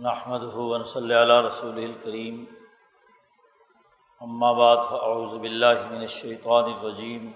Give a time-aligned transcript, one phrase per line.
[0.00, 2.44] نحمد ہُون صلی اللہ رسول الکریم
[4.56, 7.26] بعد فاعوذ باللہ من الشیطان الرجیم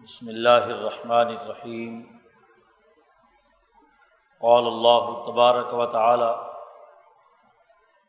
[0.00, 2.00] بسم اللہ الرحمن الرحیم
[4.40, 6.32] قال اللہ تبارک و تعالی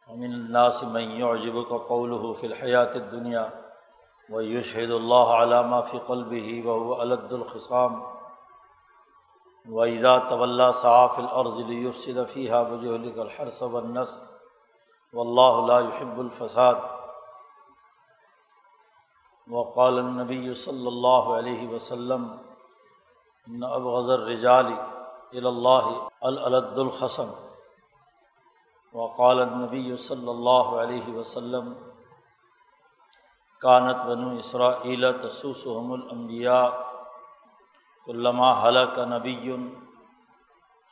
[0.08, 3.46] ومن الناس من يعجبك قوله في الحیات دنیا
[4.30, 8.02] و یشہد اللہ علامہ فی قلبه وهو ألد الخصام.
[9.66, 11.60] ویزا طول صاف العرض
[11.96, 14.18] صدفیہ بجہل الحرص ونس
[15.14, 16.76] و اللہ يحب الفساد
[19.48, 22.28] وقال النبی صلی اللہ علیہ وسلم
[23.66, 24.74] اب غذر رجال
[25.46, 25.88] اللہ
[26.22, 27.30] الد الحسن
[28.96, 31.74] وقال النبی صلی اللہ علیہ وسلم
[33.62, 34.72] کانت بنو اسرا
[35.22, 36.91] تسوسحم الانبیاء
[38.08, 39.56] علامہ حلق نبی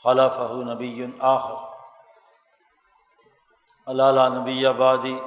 [0.04, 1.56] خلف نبی آخر.
[3.88, 5.18] علالہ نبی آبادی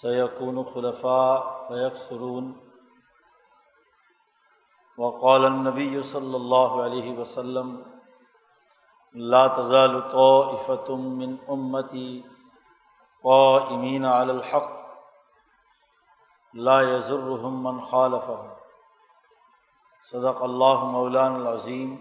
[0.00, 1.36] سیقون خلفاء
[1.68, 2.52] فیق سرون
[4.98, 7.76] وقال النبی صلی اللہ علیہ وسلم،
[9.14, 12.10] لا تزال طائفتم من امتی
[13.24, 14.70] قائمین علی الحق،
[16.54, 18.55] لا يضرهم من خالفهم.
[20.10, 21.94] صدق اللہ مولان العظیم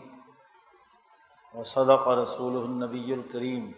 [1.54, 3.72] و صدق رسول النبی الکریم۔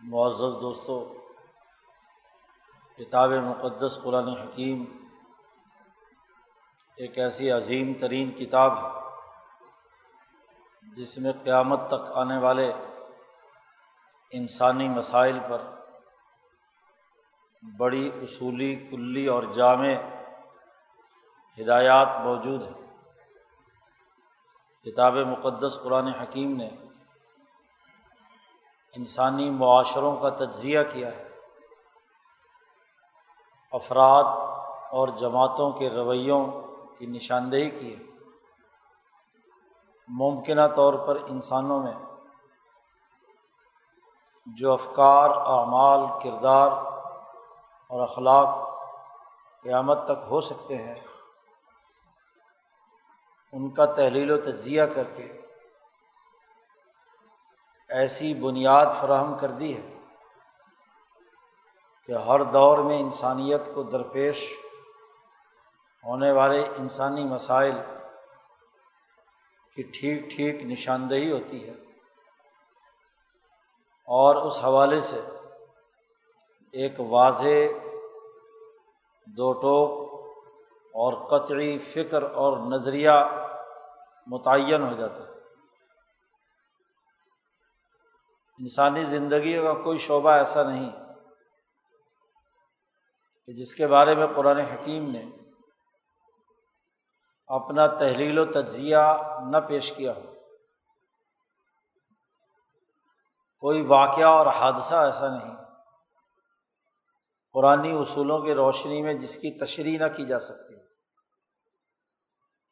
[0.00, 0.98] معزز دوستوں
[2.96, 4.84] کتاب مقدس قرآن حکیم
[6.96, 8.90] ایک ایسی عظیم ترین کتاب ہے،
[10.94, 12.72] جس میں قیامت تک آنے والے
[14.30, 15.62] انسانی مسائل پر
[17.78, 19.94] بڑی اصولی، کلی اور جامع
[21.60, 22.86] ہدایات موجود ہیں۔
[24.84, 26.68] کتاب مقدس قرآن حکیم نے
[28.96, 31.28] انسانی معاشروں کا تجزیہ کیا ہے۔
[33.72, 34.24] افراد
[34.92, 36.46] اور جماعتوں کے رویوں
[36.98, 38.02] کی نشاندہی کی ہے۔
[40.08, 41.94] ممکنہ طور پر انسانوں میں
[44.46, 46.72] جو افکار، اعمال، کردار
[47.88, 48.78] اور اخلاق
[49.62, 51.05] قیامت تک ہو سکتے ہیں۔
[53.52, 55.32] ان کا تحلیل و تجزیہ کر کے
[57.90, 59.94] ایسی بنیاد فراہم کر دی ہے
[62.08, 64.42] کہ ہر دور میں انسانیت کو درپیش
[66.04, 67.74] ہونے والے انسانی مسائل
[69.72, 71.74] کی ٹھیک ٹھیک نشاندہی ہوتی ہے
[74.08, 75.20] اور اس حوالے سے
[76.74, 77.78] ایک واضح
[79.26, 80.05] دو ٹوک
[80.96, 83.10] اور قطعی فکر اور نظریہ
[84.26, 85.28] متعین ہو جاتا ہے۔
[88.58, 90.90] انسانی زندگی کا کوئی شعبہ ایسا نہیں
[93.46, 95.24] کہ جس کے بارے میں قرآن حکیم نے
[97.46, 98.96] اپنا تحلیل و تجزیہ
[99.50, 100.34] نہ پیش کیا ہو۔
[103.58, 105.56] کوئی واقعہ اور حادثہ ایسا نہیں۔
[107.52, 110.85] قرآن اصولوں کی روشنی میں جس کی تشریح نہ کی جا سکتی۔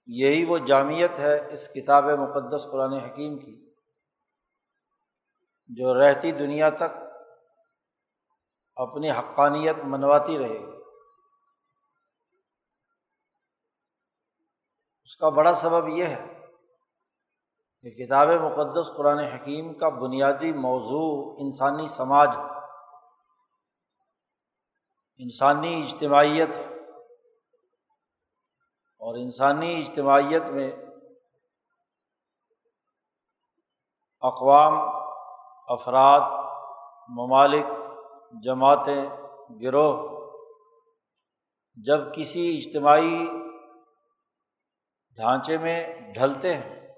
[0.07, 3.75] یہی وہ جامعت ہے اس کتاب مقدس قرآن حکیم کی،
[5.69, 7.03] جو رہتی دنیا تک
[8.77, 10.83] اپنی حقانیت منواتی رہے گی۔
[15.05, 16.41] اس کا بڑا سبب یہ ہے
[17.83, 22.37] کہ کتاب مقدس قرآن حکیم کا بنیادی موضوع انسانی سماج
[25.17, 26.74] انسانی اجتماعیت ہے۔
[29.05, 30.73] اور انسانی اجتماعیت میں
[34.21, 34.75] اقوام،
[35.69, 36.21] افراد،
[37.09, 37.65] ممالک،
[38.43, 39.05] جماعتیں،
[39.63, 40.25] گروہ،
[41.77, 43.27] جب کسی اجتماعی
[45.17, 46.93] ڈھانچے میں ڈھلتے ہیں،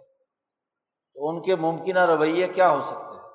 [1.15, 3.31] تو ان کے ممکنہ رویے کیا ہو سکتے ہیں؟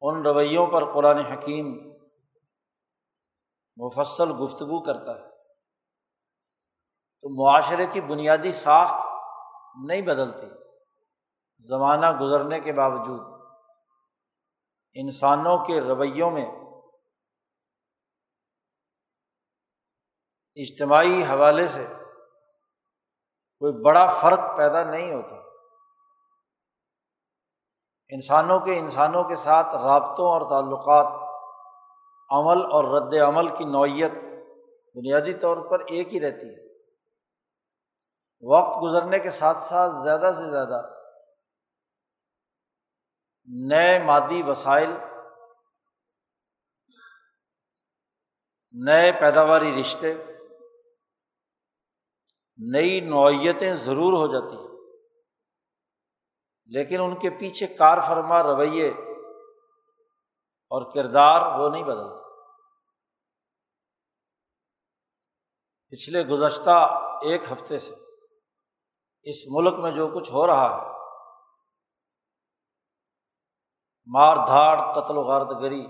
[0.00, 1.92] ان رویوں پر قرآن حکیم
[3.76, 5.29] مفصل گفتگو کرتا ہے۔
[7.22, 9.06] تو معاشرے کی بنیادی ساخت
[9.84, 10.46] نہیں بدلتی،
[11.58, 13.20] زمانہ گزرنے کے باوجود۔
[14.94, 16.46] انسانوں کے رویوں میں
[20.54, 21.86] اجتماعی حوالے سے
[23.58, 25.36] کوئی بڑا فرق پیدا نہیں ہوتا۔
[28.08, 31.06] انسانوں کے انسانوں کے ساتھ رابطوں اور تعلقات،
[32.30, 34.12] عمل اور رد عمل کی نوعیت
[34.94, 36.69] بنیادی طور پر ایک ہی رہتی ہے۔
[38.42, 40.82] وقت گزرنے کے ساتھ ساتھ زیادہ سے زیادہ
[43.44, 44.90] نئے مادی وسائل،
[48.72, 50.14] نئے پیداواری رشتے،
[52.58, 54.70] نئی نوعیتیں ضرور ہو جاتی ہیں۔
[56.66, 58.88] لیکن ان کے پیچھے کار فرما رویے
[60.70, 62.30] اور کردار وہ نہیں بدلتے۔
[65.90, 68.09] پچھلے گزشتہ ایک ہفتے سے
[69.24, 70.88] اس ملک میں جو کچھ ہو رہا ہے،
[74.06, 75.86] مار دھاڑ، قتل و غارت گری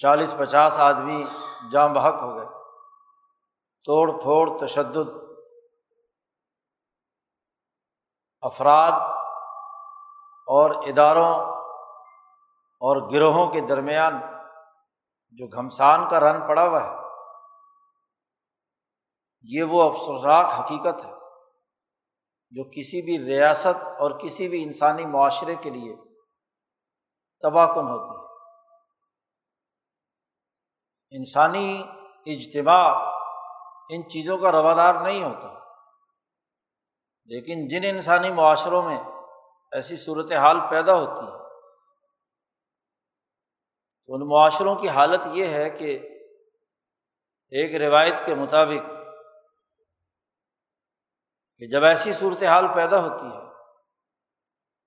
[0.00, 1.24] چالیس پچاس آدمی
[1.72, 2.46] جام بحق ہو گئے۔
[3.84, 5.08] توڑ پھوڑ، تشدد،
[8.42, 8.92] افراد
[10.48, 11.34] اور اداروں
[12.80, 14.20] اور گروہوں کے درمیان
[15.30, 17.03] جو گھمسان کا رن پڑا ہوا ہے
[19.44, 21.12] یہ وہ افسوسناک حقیقت ہے
[22.52, 25.94] جو کسی بھی ریاست اور کسی بھی انسانی معاشرے کے لیے
[27.42, 28.22] تباہ کن ہوتی ہے۔
[31.12, 31.82] انسانی
[32.26, 32.86] اجتماع
[33.90, 35.48] ان چیزوں کا روادار نہیں ہوتا،
[37.30, 38.98] لیکن جن انسانی معاشروں میں
[39.72, 41.38] ایسی صورت حال پیدا ہوتی ہے،
[44.04, 45.98] تو ان معاشروں کی حالت یہ ہے کہ
[47.52, 48.93] ایک روایت کے مطابق
[51.58, 53.54] کہ جب ایسی صورت حال پیدا ہوتی ہے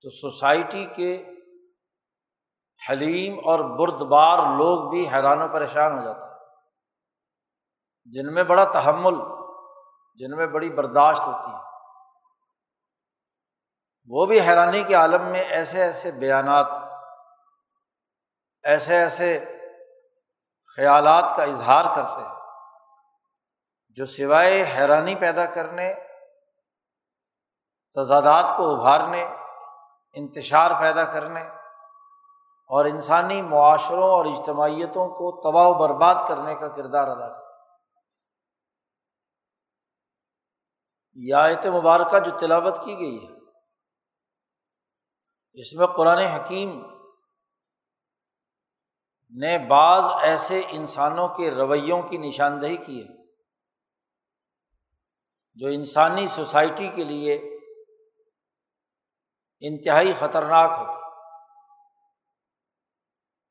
[0.02, 1.25] تو سوسائٹی کے
[2.90, 6.38] حلیم اور بردبار لوگ بھی حیران و پریشان ہو جاتے ہیں۔
[8.06, 9.16] جن میں بڑا تحمل،
[10.16, 11.58] جن میں بڑی برداشت ہوتی ہے۔
[14.08, 16.68] وہ بھی حیرانی کے عالم میں ایسے ایسے بیانات،
[18.63, 19.46] ایسے ایسے
[20.75, 22.36] خیالات کا اظہار کرتے ہیں
[23.90, 25.94] جو سوائے حیرانی پیدا کرنے
[27.98, 29.24] تضادات کو ابھارنے،
[30.16, 31.42] انتشار پیدا کرنے
[32.70, 37.46] اور انسانی معاشروں اور اجتماعیتوں کو تباہ و برباد کرنے کا کردار ادا کرتے
[41.18, 43.34] یہ آیت مبارکہ جو تلاوت کی گئی ہے،
[45.58, 46.80] اس میں قرآن حکیم
[49.34, 53.16] نے بعض ایسے انسانوں کے رویوں کی نشاندہی کی ہے
[55.58, 57.38] جو انسانی سوسائٹی کے لیے
[59.62, 61.07] انتہائی خطرناک ہوتے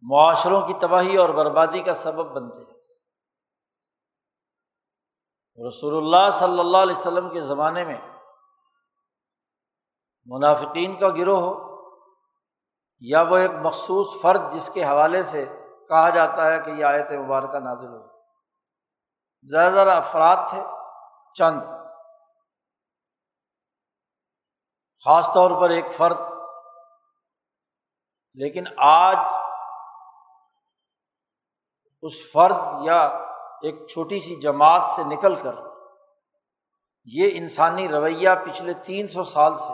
[0.01, 2.77] معاشروں کی تباہی اور بربادی کا سبب بنتے ہیں۔
[5.69, 7.99] رسول اللہ صلی اللہ علیہ وسلم کے زمانے میں
[10.25, 11.55] منافقین کا گروہ ہو،
[13.01, 15.45] یا وہ ایک مخصوص فرد جس کے حوالے سے
[15.89, 18.21] کہا جاتا ہے کہ یہ آیت مبارکہ نازل ہو
[19.43, 20.63] زیادہ زیادہ افراد تھے،
[21.35, 21.76] چند۔
[25.05, 26.17] خاص طور پر ایک فرد۔
[28.35, 29.17] لیکن آج
[32.03, 33.03] اس فرد یا
[33.63, 35.55] ایک چھوٹی سی جماعت سے نکل کر
[37.05, 39.73] یہ انسانی رویہ پچھلے تین سو سال سے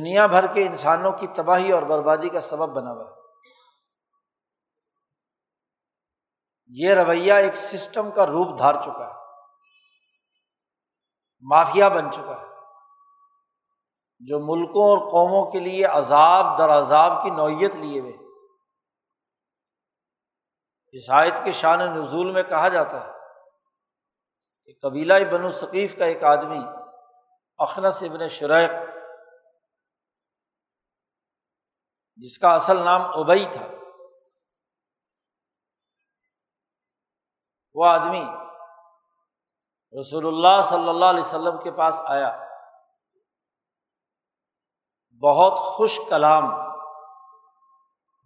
[0.00, 3.20] دنیا بھر کے انسانوں کی تباہی اور بربادی کا سبب بنا ہوا ہے۔
[6.68, 9.19] یہ رویہ ایک سسٹم کا روپ دھار چکا ہے۔
[11.40, 12.50] مافیا بن چکا ہے۔
[14.20, 18.12] جو ملکوں اور قوموں کے لیے عذاب در عذاب کی نوعیت لیے ہوئے
[20.94, 23.12] عیسائیت کے شان نزول میں کہا جاتا ہے
[24.64, 26.64] کہ قبیلہ بنو ثقیف کا ایک آدمی
[27.58, 28.70] اخنس ابن شریق،
[32.16, 33.66] جس کا اصل نام ابئی تھا،
[37.74, 38.39] وہ آدمی
[39.98, 42.46] رسول اللہ صلی اللہ علیہ وسلم کے پاس آیا۔
[45.22, 46.44] بہت خوش کلام،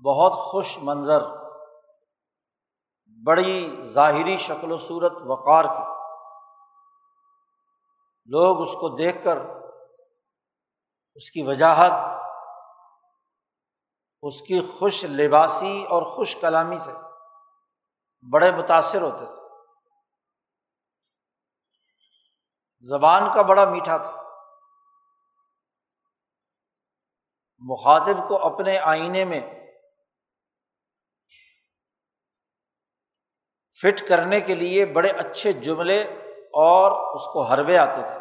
[0.05, 1.23] بہت خوش منظر،
[3.27, 5.83] بڑی ظاہری شکل و صورت وقار کی۔
[8.27, 9.39] لوگ اس کو دیکھ کر
[11.15, 11.93] اس کی وجاہت،
[14.23, 16.93] اس کی خوش لباسی اور خوش کلامی سے
[18.33, 19.44] بڑے متاثر ہوتے تھے۔
[22.89, 24.23] زبان کا بڑا میٹھا تھا۔
[27.59, 29.41] مخاطب کو اپنے آئینے میں
[33.81, 36.03] فٹ کرنے کے لیے بڑے اچھے جملے
[36.63, 38.19] اور اس کو حربے آتے تھے۔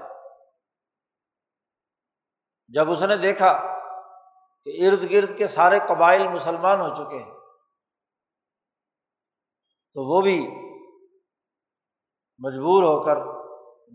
[2.68, 3.54] جب اس نے دیکھا
[4.64, 7.32] کہ ارد گرد کے سارے قبائل مسلمان ہو چکے ہیں،
[9.96, 10.40] تو وہ بھی
[12.38, 13.33] مجبور ہو کر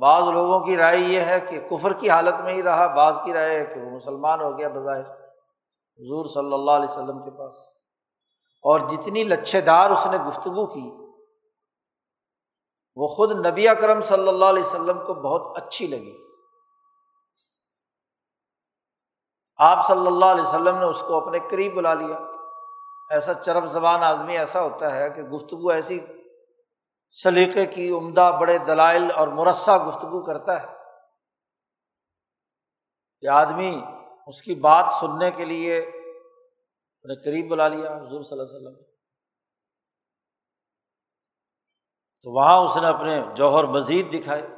[0.00, 3.32] بعض لوگوں کی رائے یہ ہے کہ کفر کی حالت میں ہی رہا، بعض کی
[3.32, 5.10] رائے ہے کہ وہ مسلمان ہو گیا بظاہر۔
[5.98, 7.54] حضور صلی اللہ علیہ وسلم کے پاس۔
[8.62, 10.90] اور جتنی لچھے دار اس نے گفتگو کی،
[12.96, 16.16] وہ خود نبی اکرم صلی اللہ علیہ وسلم کو بہت اچھی لگی۔
[19.58, 22.18] آپ صلی اللہ علیہ وسلم نے اس کو اپنے قریب بلا لیا۔
[23.10, 26.00] ایسا چرب زبان آدمی ایسا ہوتا ہے کہ گفتگو ایسی
[27.10, 30.66] سلیقے کی عمدہ بڑے دلائل اور مرثہ گفتگو کرتا ہے۔
[33.20, 33.80] کہ آدمی
[34.26, 38.82] اس کی بات سننے کے لیے اپنے قریب بلا لیا حضور صلی اللہ علیہ وسلم
[42.22, 44.48] تو وہاں اس نے اپنے جوہر مزید دکھائے۔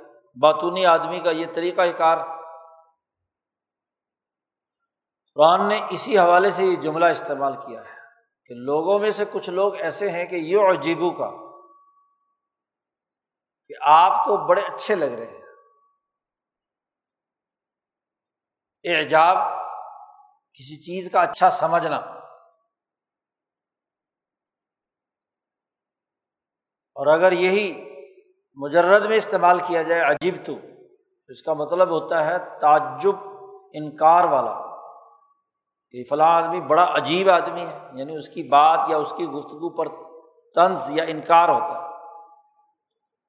[0.41, 2.19] باتونی آدمی کا یہ طریقہ کار۔
[5.35, 7.97] قرآن نے اسی حوالے سے یہ جملہ استعمال کیا ہے
[8.45, 11.50] کہ لوگوں میں سے کچھ لوگ ایسے ہیں کہ یہ عجیبو کا
[13.71, 15.43] کہ آپ کو بڑے اچھے لگ رہے ہیں۔
[18.85, 19.37] اعجاب،
[20.53, 21.97] کسی چیز کا اچھا سمجھنا۔
[26.95, 27.91] اور اگر یہی
[28.55, 30.53] مجرد میں استعمال کیا جائے، عجیب تو۔
[31.29, 33.17] اس کا مطلب ہوتا ہے تعجب،
[33.75, 34.71] انکار والا۔
[35.91, 39.71] کہ فلاں آدمی بڑا عجیب آدمی ہے یعنی اس کی بات یا اس کی گفتگو
[39.71, 39.89] پر
[40.55, 41.90] طنز یا انکار ہوتا ہے۔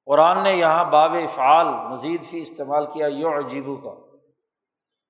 [0.06, 4.16] قرآن نے یہاں باب فعال مزید فی استعمال کیا یو عجیبو کا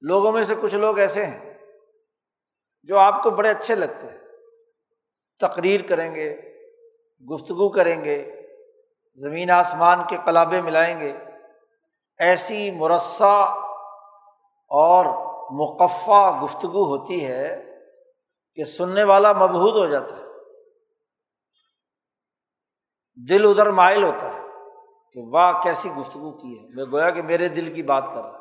[0.01, 1.55] لوگوں میں سے کچھ لوگ ایسے ہیں
[2.83, 4.19] جو آپ کو بڑے اچھے لگتے ہیں۔
[5.41, 6.37] تقریر کریں گے،
[7.35, 8.43] گفتگو کریں گے،
[9.15, 11.13] زمین آسمان کے کلابے ملائیں گے۔
[12.19, 13.55] ایسی مرثہ
[14.69, 15.07] اور
[15.51, 17.65] مقفع گفتگو ہوتی ہے
[18.55, 20.23] کہ سننے والا مبہوت ہو جاتا ہے۔
[23.29, 24.42] دل ادھر مائل ہوتا ہے۔
[25.17, 28.41] کہ واہ کیسی گفتگو کی ہے۔ میں گویا کہ میرے دل کی بات کر رہا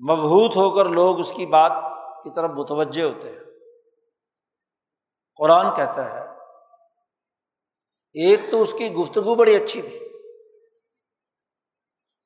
[0.00, 1.72] مبہوت ہو کر لوگ اس کی بات
[2.24, 3.40] کی طرف متوجہ ہوتے ہیں۔
[5.38, 6.20] قرآن کہتا ہے،
[8.16, 9.98] ایک تو اس کی گفتگو بڑی اچھی تھی،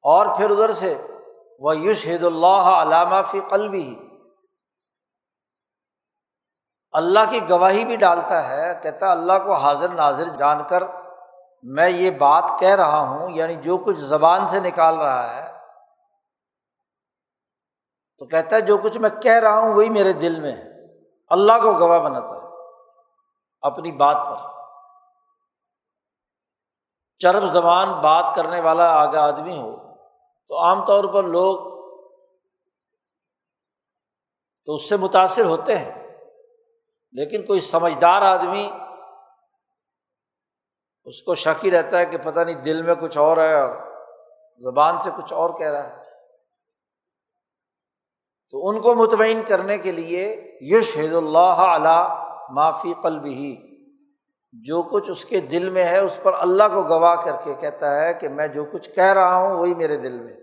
[0.04, 0.94] اور پھر ادھر سے
[1.60, 3.94] وہ یوش حید اللہ علامہ فی قلبی ہی
[6.94, 10.82] اللہ کی گواہی بھی ڈالتا ہے، کہتا اللہ کو حاضر ناظر جان کر
[11.74, 15.52] میں یہ بات کہہ رہا ہوں یعنی جو کچھ زبان سے نکال رہا ہے،
[18.18, 20.94] تو کہتا ہے جو کچھ میں کہہ رہا ہوں وہی میرے دل میں ہے۔
[21.30, 22.48] اللہ کو گواہ بناتا ہے
[23.62, 24.36] اپنی بات پر۔
[27.20, 29.76] چرب زبان بات کرنے والا آگے آدمی ہو،
[30.50, 31.56] تو عام طور پر لوگ
[34.66, 35.92] تو اس سے متاثر ہوتے ہیں،
[37.14, 38.70] لیکن کوئی سمجھدار آدمی
[41.06, 43.76] اس کو شک ہی رہتا ہے کہ پتہ نہیں دل میں کچھ اور ہے اور
[44.58, 46.04] زبان سے کچھ اور کہہ رہا ہے۔
[48.50, 53.76] تو ان کو مطمئن کرنے کے لیے یش حید اللہ علیہ معافی قلب ہی
[54.52, 58.00] جو کچھ اس کے دل میں ہے اس پر اللہ کو گواہ کر کے کہتا
[58.00, 60.34] ہے کہ میں جو کچھ کہہ رہا ہوں وہی میرے دل میں۔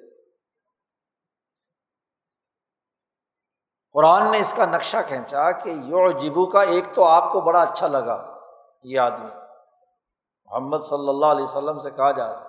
[3.93, 7.61] قرآن نے اس کا نقشہ کھینچا کہ یو جبو کا ایک تو آپ کو بڑا
[7.61, 8.37] اچھا لگا
[8.83, 9.42] یہ آدمی۔
[10.53, 12.47] محمد صلی اللہ علیہ وسلم سے کہا جا رہا ہے۔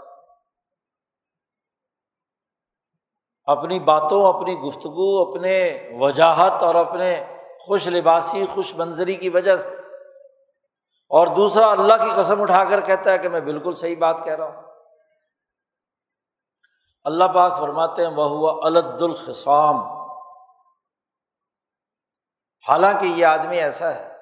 [3.45, 9.71] اپنی باتوں، اپنی گفتگو، اپنے وجاہت اور اپنے خوش لباسی، خوش منظری کی وجہ سے۔
[11.09, 14.35] اور دوسرا، اللہ کی قسم اٹھا کر کہتا ہے کہ میں بالکل صحیح بات کہہ
[14.35, 14.63] رہا ہوں۔
[17.05, 19.77] اللہ پاک فرماتے ہیں وہ ہوا الد الخسام
[22.69, 24.17] حالانکہ یہ آدمی ایسا ہے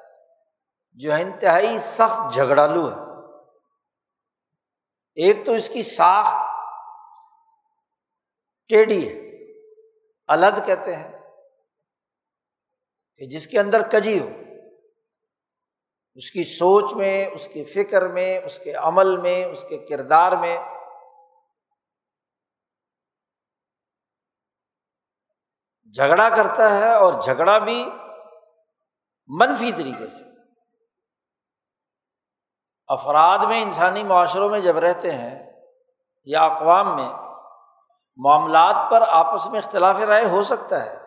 [0.92, 3.11] جو انتہائی سخت جھگڑالو ہے۔
[5.14, 6.48] ایک تو اس کی ساخت
[8.68, 9.20] ٹیڑھی ہے،
[10.26, 11.12] الگ کہتے ہیں
[13.16, 14.28] کہ جس کے اندر کجی ہو۔
[16.14, 20.32] اس کی سوچ میں، اس کی فکر میں، اس کے عمل میں، اس کے کردار
[20.32, 20.56] میں۔
[25.94, 27.84] جھگڑا کرتا ہے اور جھگڑا بھی
[29.28, 30.31] منفی طریقے سے۔
[32.92, 35.52] افراد میں انسانی معاشروں میں جب رہتے ہیں
[36.24, 37.08] یا اقوام میں،
[38.16, 40.98] معاملات پر آپس میں اختلاف رائے ہو سکتا ہے۔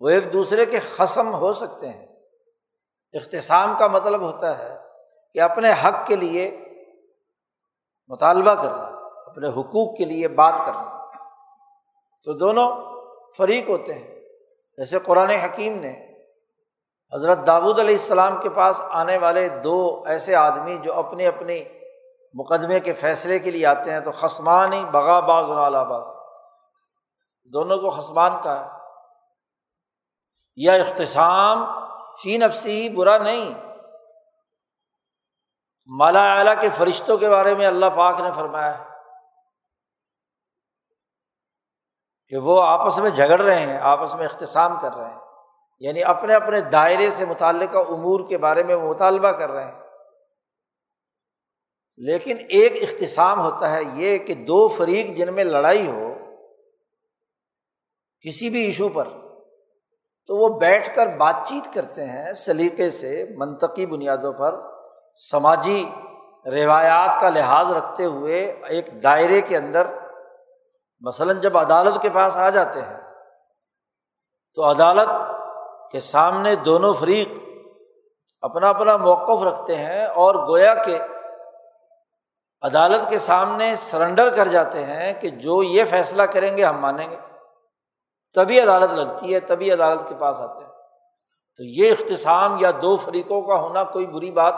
[0.00, 2.06] وہ ایک دوسرے کے قسم ہو سکتے ہیں۔
[3.12, 4.78] اختصام کا مطلب ہوتا ہے
[5.34, 6.64] کہ اپنے حق کے لیے
[8.08, 8.84] مطالبہ کرنا،
[9.30, 10.98] اپنے حقوق کے لیے بات کرنا۔
[12.24, 12.76] تو دونوں
[13.36, 14.20] فریق ہوتے ہیں۔
[14.76, 16.07] جیسے قرآن حکیم نے
[17.14, 21.64] حضرت داود علیہ السلام کے پاس آنے والے دو ایسے آدمی جو اپنی اپنی
[22.34, 26.06] مقدمے کے فیصلے کے لیے آتے ہیں تو خسمان ہی بغا باز اور باز۔
[27.44, 28.70] دونوں کو خسمان کا ہے۔
[30.56, 31.64] یا اختصام
[32.22, 33.54] فی نفسی ہی برا نہیں۔
[35.86, 38.84] مالا اعلیٰ کے فرشتوں کے بارے میں اللہ پاک نے فرمایا ہے
[42.28, 45.27] کہ وہ آپس میں جھگڑ رہے ہیں، آپس میں اختصام کر رہے ہیں۔
[45.80, 49.80] یعنی اپنے اپنے دائرے سے متعلقہ امور کے بارے میں مطالبہ کر رہے ہیں۔
[51.96, 56.14] لیکن ایک اختصام ہوتا ہے یہ کہ دو فریق جن میں لڑائی ہو،
[58.20, 59.08] کسی بھی ایشو پر،
[60.26, 64.60] تو وہ بیٹھ کر بات چیت کرتے ہیں سلیقے سے، منطقی بنیادوں پر،
[65.30, 65.90] سماجی
[66.46, 69.86] روایات کا لحاظ رکھتے ہوئے ایک دائرے کے اندر
[71.00, 73.00] مثلاً جب عدالت کے پاس آ جاتے ہیں،
[74.54, 75.08] تو عدالت
[75.90, 77.28] کے سامنے دونوں فریق
[78.40, 80.98] اپنا اپنا موقف رکھتے ہیں اور گویا کہ
[82.62, 87.10] عدالت کے سامنے سرنڈر کر جاتے ہیں کہ جو یہ فیصلہ کریں گے ہم مانیں
[87.10, 87.16] گے۔
[88.34, 90.72] تبھی عدالت لگتی ہے، تبھی عدالت کے پاس آتے ہیں۔
[91.56, 94.54] تو یہ اختصام یا دو فریقوں کا ہونا کوئی بری بات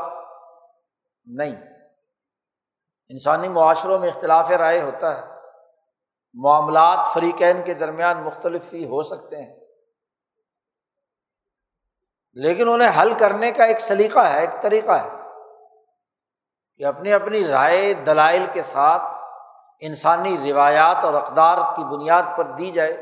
[1.25, 1.57] نہیں۔
[3.09, 5.35] انسانی معاشروں میں اختلاف رائے ہوتا ہے۔
[6.35, 9.60] معاملات فریقین کے درمیان مختلف ہی ہو سکتے ہیں۔
[12.33, 15.09] لیکن انہیں حل کرنے کا ایک سلیقہ ہے، ایک طریقہ ہے
[16.77, 19.03] کہ اپنی اپنی رائے دلائل کے ساتھ
[19.81, 22.97] انسانی روایات اور اقدار کی بنیاد پر دی جائے،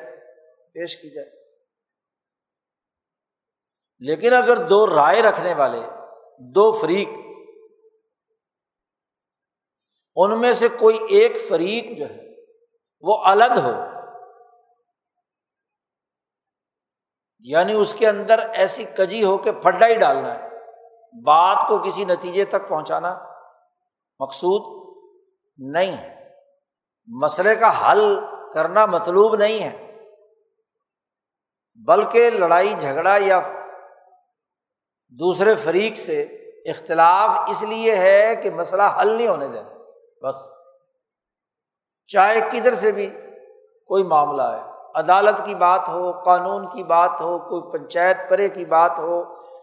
[0.72, 1.30] پیش کی جائے۔
[3.98, 5.80] لیکن اگر دو رائے رکھنے والے،
[6.40, 7.08] دو فریق،
[10.16, 12.34] ان میں سے کوئی ایک فریق جو ہے
[13.00, 13.97] وہ الگ ہو
[17.38, 20.48] یعنی اس کے اندر ایسی کجی ہو کہ پھڈا ہی ڈالنا ہے۔
[21.22, 23.18] بات کو کسی نتیجے تک پہنچانا
[24.20, 24.88] مقصود
[25.58, 26.34] نہیں ہے۔
[27.06, 28.20] مسئلے کا حل
[28.54, 30.00] کرنا مطلوب نہیں ہے۔
[31.74, 33.40] بلکہ لڑائی، جھگڑا یا
[35.08, 36.22] دوسرے فریق سے
[36.66, 39.70] اختلاف اس لیے ہے کہ مسئلہ حل نہیں ہونے دینا۔
[40.22, 40.36] بس۔
[42.06, 43.06] چاہے کدھر سے بھی
[43.86, 48.64] کوئی معاملہ ہے عدالت کی بات ہو، قانون کی بات ہو، کوئی پنچایت پرے کی
[48.64, 49.22] بات ہو،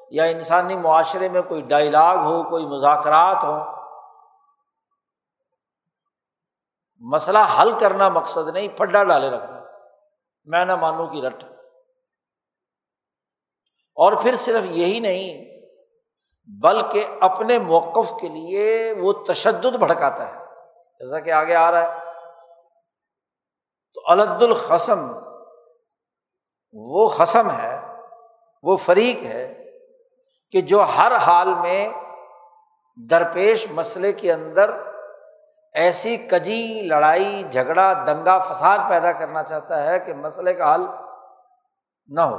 [0.09, 3.75] یا انسانی معاشرے میں کوئی ڈائلاگ ہو، کوئی مذاکرات ہو
[6.99, 9.61] مسئلہ حل کرنا مقصد نہیں پڈا ڈالے رکھنا،
[10.45, 11.43] میں نہ مانوں کی رٹ۔
[13.95, 15.55] اور پھر صرف یہی نہیں،
[16.63, 20.45] بلکہ اپنے موقف کے لیے وہ تشدد بھڑکاتا ہے۔
[20.99, 22.04] جیسا کہ آگے آ رہا ہے۔
[23.95, 25.11] تو الد القسم
[26.73, 27.79] وہ قسم ہے،
[28.63, 29.65] وہ فریق ہے
[30.51, 31.89] کہ جو ہر حال میں
[33.09, 34.71] درپیش مسئلے کے اندر
[35.73, 40.81] ایسی کجی لڑائی، جھگڑا، دنگا فساد پیدا کرنا چاہتا ہے کہ مسئلے کا حل
[42.07, 42.37] نہ ہو۔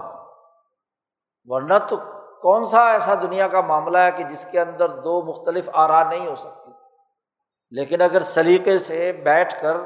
[1.44, 1.96] ورنہ تو
[2.42, 6.26] کون سا ایسا دنیا کا معاملہ ہے کہ جس کے اندر دو مختلف آرا نہیں
[6.26, 6.72] ہو سکتی
[7.70, 9.76] لیکن اگر سلیقے سے بیٹھ کر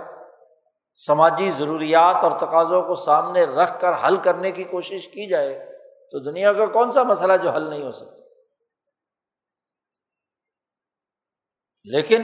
[1.07, 5.77] سماجی ضروریات اور تقاضوں کو سامنے رکھ کر حل کرنے کی کوشش کی جائے
[6.13, 8.25] تو دنیا کا کون سا مسئلہ جو حل نہیں ہو سکتا؟
[11.85, 12.23] لیکن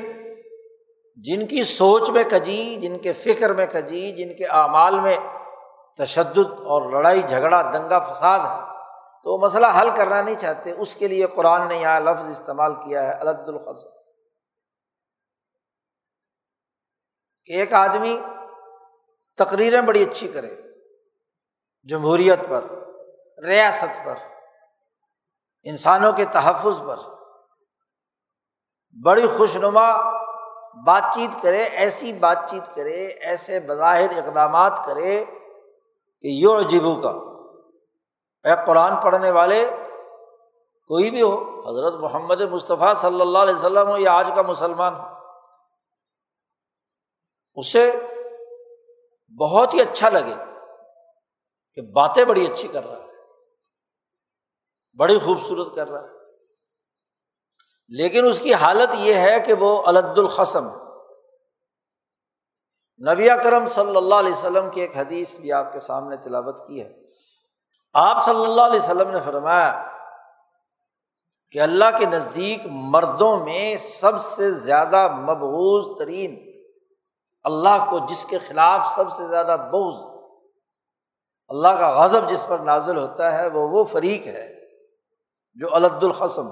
[1.17, 5.17] جن کی سوچ میں کجی، جن کے فکر میں کجی، جن کے اعمال میں
[5.99, 8.77] تشدد اور لڑائی، جھگڑا، دنگا فساد ہے،
[9.25, 12.75] تو وہ مسئلہ حل کرنا نہیں چاہتے۔ اس کے لیے قرآن نے یہاں لفظ استعمال
[12.75, 13.85] کیا ہے الد الخص
[17.45, 18.21] کہ ایک آدمی
[19.37, 20.57] تقریریں بڑی اچھی کرے۔
[21.85, 22.65] جمہوریت پر،
[23.45, 24.15] ریاست پر،
[25.63, 26.97] انسانوں کے تحفظ پر۔
[29.05, 29.97] بڑی خوش نما
[30.87, 35.25] بات چیت کرے، ایسی بات چیت کرے، ایسے بظاہر اقدامات کرے
[36.21, 37.11] کہ یو جبو کا۔
[38.49, 39.71] اے قرآن پڑھنے والے،
[40.89, 44.95] کوئی بھی ہو، حضرت محمد مصطفیٰ صلی اللہ علیہ وسلم ہو یا آج کا مسلمان
[44.95, 45.03] ہو۔
[47.55, 47.93] اسے
[49.39, 50.35] بہت ہی اچھا لگے
[51.75, 53.11] کہ باتیں بڑی اچھی کر رہا ہے،
[54.99, 56.17] بڑی خوبصورت کر رہا ہے۔
[57.89, 60.69] لیکن اس کی حالت یہ ہے کہ وہ الد القسم
[63.13, 66.83] نبی کرم صلی اللہ علیہ وسلم کی ایک حدیث بھی آپ کے سامنے تلاوت کی
[66.83, 66.93] ہے۔
[67.93, 69.93] آپ صلی اللہ علیہ وسلم نے فرمایا
[71.51, 76.46] کہ اللہ کے نزدیک مردوں میں سب سے زیادہ مبوض ترین
[77.47, 79.97] اللہ کو جس کے خلاف سب سے زیادہ بوز
[81.49, 84.47] اللہ کا غضب جس پر نازل ہوتا ہے، وہ وہ فریق ہے
[85.55, 86.49] جو الد القسم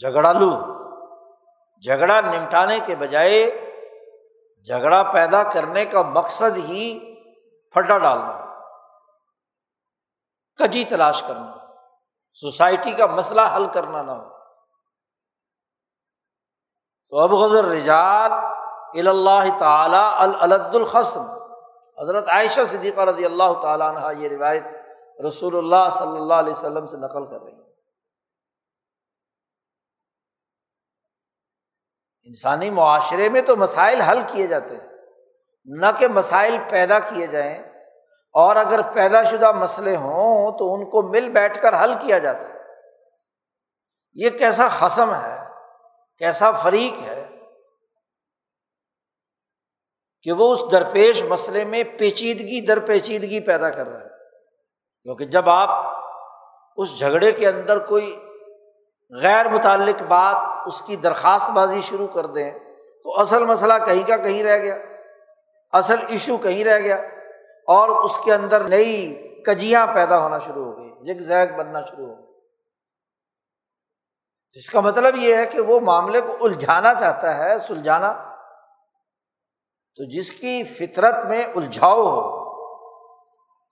[0.00, 0.50] جھگڑالو۔
[1.82, 3.50] جھگڑا نمٹانے کے بجائے
[4.66, 6.84] جھگڑا پیدا کرنے کا مقصد ہی
[7.72, 8.54] پھڈا ڈالنا،
[10.58, 11.56] کجی تلاش کرنا،
[12.32, 14.28] سوسائٹی کا مسئلہ حل کرنا نہ ہو۔
[17.08, 18.30] تو اب غزر رجال
[19.00, 21.26] اللہ تعالی الد الخصم۔
[22.02, 24.62] حضرت عائشہ صدیقہ رضی اللہ تعالیٰ عنہ یہ روایت
[25.28, 27.52] رسول اللہ صلی اللہ علیہ وسلم سے نقل کر رہی
[32.26, 34.88] انسانی معاشرے میں تو مسائل حل کیے جاتے ہیں،
[35.64, 37.58] نہ کہ مسائل پیدا کیے جائیں۔
[38.34, 42.48] اور اگر پیدا شدہ مسئلے ہوں تو ان کو مل بیٹھ کر حل کیا جاتا
[42.48, 42.58] ہے۔
[44.14, 45.38] یہ کیسا خسم ہے،
[46.18, 47.31] کیسا فریق ہے
[50.22, 54.08] کہ وہ اس درپیش مسئلے میں پیچیدگی در پیچیدگی پیدا کر رہا ہے۔
[55.02, 55.68] کیونکہ جب آپ
[56.76, 58.16] اس جھگڑے کے اندر کوئی
[59.22, 62.50] غیر متعلق بات اس کی درخواست بازی شروع کر دیں
[63.04, 64.76] تو اصل مسئلہ کہیں کا کہیں رہ گیا،
[65.72, 66.96] اصل ایشو کہیں رہ گیا
[67.66, 72.06] اور اس کے اندر نئی کجیاں پیدا ہونا شروع ہو گئی، جگ زیگ بننا شروع
[72.06, 72.26] ہو گئی۔
[74.54, 78.31] اس کا مطلب یہ ہے کہ وہ معاملے کو الجھانا چاہتا ہے، سلجھانا
[79.98, 82.22] تو جس کی فطرت میں الجھاؤ ہو،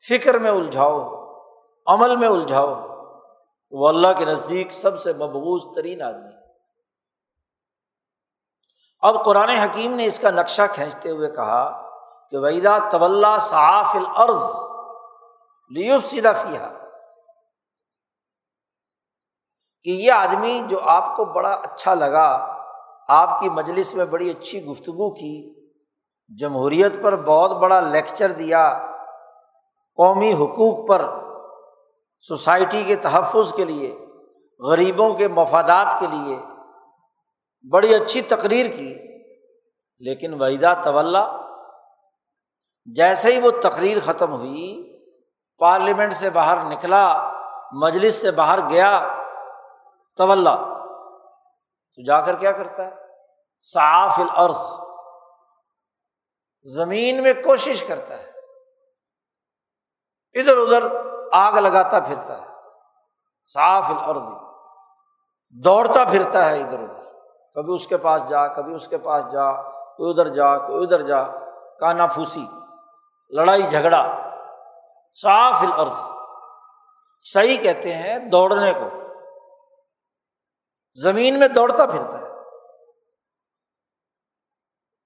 [0.00, 1.18] فکر میں الجھاؤ ہو،
[1.86, 2.88] عمل میں الجھاؤ ہو،
[3.72, 6.38] تو وہ اللہ کے نزدیک سب سے مبوض ترین آدمی
[9.02, 11.62] اب قرآن حکیم نے اس کا نقشہ کھینچتے ہوئے کہا
[12.32, 14.42] کہ ویدا طول صاف العرض
[15.70, 16.68] لیوف سیدھا فیا
[19.86, 22.28] کہ یہ آدمی جو آپ کو بڑا اچھا لگا،
[23.08, 25.32] آپ کی مجلس میں بڑی اچھی گفتگو کی
[26.38, 28.62] جمہوریت پر بہت بڑا لیکچر دیا،
[29.98, 31.04] قومی حقوق پر،
[32.20, 34.06] سوسائٹی کے تحفظ کے لیے،
[34.60, 36.38] غریبوں کے مفادات کے لیے۔
[37.70, 38.94] بڑی اچھی تقریر کی،
[39.98, 41.16] لیکن وحیدہ طول
[42.84, 44.98] جیسے ہی وہ تقریر ختم ہوئی،
[45.60, 47.30] پارلیمنٹ سے باہر نکلا،
[47.72, 48.90] مجلس سے باہر گیا
[50.18, 52.90] طول تو جا کر کیا کرتا ہے؟
[53.64, 54.89] صاف العرض
[56.62, 58.30] زمین میں کوشش کرتا ہے۔
[60.40, 60.96] ادھر ادھر
[61.32, 62.46] آگ لگاتا پھرتا ہے۔
[63.46, 64.42] صاف الارض۔
[65.50, 67.04] دوڑتا پھرتا ہے ادھر ادھر۔
[67.54, 71.02] کبھی اس کے پاس جا، کبھی اس کے پاس جا، کوئی ادھر جا، کوئی ادھر
[71.02, 71.24] جا۔
[71.80, 72.46] کانا پھوسی۔
[73.30, 74.02] لڑائی جھگڑا۔
[75.22, 75.94] صاف الارض۔
[77.20, 78.88] صحیح کہتے ہیں دوڑنے کو۔
[81.02, 82.26] زمین میں دوڑتا پھرتا ہے۔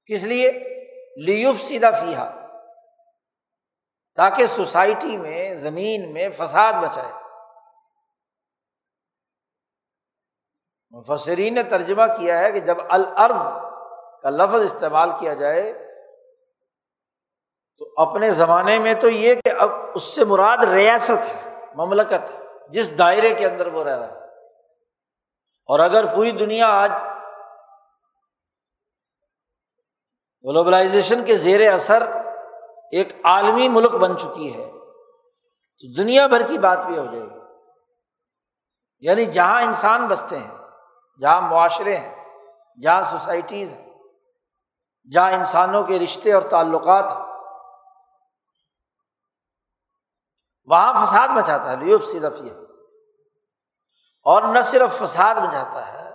[0.06, 0.73] کس لیے؟
[1.16, 2.30] لیوف سیدھا فیحا
[4.16, 7.12] تاکہ سوسائٹی میں، زمین میں فساد بچائے۔
[10.90, 13.64] مفسرین نے ترجمہ کیا ہے کہ جب العرض
[14.22, 15.72] کا لفظ استعمال کیا جائے،
[17.78, 22.32] تو اپنے زمانے میں تو یہ کہ اب اس سے مراد ریاست ہے، مملکت
[22.68, 24.24] جس دائرے کے اندر وہ رہ رہا ہے۔
[25.66, 26.90] اور اگر پوری دنیا آج
[30.44, 32.02] گلوبلائزیشن کے زیر اثر
[32.92, 34.70] ایک عالمی ملک بن چکی ہے،
[35.78, 37.38] تو دنیا بھر کی بات بھی ہو جائے گی۔
[39.00, 40.58] یعنی جہاں انسان بستے ہیں،
[41.20, 42.24] جہاں معاشرے ہیں،
[42.82, 43.94] جہاں سوسائٹیز ہیں،
[45.12, 47.24] جہاں انسانوں کے رشتے اور تعلقات ہیں،
[50.66, 52.52] وہاں فساد مچاتا ہے لیوف صرف یہ
[54.22, 56.10] اور نہ صرف فساد مچاتا ہے،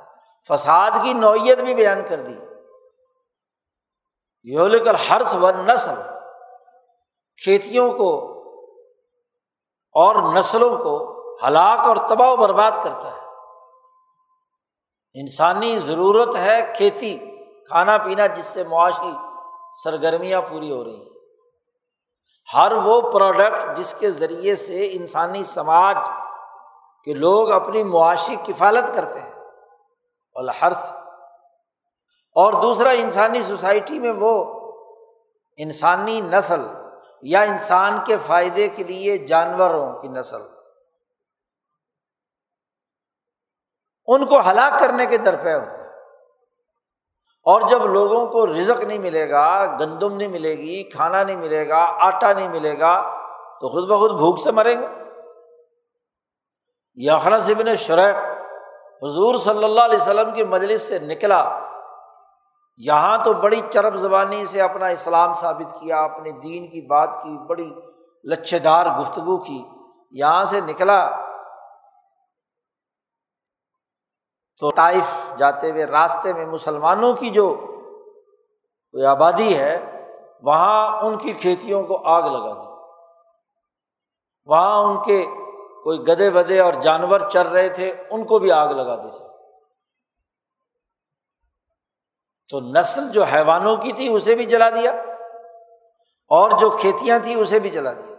[0.48, 2.40] فساد کی نوعیت بھی بیان کر دی۔
[4.44, 5.96] یولک الحرس و نسل،
[7.44, 8.40] کھیتیوں کو
[9.92, 13.20] اور نسلوں کو ہلاک اور تباہ و برباد کرتا ہے۔
[15.14, 17.18] انسانی ضرورت ہے کھیتی،
[17.68, 19.12] کھانا پینا، جس سے معاشی
[19.84, 21.10] سرگرمیاں پوری ہو رہی ہیں۔
[22.54, 25.98] ہر وہ پروڈکٹ جس کے ذریعے سے انسانی سماج
[27.06, 29.34] کے لوگ اپنی معاشی کفالت کرتے ہیں۔
[30.36, 30.94] الحرس
[32.40, 34.62] اور دوسرا انسانی سوسائٹی میں وہ
[35.58, 36.62] انسانی نسل
[37.22, 40.42] یا انسان کے فائدے کے لیے جانوروں کی نسل۔
[44.08, 45.90] ان کو ہلاک کرنے کے درپے ہوتے ہیں
[47.44, 51.70] اور جب لوگوں کو رزق نہیں ملے گا، گندم نہیں ملے گی، کھانا نہیں ملے
[51.70, 53.02] گا، آٹا نہیں ملے گا،
[53.60, 54.88] تو خود بخود بھوک سے مریں گے۔
[56.96, 58.12] یاخنا صبن شرح
[59.04, 61.69] حضور صلی اللہ علیہ وسلم کی مجلس سے نکلا۔
[62.86, 67.38] یہاں تو بڑی چرب زبانی سے اپنا اسلام ثابت کیا، اپنے دین کی بات کی،
[67.46, 67.74] بڑی
[68.24, 69.64] لچھے دار گفتگو کی۔
[70.12, 71.10] یہاں سے نکلا
[74.58, 77.56] تو طائف جاتے ہوئے راستے میں مسلمانوں کی جو
[78.92, 80.06] کوئی آبادی ہے،
[80.42, 82.70] وہاں ان کی کھیتیوں کو آگ لگا دی۔
[84.46, 85.26] وہاں ان کے
[85.84, 89.29] کوئی گدے ودے اور جانور چر رہے تھے، ان کو بھی آگ لگا دی سر۔
[92.50, 94.92] تو نسل جو حیوانوں کی تھی اسے بھی جلا دیا
[96.28, 98.16] اور جو کھیتیاں تھیں اسے بھی جلا دیا۔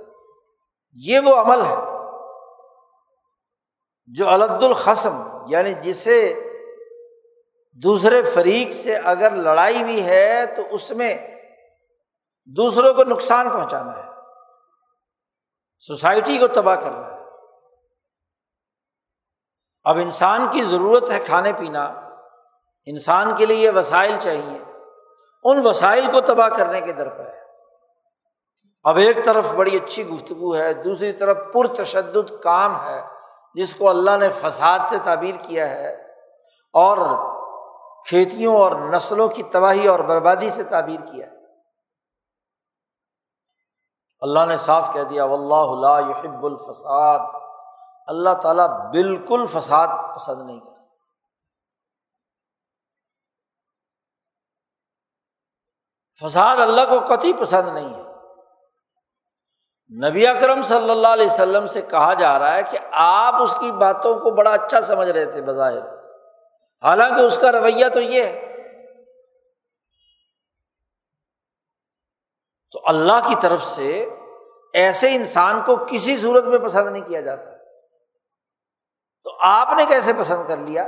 [0.93, 1.77] یہ وہ عمل ہے
[4.07, 6.41] جو علد الخصم یعنی جسے
[7.73, 11.17] دوسرے فریق سے اگر لڑائی بھی ہے تو اس میں
[12.45, 14.09] دوسروں کو نقصان پہنچانا ہے،
[15.79, 17.21] سوسائٹی کو تباہ کرنا ہے۔
[19.85, 22.10] اب انسان کی ضرورت ہے کھانے پینا۔
[22.91, 24.59] انسان کے لیے وسائل چاہیے۔
[25.45, 27.41] ان وسائل کو تباہ کرنے کے در ہے۔
[28.85, 33.03] اب ایک طرف بڑی اچھی گفتگو ہے، دوسری طرف پرتشدد کام ہے،
[33.55, 35.95] جس کو اللہ نے فساد سے تعبیر کیا ہے
[36.73, 36.99] اور
[38.09, 41.33] کھیتیوں اور نسلوں کی تباہی اور بربادی سے تعبیر کیا ہے۔
[44.21, 47.19] اللہ نے صاف کہہ دیا اللہ یحب الفساد۔
[48.07, 50.70] اللہ تعالیٰ بالکل فساد پسند نہیں کرتا۔
[56.21, 58.11] فساد اللہ کو قطعی پسند نہیں ہے۔
[60.09, 63.73] نبی اکرم صلی اللہ علیہ وسلم سے کہا جا رہا ہے کہ آپ اس کی
[63.73, 65.99] باتوں کو بڑا اچھا سمجھ رہے تھے بظاہر۔
[66.83, 68.47] حالانکہ اس کا رویہ تو یہ ہے۔
[72.73, 74.09] تو اللہ کی طرف سے
[74.75, 77.57] ایسے انسان کو کسی صورت میں پسند نہیں کیا جاتا۔
[79.25, 80.83] تو آپ نے کیسے پسند کر لیا؟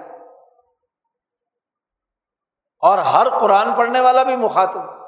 [2.80, 5.01] اور ہر قرآن پڑھنے والا بھی مخاطب۔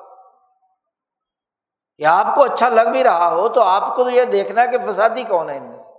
[1.99, 4.69] کہ آپ کو اچھا لگ بھی رہا ہو تو آپ کو تو یہ دیکھنا ہے
[4.69, 5.93] کہ فسادی کون ہے ان میں سے۔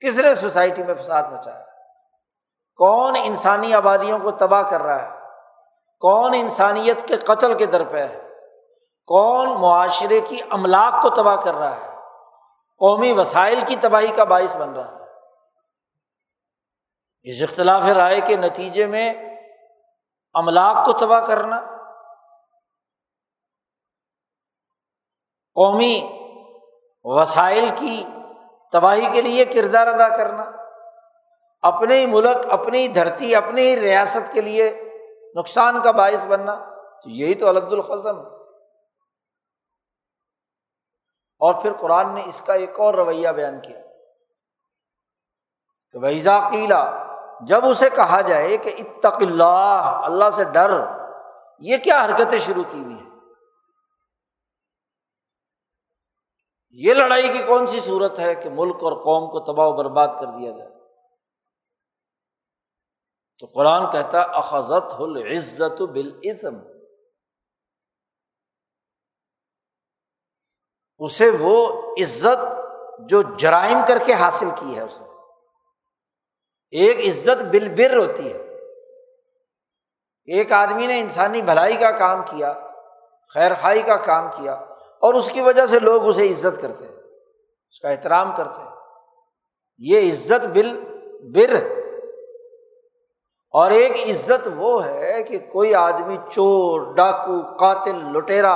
[0.00, 1.64] کس نے سوسائٹی میں فساد مچایا؟
[2.76, 5.18] کون انسانی آبادیوں کو تباہ کر رہا ہے؟
[6.00, 8.28] کون انسانیت کے قتل کے در پہ ہے؟
[9.06, 11.88] کون معاشرے کی املاک کو تباہ کر رہا ہے؟
[12.78, 15.04] قومی وسائل کی تباہی کا باعث بن رہا ہے۔
[17.22, 19.12] اس اختلاف رائے کے نتیجے میں
[20.34, 21.79] املاک کو تباہ کرنا
[25.54, 26.08] قومی
[27.04, 28.04] وسائل کی
[28.72, 30.44] تباہی کے لیے کردار ادا کرنا،
[31.62, 34.84] اپنے ہی ملک، اپنی دھرتی، اپنی ہی ریاست کے لیے
[35.36, 36.54] نقصان کا باعث بننا،
[37.02, 38.20] تو یہی تو الد الخصم
[41.40, 43.80] اور پھر قرآن نے اس کا ایک اور رویہ بیان کیا۔
[45.92, 46.90] کہ ویزا قیلا
[47.40, 50.84] جب اسے کہا جائے کہ اتق اللہ اللہ سے ڈر،
[51.60, 53.09] یہ کیا حرکتیں شروع کی ہوئی ہیں؟
[56.70, 60.08] یہ لڑائی کی کون سی صورت ہے کہ ملک اور قوم کو تباہ و برباد
[60.08, 60.70] کر دیا جائے؟
[63.38, 66.54] تو قرآن کہتا اخذت العزت بالعزم
[70.98, 72.38] اسے وہ عزت
[73.10, 75.08] جو جرائم کر کے حاصل کی ہے اس نے
[76.70, 78.38] ایک عزت بل بر ہوتی ہے۔
[80.24, 82.52] ایک آدمی نے انسانی بھلائی کا کام کیا،
[83.34, 84.69] خیر خائی کا کام کیا
[85.02, 88.68] اور اس کی وجہ سے لوگ اسے عزت کرتے ہیں، اس کا احترام کرتے ہیں۔
[89.80, 90.68] یہ عزت بل
[91.34, 91.54] بر
[93.54, 98.54] اور ایک عزت وہ ہے کہ کوئی آدمی چور، ڈاکو، قاتل، لٹیرا،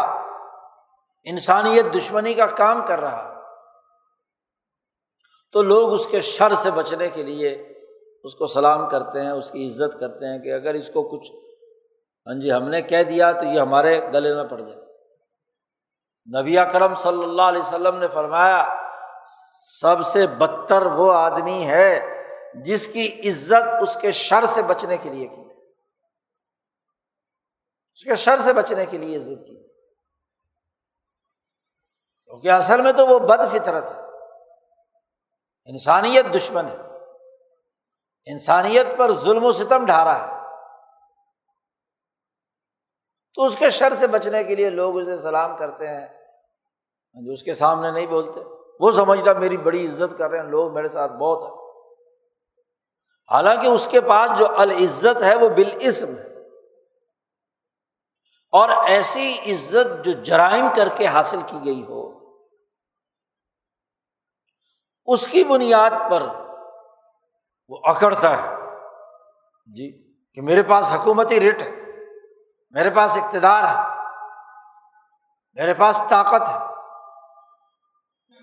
[1.26, 3.32] انسانیت دشمنی کا کام کر رہا
[5.54, 7.50] تو لوگ اس کے شر سے بچنے کے لیے
[8.24, 11.32] اس کو سلام کرتے ہیں، اس کی عزت کرتے ہیں کہ اگر اس کو کچھ
[12.26, 14.83] ہاں جی ہم نے کہہ دیا تو یہ ہمارے گلے میں پڑ جائے۔
[16.26, 18.74] نبی کرم صلی اللہ علیہ وسلم نے فرمایا،
[19.80, 22.06] سب سے بدتر وہ آدمی ہے
[22.64, 25.70] جس کی عزت اس کے شر سے بچنے کے لیے کی ہے
[27.92, 29.68] اس کے شر سے بچنے کے لیے عزت کی
[32.24, 34.00] کیونکہ اصل میں تو وہ بد فطرت ہے۔
[35.64, 36.76] انسانیت دشمن ہے۔
[38.24, 40.33] انسانیت پر ظلم و ستم ڈھارا ہے۔
[43.34, 46.06] تو اس کے شر سے بچنے کے لیے لوگ اسے سلام کرتے ہیں۔
[47.14, 48.40] جو اس کے سامنے نہیں بولتے،
[48.80, 51.64] وہ سمجھتا میری بڑی عزت کر رہے ہیں، لوگ میرے ساتھ بہت ہے
[53.30, 56.48] حالانکہ اس کے پاس جو العزت ہے، وہ بالعزم ہے۔
[58.52, 62.14] اور ایسی عزت جو جرائم کر کے حاصل کی گئی ہو،
[65.06, 66.22] اس کی بنیاد پر
[67.68, 68.56] وہ اکڑتا ہے۔
[69.66, 71.83] جی کہ میرے پاس حکومتی ریٹ ہے۔
[72.74, 74.04] میرے پاس اقتدار ہے۔
[75.52, 76.74] میرے پاس طاقت ہے۔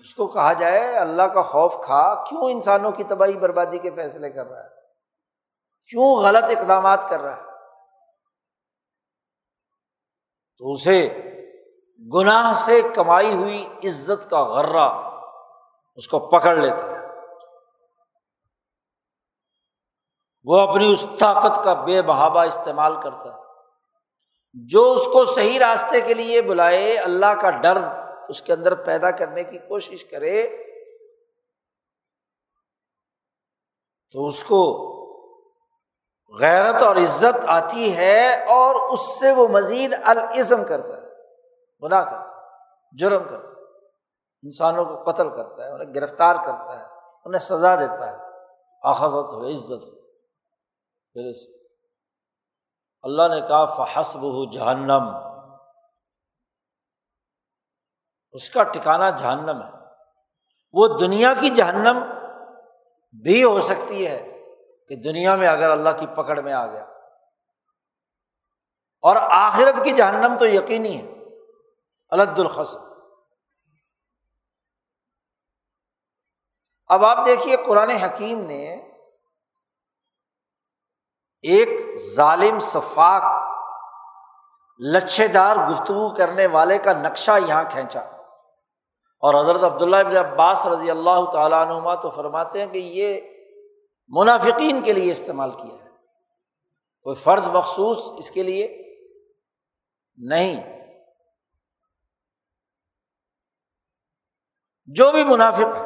[0.00, 4.30] اس کو کہا جائے، اللہ کا خوف کھا، کیوں انسانوں کی تباہی بربادی کے فیصلے
[4.30, 4.68] کر رہا ہے؟
[5.90, 7.42] کیوں غلط اقدامات کر رہا ہے؟
[10.58, 11.30] تو اسے
[12.14, 15.10] گناہ سے کمائی ہوئی عزت کا غرہ
[15.94, 17.08] اس کو پکڑ لیتے ہیں
[20.44, 23.41] وہ اپنی اس طاقت کا بے بہاوا استعمال کرتا ہے۔
[24.54, 27.78] جو اس کو صحیح راستے کے لیے بلائے، اللہ کا ڈر
[28.28, 30.48] اس کے اندر پیدا کرنے کی کوشش کرے،
[34.10, 34.88] تو اس کو
[36.40, 41.08] غیرت اور عزت آتی ہے اور اس سے وہ مزید الزم کرتا ہے،
[41.82, 43.64] گناہ کرتا ہے، جرم کرتا ہے،
[44.42, 46.84] انسانوں کو قتل کرتا ہے، انہیں گرفتار کرتا ہے،
[47.24, 48.16] انہیں سزا دیتا ہے،
[48.82, 50.00] آخذت ہو عزت۔ ہو
[51.12, 51.61] پھر اس
[53.02, 55.16] اللہ نے کہا فحسب ہو جہنم
[58.32, 59.70] اس کا ٹھکانا جہنم ہے۔
[60.72, 62.02] وہ دنیا کی جہنم
[63.22, 64.38] بھی ہو سکتی ہے
[64.88, 66.84] کہ دنیا میں اگر اللہ کی پکڑ میں آ گیا۔
[69.02, 71.12] اور آخرت کی جہنم تو یقینی ہے۔
[72.08, 72.76] الد الخص
[76.86, 78.91] اب آپ دیکھیے، قرآن حکیم نے
[81.42, 83.22] ایک ظالم صفاق
[84.78, 88.00] لچھے دار گفتگو کرنے والے کا نقشہ یہاں کھینچا۔
[89.20, 93.20] اور حضرت عبداللہ ابن عباس رضی اللہ تعالیٰ عنما تو فرماتے ہیں کہ یہ
[94.08, 95.90] منافقین کے لیے استعمال کیا ہے۔
[97.02, 98.94] کوئی فرد مخصوص اس کے لیے
[100.16, 100.82] نہیں۔
[104.86, 105.84] جو بھی منافق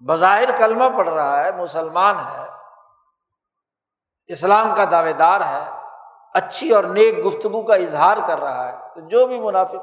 [0.00, 2.59] بظاہر کلمہ پڑھ رہا ہے، مسلمان ہے
[4.30, 5.64] اسلام کا دعوے دار ہے،
[6.34, 9.82] اچھی اور نیک گفتگو کا اظہار کر رہا ہے، تو جو بھی منافق،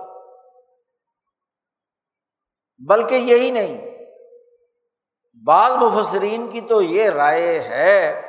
[2.82, 3.78] بلکہ یہی نہیں،
[5.44, 8.22] بعض مفسرین کی تو یہ رائے ہے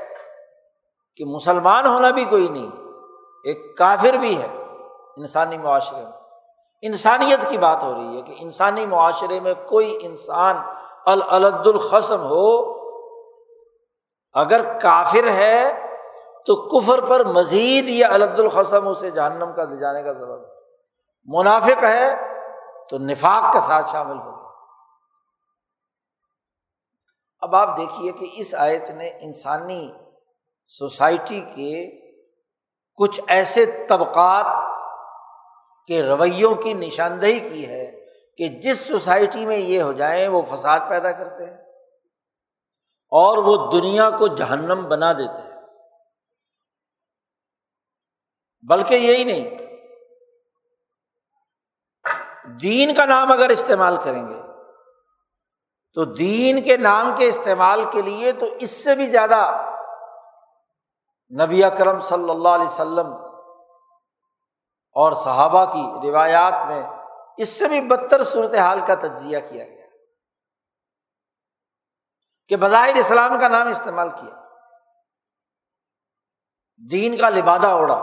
[1.17, 2.71] کہ مسلمان ہونا بھی کوئی نہیں،
[3.45, 4.49] ایک کافر بھی ہے
[5.17, 6.13] انسانی معاشرے میں۔
[6.83, 10.57] انسانیت کی بات ہو رہی ہے کہ انسانی معاشرے میں کوئی انسان
[11.07, 12.49] الد الخصم ہو،
[14.35, 15.88] اگر کافر ہے
[16.47, 20.49] تو کفر پر مزید یہ الد الخصم اسے جہنم کا لے جانے کا سبب ہے۔
[21.25, 22.15] منافق ہے
[22.91, 24.49] تو نفاق کے ساتھ شامل ہو گیا۔
[27.41, 29.93] اب آپ دیکھیے کہ اس آیت نے انسانی
[30.69, 32.01] سوسائٹی کے
[32.97, 34.47] کچھ ایسے طبقات
[35.87, 38.07] کے رویوں کی نشاندہی کی ہے
[38.39, 41.57] کہ جس سوسائٹی میں یہ ہو جائیں وہ فساد پیدا کرتے ہیں
[43.11, 45.58] اور وہ دنیا کو جہنم بنا دیتے ہیں۔
[48.65, 49.45] بلکہ یہی نہیں،
[52.61, 54.41] دین کا نام اگر استعمال کریں گے،
[55.97, 59.41] تو دین کے نام کے استعمال کے لیے تو اس سے بھی زیادہ
[61.33, 63.13] نبی اکرم صلی اللہ علیہ وسلم
[64.97, 66.83] اور صحابہ کی روایات میں
[67.37, 69.87] اس سے بھی بدتر صورت حال کا تجزیہ کیا گیا،
[72.51, 74.35] کہ بظاہر اسلام کا نام استعمال کیا،
[76.83, 77.99] دین کا لبادہ اوڑا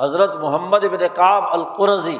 [0.00, 2.18] حضرت محمد ابن کاب القرضی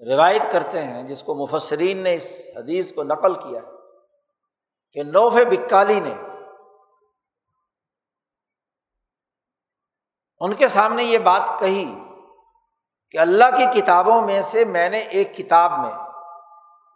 [0.00, 3.66] روایت کرتے ہیں، جس کو مفسرین نے اس حدیث کو نقل کیا ہے
[4.92, 6.14] کہ نوف بکالی نے
[10.40, 11.94] ان کے سامنے یہ بات کہی
[13.10, 15.92] کہ اللہ کی کتابوں میں سے میں نے ایک کتاب میں،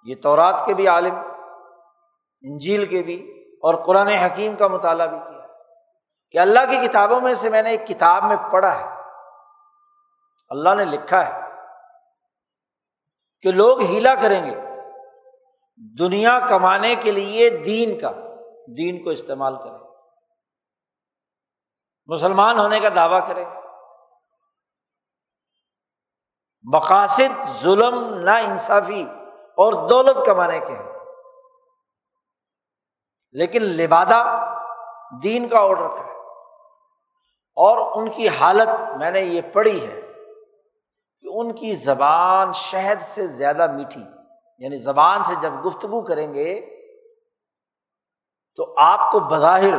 [0.02, 1.14] یہ تورات کے بھی عالم،
[2.42, 3.16] انجیل کے بھی
[3.62, 5.46] اور قرآن حکیم کا مطالعہ بھی کیا
[6.30, 8.97] کہ اللہ کی کتابوں میں سے میں نے ایک کتاب میں پڑھا ہے۔
[10.48, 11.40] اللہ نے لکھا ہے
[13.42, 14.60] کہ لوگ ہیلا کریں گے
[15.98, 18.10] دنیا کمانے کے لیے دین کا،
[18.78, 19.78] دین کو استعمال کریں۔
[22.06, 23.44] مسلمان ہونے کا دعویٰ کریں۔
[26.74, 29.06] مقاصد ظلم نا انصافی
[29.56, 30.92] اور دولت کمانے کے ہیں۔
[33.32, 34.22] لیکن لبادہ
[35.22, 36.18] دین کا آڈر رکھا ہے
[37.56, 40.07] اور ان کی حالت میں نے یہ پڑھی ہے۔
[41.20, 44.02] کہ ان کی زبان شہد سے زیادہ میٹھی
[44.58, 46.60] یعنی زبان سے جب گفتگو کریں گے
[48.56, 49.74] تو آپ کو بظاہر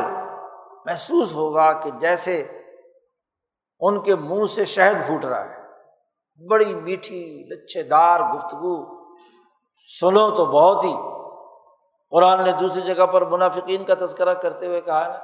[0.86, 2.52] محسوس ہوگا کہ جیسے
[3.80, 5.60] ان کے منہ سے شہد پھوٹ رہا ہے۔
[6.50, 9.04] بڑی میٹھی لچھے دار گفتگو۔
[10.00, 10.94] سنو تو بہت ہی۔
[12.10, 15.18] قرآن نے دوسری جگہ پر منافقین کا تذکرہ کرتے ہوئے کہا نا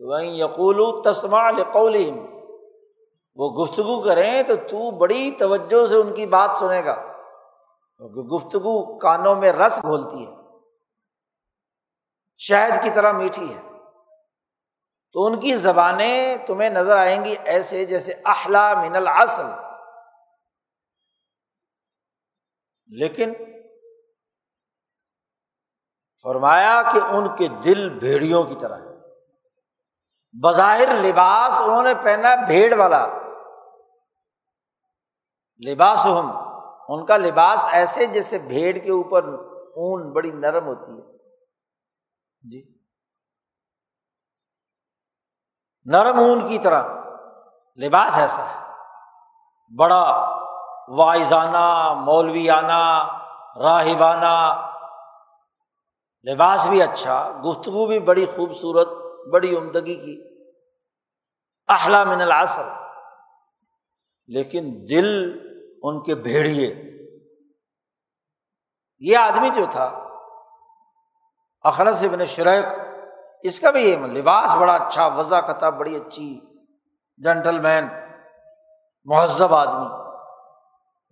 [0.00, 2.35] وہیں یقول تسما لقولہم
[3.36, 6.94] وہ گفتگو کریں تو تو بڑی توجہ سے ان کی بات سنے گا۔
[7.96, 10.36] کیونکہ گفتگو کانوں میں رس گھولتی ہے۔
[12.38, 13.60] شہد کی طرح میٹھی ہے۔
[15.12, 19.46] تو ان کی زبانیں تمہیں نظر آئیں گی ایسے جیسے احلا من العسل۔
[22.86, 23.32] لیکن
[26.22, 28.96] فرمایا کہ ان کے دل بھیڑیوں کی طرح ہے
[30.42, 33.25] بظاہر لباس انہوں نے پہنا بھیڑ والا۔
[35.64, 36.36] لباس ہم
[36.88, 39.24] ان کا لباس ایسے جیسے بھیڑ کے اوپر
[39.76, 41.12] اون بڑی نرم ہوتی ہے۔
[42.50, 42.78] جی۔
[45.84, 46.88] نرم اون کی طرح،
[47.82, 48.72] لباس ایسا ہے۔
[49.78, 50.36] بڑا،
[50.88, 53.08] وائزانہ، مولویانہ،
[53.58, 54.70] راہبانہ۔
[56.32, 58.88] لباس بھی اچھا گفتگو بھی بڑی خوبصورت،
[59.32, 60.44] بڑی عمدگی کی۔
[61.68, 62.68] احلا من العصر۔
[64.26, 65.45] لیکن دل
[65.88, 66.74] ان کے بھیڑیے۔
[68.98, 69.84] یہ آدمی جو تھا
[71.62, 72.64] اخرت ابن شریک،
[73.42, 76.40] اس کا بھی یہ لباس بڑا اچھا وضا قطع بڑی اچھی
[77.16, 77.88] جینٹل مین
[79.04, 80.06] مہذب آدمی۔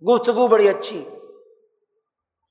[0.05, 1.09] گفتگو بڑی اچھی،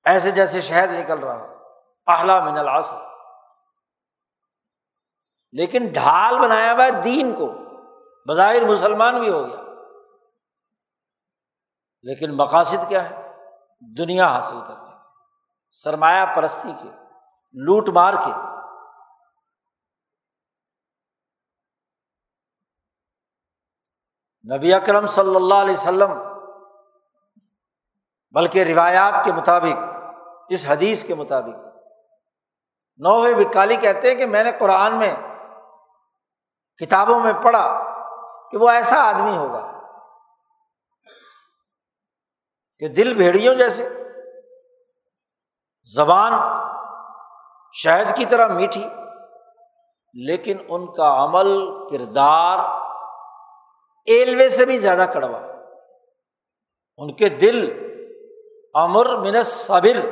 [0.05, 1.59] ایسے جیسے شہد نکل رہا،
[2.07, 2.97] احلا من العصر۔
[5.53, 7.53] لیکن ڈھال بنایا ہوا دین کو،
[8.29, 9.64] بظاہر مسلمان بھی ہو گیا۔
[12.05, 13.33] لیکن مقاصد کیا ہے؟
[13.81, 14.97] دنیا حاصل کرنے کے
[15.71, 16.89] سرمایہ پرستی کے،
[17.53, 18.31] لوٹ مار کے۔
[24.57, 26.13] نبی اکرم صلی اللہ علیہ وسلم،
[28.31, 29.95] بلکہ روایات کے مطابق،
[30.49, 31.75] اس حدیث کے مطابق۔
[32.99, 35.15] نوح بکالی کہتے ہیں کہ میں نے قرآن میں
[36.77, 37.83] کتابوں میں پڑھا
[38.51, 39.74] کہ وہ ایسا آدمی ہوگا
[42.79, 43.89] کہ دل بھیڑیوں جیسے۔
[45.95, 46.33] زبان
[47.73, 48.85] شہد کی طرح میٹھی،
[50.15, 51.49] لیکن ان کا عمل،
[51.89, 52.59] کردار
[54.05, 55.41] ایلوے سے بھی زیادہ کڑوا۔
[56.97, 57.85] ان کے دل
[58.75, 60.07] امر من صبر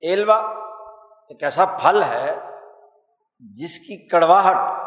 [0.00, 0.36] ایلوا
[1.28, 2.36] ایک ایسا پھل ہے
[3.38, 4.79] جس کی کڑواہٹ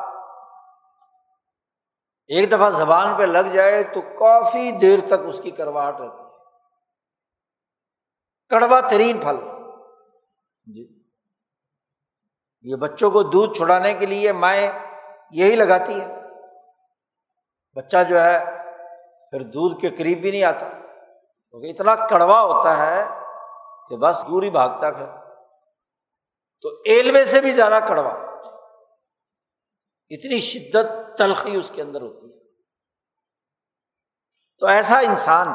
[2.28, 6.24] ایک دفعہ زبان پہ لگ جائے تو کافی دیر تک اس کی کرواہٹ رہتی ہے۔
[8.50, 9.36] کڑوا ترین پھل۔
[10.76, 11.04] جی۔
[12.62, 14.72] یہ بچوں کو دودھ چھڑانے کے لیے مائیں
[15.32, 16.08] یہی لگاتی ہے
[17.76, 18.46] بچہ جو ہے،
[19.30, 20.70] پھر دودھ کے قریب بھی نہیں آتا۔
[21.50, 23.04] کیونکہ اتنا کڑوا ہوتا ہے
[23.90, 25.06] کہ بس دور ہی بھاگتا پھر۔
[26.62, 28.23] تو ایلوے سے بھی زیادہ کڑوا۔
[30.16, 32.44] اتنی شدت تلخی اس کے اندر ہوتی ہے۔
[34.60, 35.48] تو ایسا انسان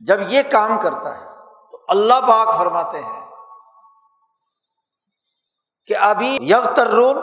[0.00, 1.24] جب یہ کام کرتا ہے
[1.72, 3.30] تو اللہ پاک فرماتے ہیں
[5.86, 7.16] کہ ابھی یگ ترون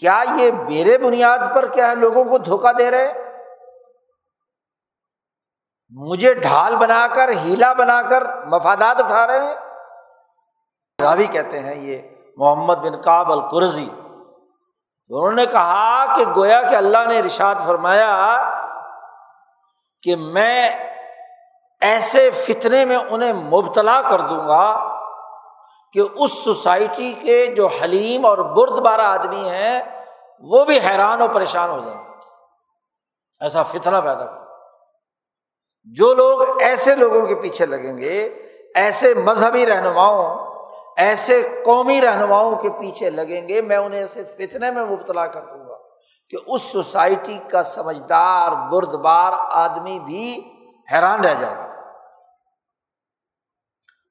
[0.00, 3.12] کیا یہ میرے بنیاد پر کیا ہے لوگوں کو دھوکہ دے رہے؟
[5.90, 9.54] مجھے ڈھال بنا کر ہیلا بنا کر مفادات اٹھا رہے ہیں۔
[11.02, 13.88] راوی کہتے ہیں یہ محمد بن کاب القرضی
[15.08, 18.42] انہوں نے کہا کہ گویا کہ اللہ نے رشاد فرمایا
[20.02, 20.70] کہ میں
[21.80, 24.98] ایسے فتنے میں انہیں مبتلا کر دوں گا
[25.92, 29.82] کہ اس سوسائٹی کے جو حلیم اور برد بارہ آدمی ہیں،
[30.40, 32.12] وہ بھی حیران اور پریشان ہو جائیں گے۔
[33.40, 34.46] ایسا فتنا پیدا کر
[35.84, 38.20] جو لوگ ایسے لوگوں کے پیچھے لگیں گے،
[38.74, 40.47] ایسے مذہبی رہنماؤں
[40.98, 45.68] ایسے قومی رہنماؤں کے پیچھے لگیں گے، میں انہیں ایسے فتنے میں مبتلا کر دوں
[45.68, 45.76] گا
[46.30, 50.40] کہ اس سوسائٹی کا سمجھدار برد بار آدمی بھی
[50.92, 51.66] حیران رہ جائے گا۔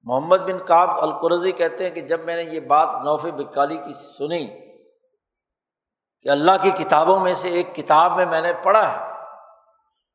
[0.03, 3.93] محمد بن کاب القرضی کہتے ہیں کہ جب میں نے یہ بات نوف بکالی کی
[3.93, 4.47] سنی
[6.21, 9.13] کہ اللہ کی کتابوں میں سے ایک کتاب میں میں نے پڑھا ہے،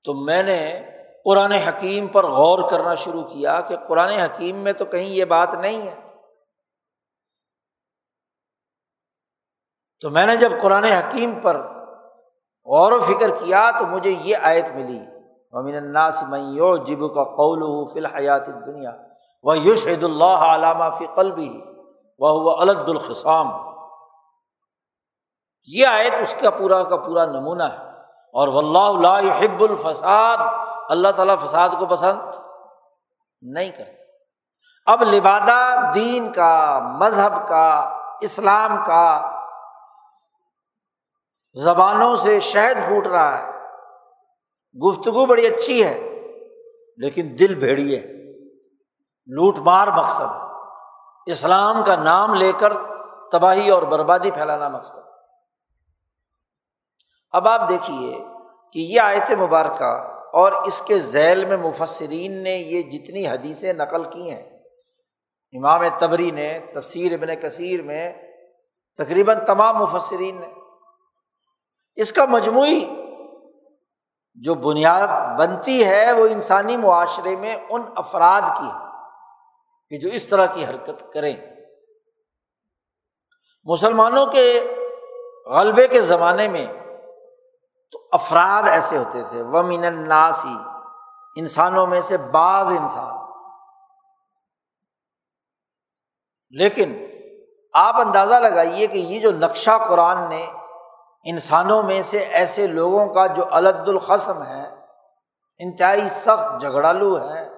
[0.05, 0.83] تو میں نے
[1.25, 5.55] قرآن حکیم پر غور کرنا شروع کیا کہ قرآن حکیم میں تو کہیں یہ بات
[5.55, 6.02] نہیں ہے۔
[10.03, 11.57] تو میں نے جب قرآن حکیم پر
[12.67, 15.01] غور و فکر کیا تو مجھے یہ آیت ملی۔
[15.53, 16.41] امین الناس میں
[16.77, 18.91] جب کا قول فی الحیات دنیا
[19.43, 19.55] وہ
[20.03, 21.61] اللہ علامہ فی قلبی
[22.19, 23.51] وہ الد الخسام
[25.67, 27.77] یہ آیت اس کا پورا کا پورا نمونہ ہے۔
[28.35, 30.37] اور اللہ حب الفساد۔
[30.89, 32.19] اللہ تعالیٰ فساد کو پسند
[33.43, 34.03] نہیں کرتے
[34.87, 39.39] اب لبادہ دین کا، مذہب کا، اسلام کا
[41.55, 43.53] زبانوں سے شہد پھوٹ رہا ہے۔
[44.89, 46.01] گفتگو بڑی اچھی ہے،
[46.97, 48.07] لیکن دل بھیڑی ہے۔
[49.27, 50.43] لوٹ مار مقصد۔
[51.27, 52.73] اسلام کا نام لے کر
[53.33, 54.99] تباہی اور بربادی پھیلانا مقصد۔
[57.31, 58.25] اب آپ دیکھیے
[58.73, 64.05] کہ یہ آیت مبارکہ اور اس کے ذیل میں مفسرین نے یہ جتنی حدیثیں نقل
[64.05, 64.59] کی ہیں۔
[65.53, 68.13] امام تبری نے، تفسیر ابن کثیر میں
[68.99, 70.62] تقریباً تمام مفسرین نے
[71.95, 72.89] اس کا مجموعی
[74.35, 78.87] جو بنیاد بنتی ہے وہ انسانی معاشرے میں ان افراد کی ہے
[79.89, 81.37] کہ جو اس طرح کی حرکت کریں۔
[83.65, 84.75] مسلمانوں کے
[85.47, 86.67] غلبے کے زمانے میں
[87.93, 90.57] تو افراد ایسے ہوتے تھے۔ وہ من الناسی
[91.37, 93.23] انسانوں میں سے بعض انسان۔
[96.51, 96.97] لیکن
[97.73, 100.53] آپ اندازہ لگائیے کہ یہ جو نقشہ قرآن نے
[101.27, 104.63] انسانوں میں سے ایسے لوگوں کا جو الد القسم ہے،
[105.61, 107.49] انتہائی سخت جھگڑالو ہے،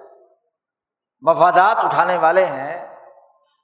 [1.23, 2.75] مفادات اٹھانے والے ہیں۔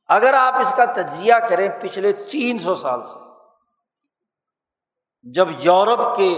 [0.09, 3.19] اگر آپ اس کا تجزیہ کریں پچھلے تین سو سال سے،
[5.25, 6.31] جب یورپ کے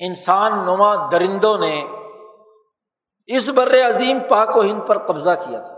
[0.00, 1.74] انسان نما درندوں نے
[3.28, 5.74] اس بر عظیم پاک و ہند پر قبضہ کیا تھا،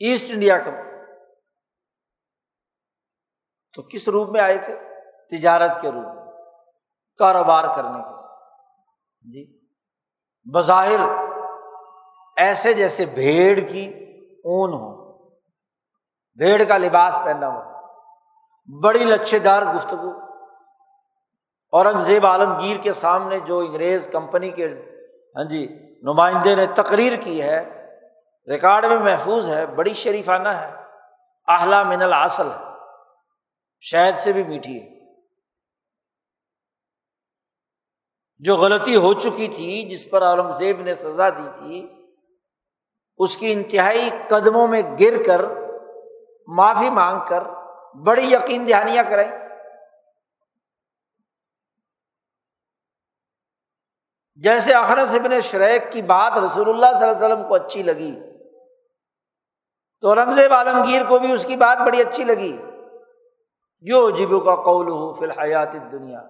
[0.00, 0.70] ایسٹ انڈیا کا
[3.74, 4.74] تو کس روپ میں آئے تھے؟
[5.30, 6.24] تجارت کے روپ میں،
[7.18, 9.44] کاروبار کرنے کے جی۔
[10.46, 11.00] بظاہر
[12.36, 13.86] ایسے جیسے بھیڑ کی
[14.44, 14.90] اون ہو،
[16.36, 17.80] بھیڑ کا لباس پہنا ہوا
[18.82, 20.10] بڑی لچھے دار گفتگو،
[21.72, 24.66] اورنگزیب عالمگیر کے سامنے جو انگریز کمپنی کے
[25.36, 25.66] ہاں جی
[26.02, 27.60] نمائندے نے تقریر کی ہے،
[28.48, 30.70] ریکارڈ میں محفوظ ہے، بڑی شریفانہ ہے
[31.48, 32.71] آہلا من الاصل ہے۔
[33.84, 35.02] شہد سے بھی میٹھی ہے۔
[38.38, 41.88] جو غلطی ہو چکی تھی، جس پر اورنگزیب نے سزا دی تھی،
[43.18, 45.40] اس کی انتہائی قدموں میں گر کر،
[46.46, 47.42] معافی مانگ کر،
[47.94, 49.30] بڑی یقین دہانیاں کریں
[54.34, 58.20] جیسے اخرس ابن شریک کی بات رسول اللہ صلی اللہ علیہ وسلم کو اچھی لگی،
[60.00, 62.71] تو اورنگزیب عالمگیر کو بھی اس کی بات بڑی اچھی لگی۔
[63.86, 66.20] جو جبو کا قول ہو فی الحیات دنیا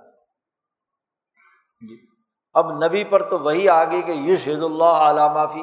[1.89, 1.97] جی۔
[2.53, 5.63] اب نبی پر تو وہی آگے کہ یو یشد اللہ علامہ فی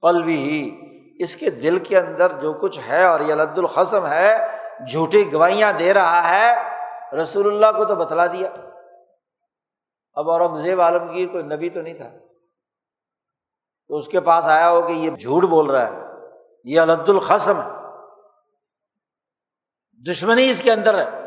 [0.00, 0.80] پل بھی ہی
[1.18, 4.36] اس کے دل کے اندر جو کچھ ہے اور یہ لد القسم ہے،
[4.90, 6.54] جھوٹی گوائیاں دے رہا ہے،
[7.16, 8.50] رسول اللہ کو تو بتلا دیا۔
[10.14, 12.10] اب اورنگزیب عالمگیر کوئی نبی تو نہیں تھا۔
[13.88, 16.02] تو اس کے پاس آیا ہو کہ یہ جھوٹ بول رہا ہے۔
[16.64, 17.83] یہ الد القسم ہے۔
[20.10, 21.24] دشمنی اس کے اندر ہے۔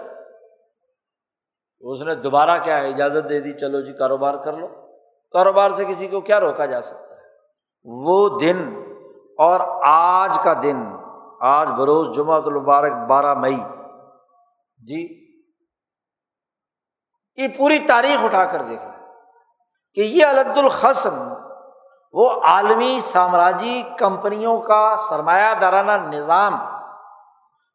[1.79, 4.67] اس نے دوبارہ کیا ہے؟ اجازت دے دی، چلو جی کاروبار کر لو۔
[5.31, 7.21] کاروبار سے کسی کو کیا روکا جا سکتا ہے؟
[7.83, 8.83] وہ دن
[9.37, 10.85] اور آج کا دن۔
[11.41, 13.59] آج بروز جمعہ المبارک، بارہ مئی۔
[14.87, 15.27] جی۔
[17.35, 19.07] یہ پوری تاریخ اٹھا کر دیکھ لیں۔
[19.93, 21.33] کہ یہ الد القسم
[22.13, 26.53] وہ عالمی سامراجی کمپنیوں کا سرمایہ دارانہ نظام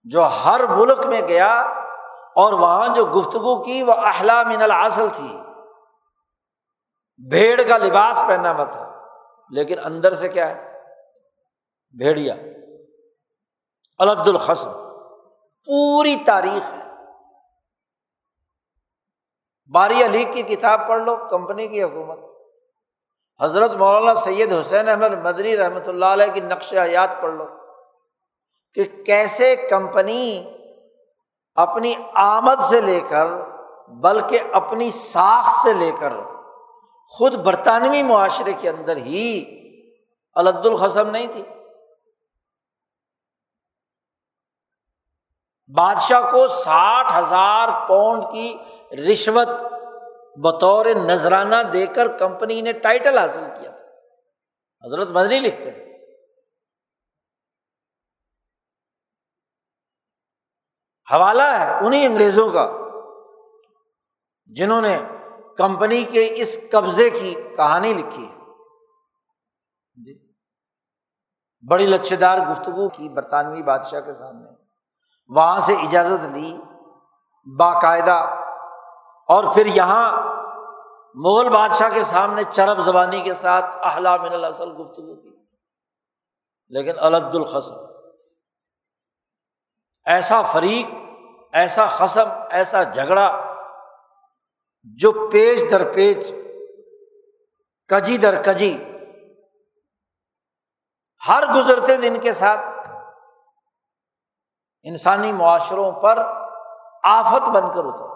[0.04, 1.60] جو ہر ملک میں گیا
[2.36, 5.38] اور وہاں جو گفتگو کی وہ اہلا من الاصل تھی۔
[7.30, 9.04] بھیڑ کا لباس پہنا ہوا تھا،
[9.50, 10.80] لیکن اندر سے کیا ہے؟
[11.98, 12.34] بھیڑیا۔
[13.98, 14.72] الد الخصم۔
[15.64, 16.82] پوری تاریخ ہے۔
[19.72, 22.18] باری علی کی کتاب پڑھ لو، کمپنی کی حکومت۔
[23.40, 27.61] حضرت مولانا سید حسین احمد مدری رحمۃ اللہ علیہ کی نقش حیات پڑھ لو۔
[28.74, 30.44] کہ کیسے کمپنی
[31.54, 33.26] اپنی آمد سے لے کر
[33.88, 36.12] بلکہ اپنی ساخت سے لے کر
[37.08, 39.44] خود برطانوی معاشرے کے اندر ہی
[40.34, 41.42] الد القسم نہیں تھی۔
[45.76, 48.56] بادشاہ کو ساٹھ ہزار پاؤنڈ کی
[49.12, 49.48] رشوت
[50.36, 53.84] بطور نذرانہ دے کر کمپنی نے ٹائٹل حاصل کیا تھا۔
[54.86, 55.91] حضرت مدنی لکھتے ہیں۔
[61.12, 62.72] حوالہ ہے انہیں انگریزوں کا،
[64.46, 65.02] جنہوں نے
[65.56, 68.38] کمپنی کے اس قبضے کی کہانی لکھی ہے۔
[70.04, 70.32] جی۔
[71.70, 74.50] بڑی لچھےدار گفتگو کی برطانوی بادشاہ کے سامنے۔
[75.28, 76.58] وہاں سے اجازت لی
[77.58, 78.44] باقاعدہ۔
[79.28, 80.32] اور پھر یہاں
[81.14, 85.36] مغل بادشاہ کے سامنے چرب زبانی کے ساتھ احلا من الاصل گفتگو کی۔
[86.68, 87.74] لیکن الد الخصم۔
[90.04, 91.01] ایسا فریق
[91.52, 93.52] ایسا خسم ایسا جھگڑا
[94.84, 96.32] جو پیج در پیج،
[97.88, 98.84] کجی در کجی،
[101.28, 102.60] ہر گزرتے دن کے ساتھ
[104.82, 106.18] انسانی معاشروں پر
[107.04, 108.12] آفت بن کر اترا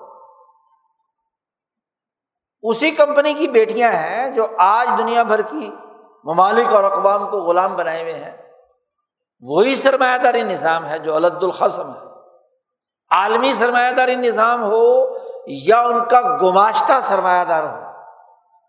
[2.63, 5.71] اسی کمپنی کی بیٹیاں ہیں جو آج دنیا بھر کی
[6.25, 8.37] ممالک اور اقوام کو غلام بنائے ہوئے ہیں۔
[9.41, 12.16] وہی سرمایہ داری نظام ہے جو علد الخصم ہے۔
[13.11, 14.85] عالمی سرمایہ داری نظام ہو
[15.47, 17.85] یا ان کا گماشتہ سرمایہ دار ہو،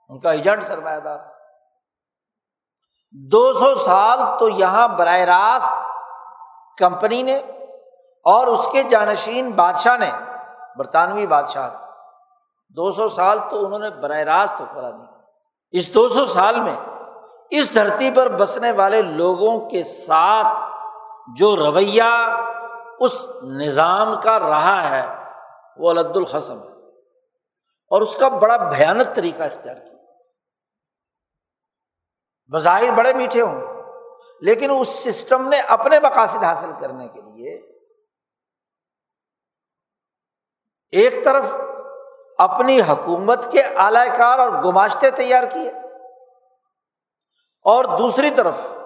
[0.09, 1.19] ان کا ایجنٹ سرمایہ دار
[3.31, 5.69] دو سو سال تو یہاں براہ راست
[6.77, 7.37] کمپنی نے
[8.25, 10.11] اور اس کے جانشین بادشاہ نے،
[10.77, 11.69] برطانوی بادشاہ،
[12.77, 15.05] دو سو سال تو انہوں نے براہ راست حکمرانی
[15.73, 16.75] اس دو سو سال میں
[17.49, 20.61] اس دھرتی پر بسنے والے لوگوں کے ساتھ
[21.37, 22.03] جو رویہ
[22.99, 25.31] اس نظام کا رہا ہے،
[25.77, 26.67] وہ علد الحسم ہے۔
[27.89, 29.97] اور اس کا بڑا بھیانک طریقہ اختیار کیا۔
[32.47, 33.67] بظاہر بڑے میٹھے ہوں گے،
[34.41, 37.77] لیکن اس سسٹم نے اپنے مقاصد حاصل کرنے کے لیے
[40.91, 41.45] ایک طرف
[42.37, 45.69] اپنی حکومت کے اعلی کار اور گماشتے تیار کیے
[47.61, 48.76] اور دوسری طرف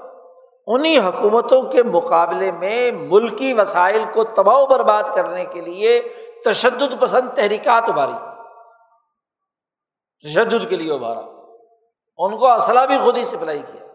[0.67, 6.13] انہیں حکومتوں کے مقابلے میں ملکی وسائل کو تباہ و برباد کرنے کے لیے
[6.45, 8.13] تشدد پسند تحریکات ابھاری۔
[10.25, 11.19] تشدد کے لیے ابھارا۔
[12.17, 13.85] ان کو اسلحہ بھی خود ہی سپلائی کیا۔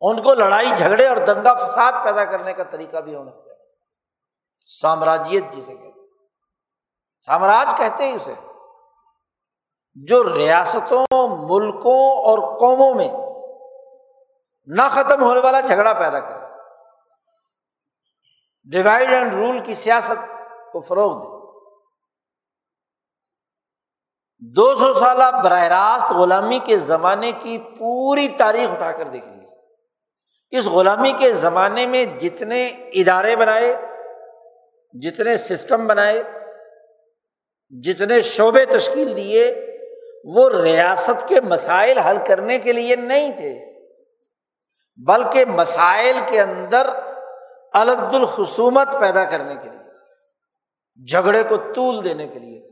[0.00, 3.54] ان کو لڑائی، جھگڑے اور دنگا فساد پیدا کرنے کا طریقہ بھی ہونا پڑا
[4.80, 6.00] سامراجیت جسے کہتے
[7.26, 8.34] سامراج کہتے ہیں اسے۔
[9.94, 13.27] جو ریاستوں، ملکوں اور قوموں میں
[14.76, 16.46] نہ ختم ہونے والا جھگڑا پیدا کرے۔
[18.64, 20.28] ڈیوائڈ اینڈ رول کی سیاست
[20.72, 21.38] کو فروغ دے۔
[24.38, 29.48] دو سو سالہ براہ راست غلامی کے زمانے کی پوری تاریخ اٹھا کر دیکھ لیجیے
[30.50, 33.76] اس غلامی کے زمانے میں جتنے ادارے بنائے،
[34.92, 36.22] جتنے سسٹم بنائے،
[37.70, 39.66] جتنے شعبے تشکیل دیے،
[40.24, 43.67] وہ ریاست کے مسائل حل کرنے کے لیے نہیں تھے۔
[45.06, 46.90] بلکہ مسائل کے اندر
[47.72, 49.88] الگ الخصومت پیدا کرنے کے لیے،
[51.10, 52.68] جھگڑے کو طول دینے کے لیے،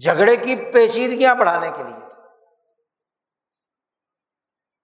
[0.00, 2.06] جھگڑے کی پیچیدگیاں بڑھانے کے لیے۔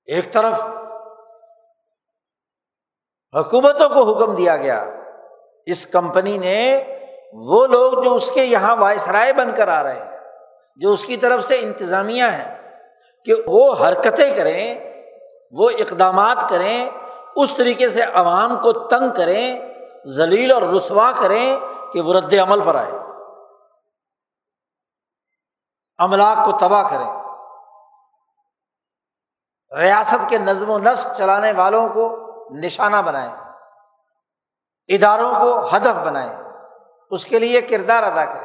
[0.05, 0.55] ایک طرف
[3.35, 4.85] حکومتوں کو حکم دیا گیا۔
[5.67, 6.85] اس کمپنی نے
[7.33, 10.19] وہ لوگ جو اس کے یہاں وائسرائے بن کر آ رہے ہیں،
[10.77, 12.79] جو اس کی طرف سے انتظامیہ ہیں،
[13.25, 14.90] کہ وہ حرکتیں کریں
[15.51, 16.91] وہ اقدامات کریں،
[17.37, 19.61] اس طریقے سے عوام کو تنگ کریں،
[20.07, 21.59] ذلیل اور رسوا کریں
[21.93, 22.93] کہ وہ رد عمل پر آئے۔
[25.99, 27.21] املاک کو تباہ کریں۔
[29.77, 33.37] ریاست کے نظم و نسق چلانے والوں کو نشانہ بنائیں۔
[34.89, 36.37] اداروں کو ہدف بنائیں۔
[37.11, 38.45] اس کے لیے کردار ادا کرے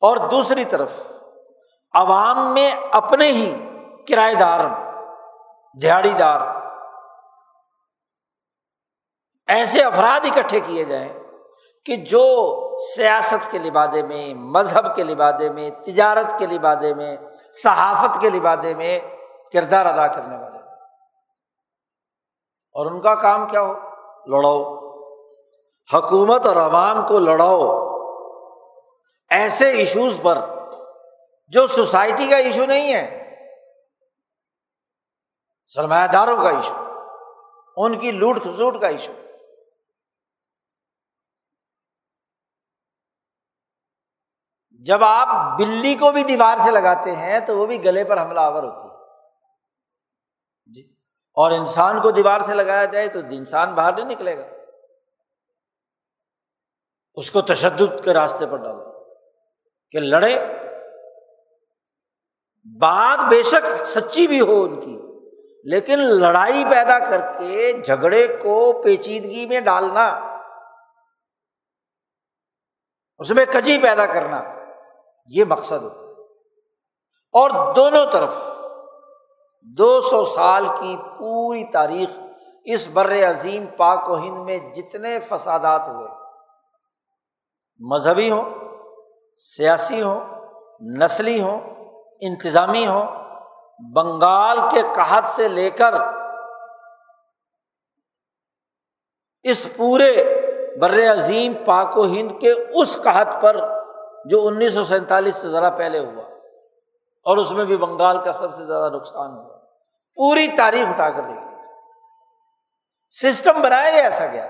[0.00, 0.90] اور دوسری طرف،
[1.92, 3.65] عوام میں اپنے ہی
[4.08, 4.60] کرایہ دار
[5.82, 6.40] دہاڑی دار
[9.46, 11.08] ایسے افراد اکٹھے کیے جائیں
[11.84, 12.56] کہ جو
[12.96, 17.16] سیاست کے لبادے میں، مذہب کے لبادے میں، تجارت کے لبادے میں،
[17.62, 18.98] صحافت کے لبادے میں
[19.52, 20.58] کردار ادا کرنے والے۔
[22.72, 23.72] اور ان کا کام کیا ہو؟
[24.26, 24.86] لڑو
[25.94, 27.86] حکومت اور عوام کو لڑاؤ۔
[29.30, 30.38] ایسے ایشوز پر
[31.48, 33.25] جو سوسائٹی کا ایشو نہیں ہے۔
[35.66, 36.74] سرمایہ داروں کا ایشو،
[37.76, 39.12] ان کی لوٹ کھسوٹ کا ایشو۔
[44.70, 48.40] جب آپ بلی کو بھی دیوار سے لگاتے ہیں تو وہ بھی گلے پر حملہ
[48.40, 48.96] آور ہوتی ہے۔
[50.66, 50.94] جی
[51.32, 54.46] اور انسان کو دیوار سے لگایا جائے تو انسان باہر نہیں نکلے گا۔
[57.14, 59.14] اس کو تشدد کے راستے پر ڈال دیا۔
[59.90, 60.40] کہ لڑے،
[62.80, 65.05] بات بے شک سچی بھی ہو ان کی۔
[65.70, 70.06] لیکن لڑائی پیدا کر کے جھگڑے کو پیچیدگی میں ڈالنا،
[73.18, 74.42] اس میں کجی پیدا کرنا،
[75.26, 76.06] یہ مقصد ہوتا ہے۔
[77.32, 78.34] اور دونوں طرف
[79.62, 82.20] دو سو سال کی پوری تاریخ
[82.64, 86.08] اس بر عظیم پاک و ہند میں جتنے فسادات ہوئے،
[87.80, 88.44] مذہبی ہوں،
[89.34, 90.20] سیاسی ہوں،
[90.96, 91.60] نسلی ہوں،
[92.20, 93.25] انتظامی ہوں
[93.78, 95.94] بنگال کے قحط سے لے کر
[99.42, 100.24] اس پورے
[100.80, 103.56] بر عظیم پاک و ہند کے اس قحط پر
[104.24, 106.22] جو انیس سو سینتالیس سے ذرا پہلے ہوا
[107.24, 109.58] اور اس میں بھی بنگال کا سب سے زیادہ نقصان ہوا۔
[110.14, 111.40] پوری تاریخ اٹھا کر دیکھ
[113.10, 114.44] سسٹم بنایا گیا ایسا گیا۔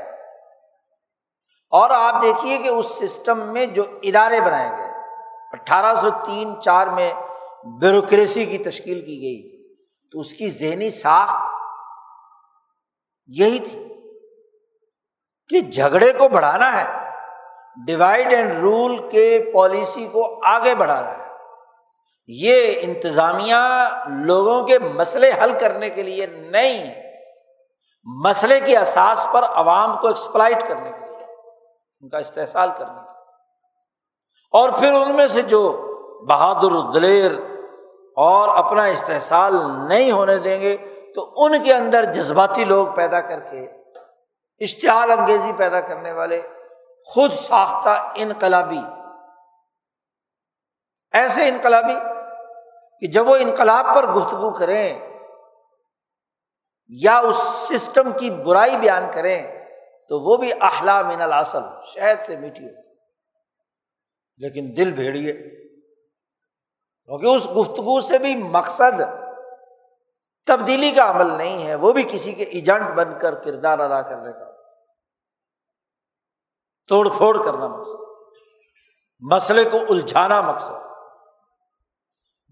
[1.70, 4.92] اور آپ دیکھیے کہ اس سسٹم میں جو ادارے بنائے گئے،
[5.52, 7.14] اٹھارہ سو تین چار میں
[7.80, 9.72] بیوروکریسی کی تشکیل کی گئی
[10.12, 11.52] تو اس کی ذہنی ساخت
[13.26, 13.84] یہی تھی
[15.48, 17.10] کہ جھگڑے کو بڑھانا ہے
[17.86, 21.26] ڈیوائڈ اینڈ رول کے پالیسی کو آگے بڑھانا ہے۔
[22.26, 23.54] یہ انتظامیہ
[24.06, 27.14] لوگوں کے مسئلے حل کرنے کے لیے نہیں ہے
[28.04, 31.24] مسئلے کی اساس پر عوام کو ایکسپلائٹ کرنے کے لیے،
[32.00, 33.24] ان کا استحصال کرنے کے لیے۔
[34.52, 35.82] اور پھر ان میں سے جو
[36.28, 37.32] بہادر دلیر
[38.16, 39.54] اور اپنا استحصال
[39.88, 40.76] نہیں ہونے دیں گے
[41.14, 43.64] تو ان کے اندر جذباتی لوگ پیدا کر کے،
[44.60, 46.42] اشتعال انگیزی پیدا کرنے والے،
[47.06, 48.80] خود ساختہ انقلابی،
[51.12, 51.94] ایسے انقلابی
[53.00, 54.98] کہ جب وہ انقلاب پر گفتگو کریں
[56.88, 59.42] یا اس سسٹم کی برائی بیان کریں
[60.10, 61.62] تو وہ بھی احلا من الاصل
[61.94, 62.88] شہد سے میٹھی ہوتی
[64.38, 65.32] لیکن دل بھیڑیے۔
[67.06, 69.00] کیونکہ اس گفتگو سے بھی مقصد
[70.46, 74.32] تبدیلی کا عمل نہیں ہے، وہ بھی کسی کے ایجنٹ بن کر کردار ادا کرنے
[74.32, 74.50] کا۔
[76.88, 78.00] توڑ پھوڑ کرنا مقصد۔
[79.20, 80.72] مسئلے کو الجھانا مقصد۔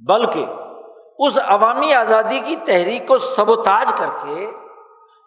[0.09, 0.47] بلکہ
[1.19, 4.51] اس عوامی آزادی کی تحریک کو سبوتاج کر کے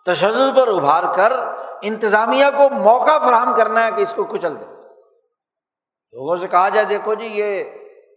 [0.05, 1.34] تشدد پر ابھار کر
[1.82, 4.65] انتظامیہ کو موقع فراہم کرنا ہے کہ اس کو کچل دے۔
[6.11, 7.63] لوگوں سے کہا جائے، دیکھو جی یہ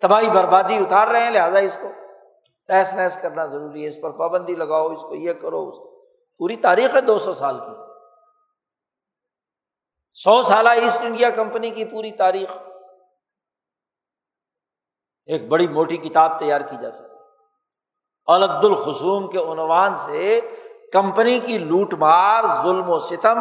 [0.00, 1.88] تباہی بربادی اتار رہے ہیں، لہٰذا اس کو
[2.68, 5.90] تحس نحس کرنا ضروری ہے۔ اس پر پابندی لگاؤ، اس کو یہ کرو، اس کو۔
[6.38, 7.72] پوری تاریخ ہے دو سو سال کی۔
[10.12, 12.52] سو سالہ ایسٹ انڈیا کمپنی کی پوری تاریخ۔
[15.26, 17.24] ایک بڑی موٹی کتاب تیار کی جا سکتی۔
[18.26, 20.40] الد الخصوم کے عنوان سے
[20.92, 23.38] کمپنی کی لوٹ مار، ظلم و ستم،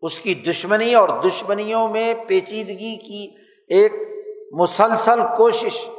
[0.00, 3.36] اس کی دشمنی اور دشمنیوں میں پیچیدگی کی
[3.68, 4.05] ایک
[4.60, 5.90] مسلسل کوشش،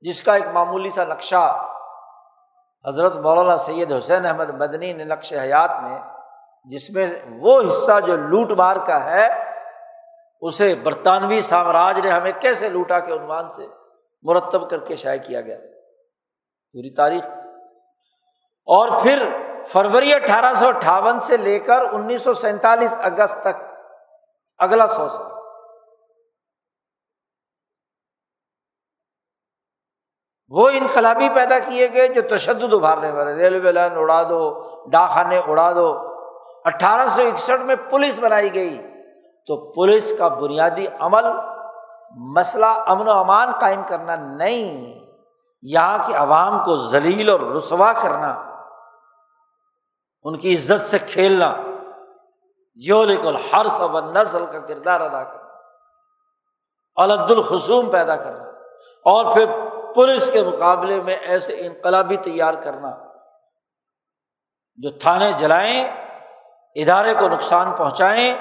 [0.00, 1.66] جس کا ایک معمولی سا نقشہ
[2.88, 5.98] حضرت مولانا سید حسین احمد مدنی نے نقش حیات میں،
[6.64, 7.06] جس میں
[7.40, 9.50] وہ حصہ جو لوٹ مار کا ہے،
[10.40, 13.66] اسے برطانوی سامراج نے ہمیں کیسے لوٹا کے عنوان سے
[14.22, 15.56] مرتب کر کے شائع کیا گیا
[16.72, 17.26] پوری تاریخ۔
[18.66, 19.28] اور پھر
[19.64, 23.62] فروری اٹھارہ سو اٹھاون سے لے کر انیس سو سینتالیس اگست تک،
[24.58, 25.39] اگلا سو سال۔
[30.50, 35.72] وہ انقلابی پیدا کیے گئے جو تشدد ابھارنے والے، ریلوے لائن اڑا دو، ڈاکخانے اڑا
[35.72, 36.02] دو۔
[36.64, 38.86] اٹھارہ سو اکسٹھ میں پولیس بنائی گئی۔
[39.46, 41.24] تو پولیس کا بنیادی عمل
[42.16, 45.00] مسئلہ امن و امان قائم کرنا نہیں،
[45.62, 48.56] یہاں کی عوام کو ذلیل اور رسوا کرنا،
[50.22, 51.54] ان کی عزت سے کھیلنا،
[52.74, 55.48] یولک الحر سب نسل کا کردار ادا کرنا
[56.96, 58.44] الد الخصوم پیدا کرنا۔
[59.04, 62.90] اور پھر پولیس کے مقابلے میں ایسے انقلابی تیار کرنا،
[64.76, 65.84] جو تھانے جلائیں،
[66.74, 68.34] ادارے کو نقصان پہنچائیں،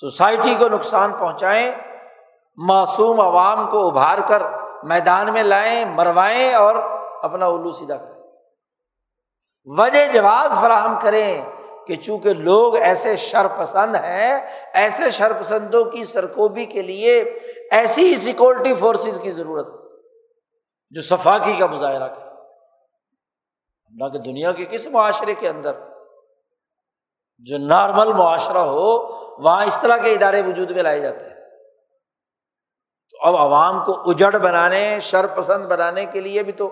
[0.00, 1.72] سوسائٹی کو نقصان پہنچائیں،
[2.56, 4.42] معصوم عوام کو ابھار کر
[4.82, 6.74] میدان میں لائیں، مروائیں اور
[7.22, 8.22] اپنا الو سیدھا کریں۔
[9.64, 11.42] وجہ جواز فراہم کریں
[11.86, 17.20] کہ چونکہ لوگ ایسے شر پسند ہیں، ایسے شر پسندوں کی سرکوبی کے لیے
[17.70, 19.87] ایسی سیکورٹی فورسز کی ضرورت ہے۔
[20.90, 22.28] جو صفاقی کا مظاہرہ کرے۔
[23.86, 25.72] اللہ کہ دنیا کے کس معاشرے کے اندر۔
[27.38, 31.34] جو نارمل معاشرہ ہو، وہاں اس طرح کے ادارے وجود میں لائے جاتے ہیں۔
[33.10, 36.66] تو اب عوام کو اجڑ بنانے شر پسند بنانے کے لیے بھی تو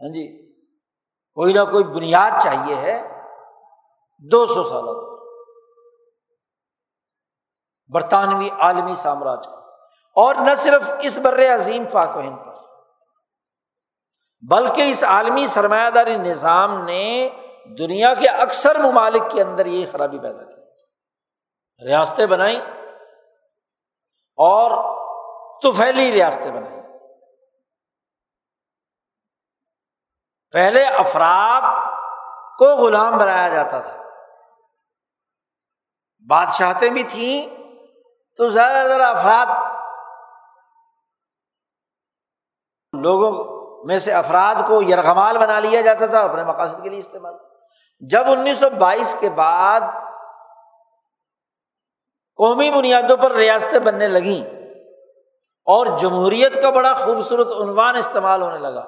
[0.00, 0.52] ہاں جی
[1.34, 3.02] کوئی نہ کوئی بنیاد چاہیے ہے۔
[4.30, 5.12] دو سو سالوں
[7.88, 9.60] برطانوی عالمی سامراج۔ کا
[10.14, 12.51] اور نہ صرف اس بر عظیم پاک و ہند پر۔
[14.50, 17.28] بلکہ اس عالمی سرمایہ داری نظام نے
[17.78, 20.62] دنیا کے اکثر ممالک کے اندر یہی خرابی پیدا کی۔
[21.86, 22.56] ریاستیں بنائی
[24.36, 24.70] اور
[25.62, 26.82] توفیلی ریاستیں بنائی
[30.52, 31.62] پہلے افراد
[32.58, 34.02] کو غلام بنایا جاتا تھا۔
[36.28, 37.62] بادشاہتیں بھی تھیں
[38.36, 39.46] تو زیادہ زیادہ افراد
[42.92, 47.34] لوگوں میں سے افراد کو یرغمال بنا لیا جاتا تھا اپنے مقاصد کے لیے استعمال
[48.00, 49.80] جب انیس سو بائیس کے بعد
[52.38, 54.44] قومی بنیادوں پر ریاستیں بننے لگیں
[55.66, 58.84] اور جمہوریت کا بڑا خوبصورت عنوان استعمال ہونے لگا،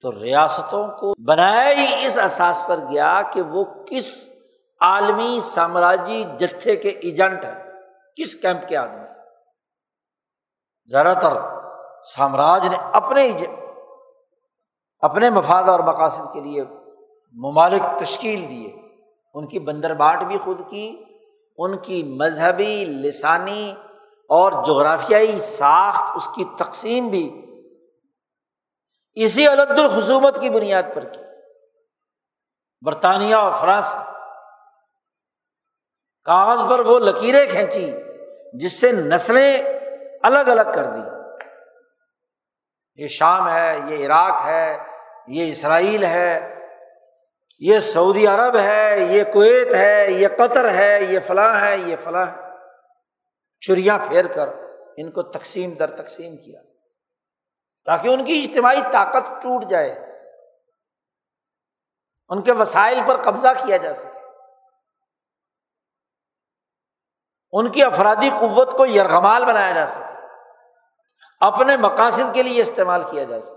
[0.00, 4.32] تو ریاستوں کو بنایا ہی اس احساس پر گیا کہ وہ کس
[4.80, 7.72] عالمی سامراجی جتھے کے ایجنٹ ہیں،
[8.16, 9.04] کس کیمپ کے آدمی
[10.90, 11.61] زیادہ تر
[12.02, 13.32] سامراج نے اپنے
[14.98, 16.64] اپنے مفاد اور مقاصد کے لیے
[17.32, 18.74] ممالک تشکیل دیے۔
[19.34, 21.04] ان کی بندر باٹ بھی خود کی،
[21.58, 23.74] ان کی مذہبی، لسانی
[24.28, 27.44] اور جغرافیائی ساخت اس کی تقسیم بھی۔
[29.14, 31.20] اسی علد الخصومت کی بنیاد پر کی۔
[32.82, 34.12] برطانیہ اور فرانس نے۔
[36.24, 37.92] کاغذ پر وہ لکیریں کھینچی
[38.54, 39.58] جس سے نسلیں
[40.22, 41.21] الگ الگ کر دی
[42.94, 44.78] یہ شام ہے، یہ عراق ہے،
[45.26, 46.58] یہ اسرائیل ہے،
[47.58, 52.26] یہ سعودی عرب ہے، یہ کویت ہے، یہ قطر ہے، یہ فلاں ہے، یہ فلاں۔
[52.26, 52.32] ہے
[53.60, 54.48] چڑیا پھیر کر
[54.96, 56.62] ان کو تقسیم در تقسیم کیا،
[57.84, 59.90] تاکہ ان کی اجتماعی طاقت ٹوٹ جائے،
[62.28, 64.18] ان کے وسائل پر قبضہ کیا جا سکے۔
[67.52, 70.11] ان کی افرادی قوت کو یرغمال بنایا جا سکے۔
[71.42, 73.54] اپنے مقاصد کے لیے استعمال کیا جا سکے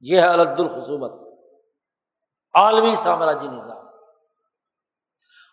[0.00, 1.38] یہ ہے الد الخصومت،
[2.54, 3.86] عالمی سامراجی نظام۔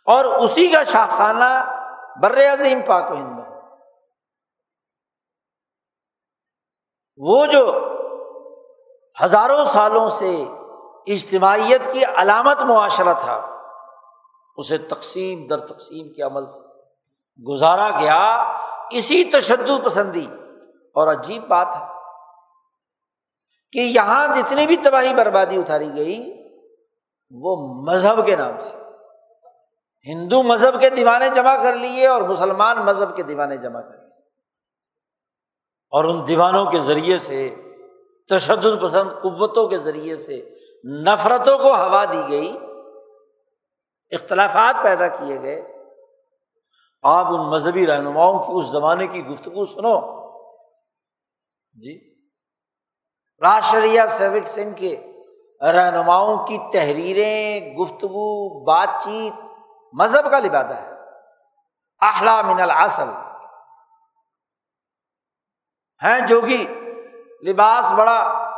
[0.05, 1.76] اور اسی کا شاخسانہ
[2.22, 3.61] بر عظیم پاک و ہند میں۔
[7.18, 7.91] وہ جو
[9.24, 10.43] ہزاروں سالوں سے
[11.07, 13.61] اجتماعیت کی علامت معاشرہ تھا،
[14.57, 16.61] اسے تقسیم در تقسیم کے عمل سے
[17.51, 18.53] گزارا گیا،
[18.91, 20.28] اسی تشدد پسندی
[20.96, 21.88] اور عجیب بات ہے
[23.72, 26.43] کہ یہاں جتنی بھی تباہی بربادی اتاری گئی،
[27.32, 28.78] وہ مذہب کے نام سے۔
[30.12, 34.20] ہندو مذہب کے دیوانے جمع کر لیے اور مسلمان مذہب کے دیوانے جمع کر لیے۔
[35.91, 37.56] اور ان دیوانوں کے ذریعے سے،
[38.30, 40.50] تشدد پسند قوتوں کے ذریعے سے
[40.84, 42.58] نفرتوں کو ہوا دی گئی،
[44.10, 45.88] اختلافات پیدا کیے گئے۔
[47.04, 50.24] آپ ان مذہبی رہنماؤں کی اس زمانے کی گفتگو سنو۔
[51.76, 52.15] جی۔
[53.41, 55.11] راشٹریہ سیوک سنگھ کے
[55.61, 59.45] رہنماؤں کی تحریریں، گفتگو، بات چیت،
[59.93, 60.89] مذہب کا لبادہ ہے۔
[61.99, 63.09] اخلا من الاصل
[66.03, 66.67] ہیں جوگی،
[67.47, 68.49] لباس بڑا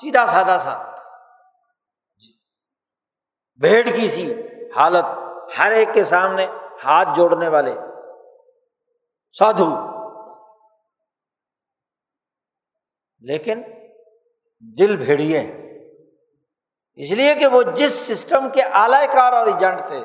[0.00, 0.94] سیدھا سادہ سا۔
[2.16, 2.32] جی۔
[3.60, 4.34] بھیڑ کی سی
[4.76, 5.04] حالت
[5.58, 6.46] ہر ایک کے سامنے
[6.84, 7.74] ہاتھ جوڑنے والے۔
[9.38, 9.93] سادھو۔
[13.24, 13.62] لیکن
[14.78, 15.40] دل بھیڑیے۔
[16.94, 20.04] اس لیے کہ وہ جس سسٹم کے اعلی کار اور ایجنٹ تھے،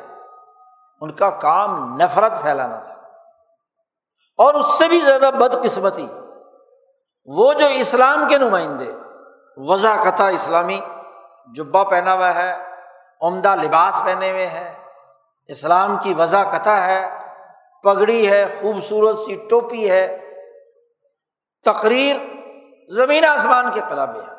[1.02, 2.94] ان کا کام نفرت پھیلانا تھا۔
[4.38, 6.08] اور اس سے بھی زیادہ بد قسمتی
[7.26, 8.92] وہ جو اسلام کے نمائندے
[9.58, 10.80] وضا قطع اسلامی
[11.56, 12.54] جبا پہنا ہوا ہے،
[13.22, 14.86] عمدہ لباس پہنے ہوئے ہیں،
[15.48, 17.20] اسلام کی وضا قطع ہے،
[17.84, 20.18] پگڑی ہے، خوبصورت سی ٹوپی ہے،
[21.66, 22.39] تقریر
[22.90, 24.34] زمین آسمان کے قلابے ہے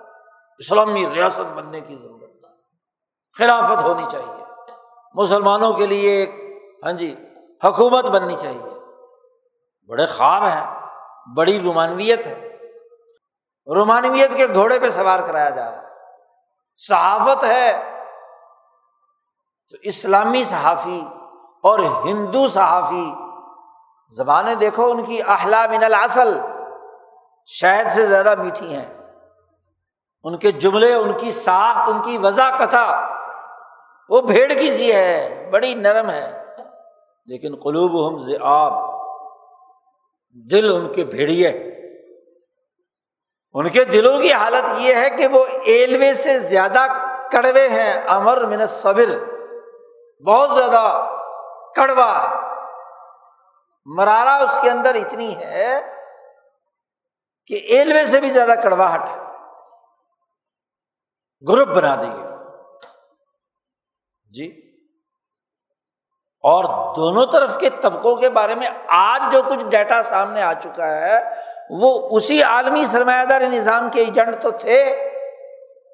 [0.59, 2.47] اسلامی ریاست بننے کی ضرورت
[3.39, 4.45] خلافت ہونی چاہیے۔
[5.15, 6.35] مسلمانوں کے لیے ایک
[6.85, 7.15] ہاں جی
[7.65, 8.81] حکومت بننی چاہیے۔
[9.89, 10.67] بڑے خواب ہیں،
[11.37, 12.59] بڑی رومانویت ہے۔
[13.75, 15.87] رومانویت کے گھوڑے پہ سوار کرایا جا رہا ہے۔
[16.77, 17.97] صحافت ہے۔
[19.71, 21.05] تو اسلامی صحافی
[21.63, 23.15] اور ہندو صحافی،
[24.11, 26.41] زبانیں دیکھو ان کی، احلا من الاصل
[27.47, 29.01] شہد سے زیادہ میٹھی ہیں۔
[30.25, 33.09] ان کے جملے، ان کی ساخت، ان کی وضا کتھا،
[34.09, 36.45] وہ بھیڑ کی سی ہے، بڑی نرم ہے۔
[37.27, 39.01] لیکن قلوب ہم آب
[40.51, 41.49] دل ان کے بھیڑیے
[43.53, 46.87] ان کے دلوں کی حالت یہ ہے کہ وہ ایلوے سے زیادہ
[47.33, 49.25] کڑوے ہیں، امر من صبر
[50.27, 51.15] بہت زیادہ
[51.77, 52.41] کڑوا
[53.87, 56.00] مرارا اس کے اندر اتنی ہے
[57.51, 59.17] کہ ایلوے سے بھی زیادہ کڑواہٹ ہے۔
[61.49, 62.31] گروپ بنا دے گا
[64.31, 64.71] جی۔
[66.43, 70.87] اور دونوں طرف کے طبقوں کے بارے میں آج جو کچھ ڈیٹا سامنے آ چکا
[70.87, 71.17] ہے،
[71.71, 75.09] وہ اسی عالمی سرمایہ دار نظام کے ایجنٹ تو تھے۔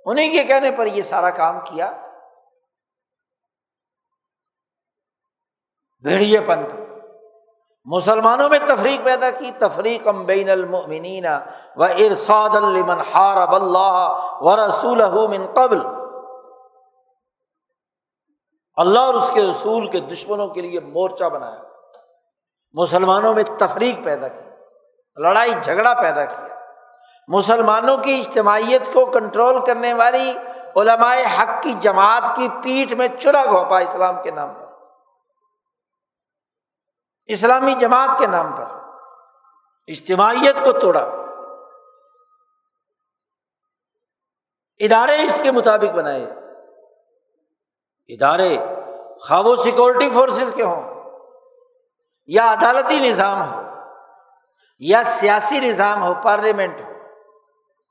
[0.04, 1.92] انہیں کے کہنے پر یہ سارا کام کیا۔
[6.02, 6.85] بھیڑیے پن کو
[7.86, 11.26] مسلمانوں میں تفریق پیدا کی تفریق ام بین المؤمنین
[11.76, 15.02] و ارساد لمن حارب اللہ و رسول
[15.38, 15.80] من قبل۔
[18.76, 21.62] اللہ اور اس کے رسول کے دشمنوں کے لیے مورچہ بنایا۔
[22.72, 24.50] مسلمانوں میں تفریق پیدا کی،
[25.16, 26.54] لڑائی جھگڑا پیدا کیا۔
[27.28, 30.32] مسلمانوں کی اجتماعیت کو کنٹرول کرنے والی
[30.76, 34.65] علماء حق کی جماعت کی پیٹھ میں چرا گھونپا اسلام کے نام پر۔
[37.26, 38.64] اسلامی جماعت کے نام پر،
[39.88, 41.04] اجتماعیت کو توڑا۔
[44.78, 46.26] ادارے اس کے مطابق بنائے۔
[48.08, 48.58] ادارے
[49.28, 51.10] خواب و سیکورٹی فورسز کے ہوں،
[52.26, 53.62] یا عدالتی نظام ہو،
[54.78, 56.92] یا سیاسی نظام ہو پارلیمنٹ ہو،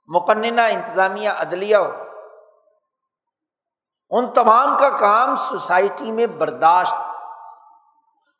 [0.07, 1.91] مقننہ، انتظامیہ، عدلیہ ہو۔
[4.09, 6.93] ان تمام کا کام سوسائٹی میں برداشت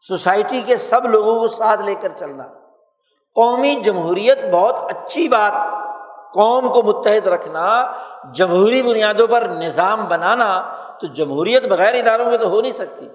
[0.08, 2.44] سوسائٹی کے سب لوگوں کو ساتھ لے کر چلنا۔
[3.36, 5.54] قومی جمہوریت بہت اچھی بات۔
[6.34, 7.92] قوم کو متحد رکھنا،
[8.32, 13.10] جمہوری بنیادوں پر نظام بنانا تو جمہوریت بغیر اداروں کے تو ہو نہیں سکتی۔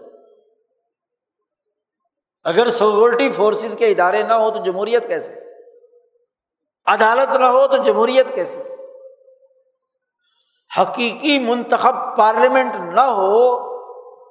[2.45, 5.35] اگر سیکورٹی فورسز کے ادارے نہ ہو تو جمہوریت کیسے؟
[6.87, 8.77] عدالت نہ ہو تو جمہوریت کیسے؟
[10.79, 13.71] حقیقی منتخب پارلیمنٹ نہ ہو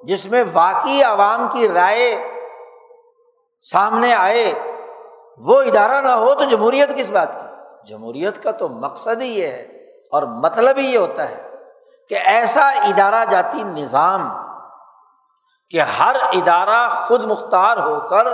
[0.04, 2.29] جس میں واقعی عوام کی رائے
[3.64, 4.52] سامنے آئے،
[5.38, 7.46] وہ ادارہ نہ ہو تو جمہوریت کس بات کی؟
[7.84, 9.62] جمہوریت کا تو مقصد ہی یہ ہے
[10.12, 11.42] اور مطلب ہی یہ ہوتا ہے
[12.10, 14.28] کہ ایسا ادارہ جاتی نظام
[15.70, 18.26] کہ ہر ادارہ خود مختار ہو کر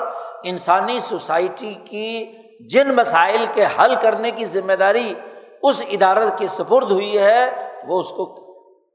[0.42, 2.32] انسانی سوسائٹی کی
[2.70, 5.14] جن مسائل کے حل کرنے کی ذمہ داری
[5.62, 7.50] اس ادارت کی سپرد ہوئی ہے،
[7.86, 8.24] وہ اس کو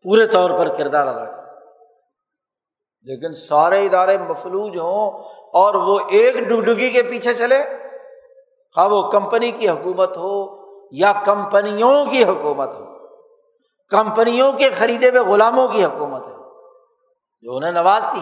[0.05, 1.40] پورے طور پر کردار ادا کرے
[3.04, 5.12] لیکن سارے ادارے مفلوج ہوں
[5.54, 7.64] اور وہ ایک ڈگڈگی کے پیچھے چلے،
[8.76, 12.86] خواہ وہ کمپنی کی حکومت ہو یا کمپنیوں کی حکومت ہو۔
[13.89, 16.36] کمپنیوں کے خریدے ہوئے غلاموں کی حکومت ہے۔
[17.41, 18.22] جو انہیں نوازتی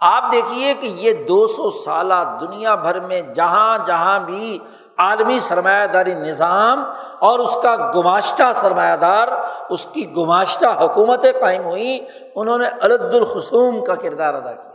[0.00, 4.58] آپ دیکھیے کہ یہ دو سو سالہ دنیا بھر میں جہاں جہاں بھی
[4.98, 6.84] عالمی سرمایہ داری نظام
[7.18, 9.28] اور اس کا گماشتہ سرمایہ دار
[9.70, 14.66] اس کی گماشتہ حکومتیں قائم ہوئیں، انہوں نے الد الخصوم کا کردار ادا کیا۔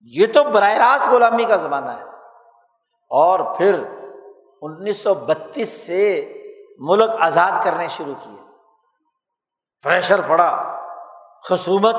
[0.00, 2.02] یہ تو براہ راست غلامی کا زمانہ ہے۔
[3.10, 3.84] اور پھر
[4.62, 6.32] انیس سو بتیس سے
[6.78, 8.42] ملک آزاد کرنے شروع کیے۔
[9.82, 10.80] پریشر پڑا۔
[11.48, 11.96] خصومت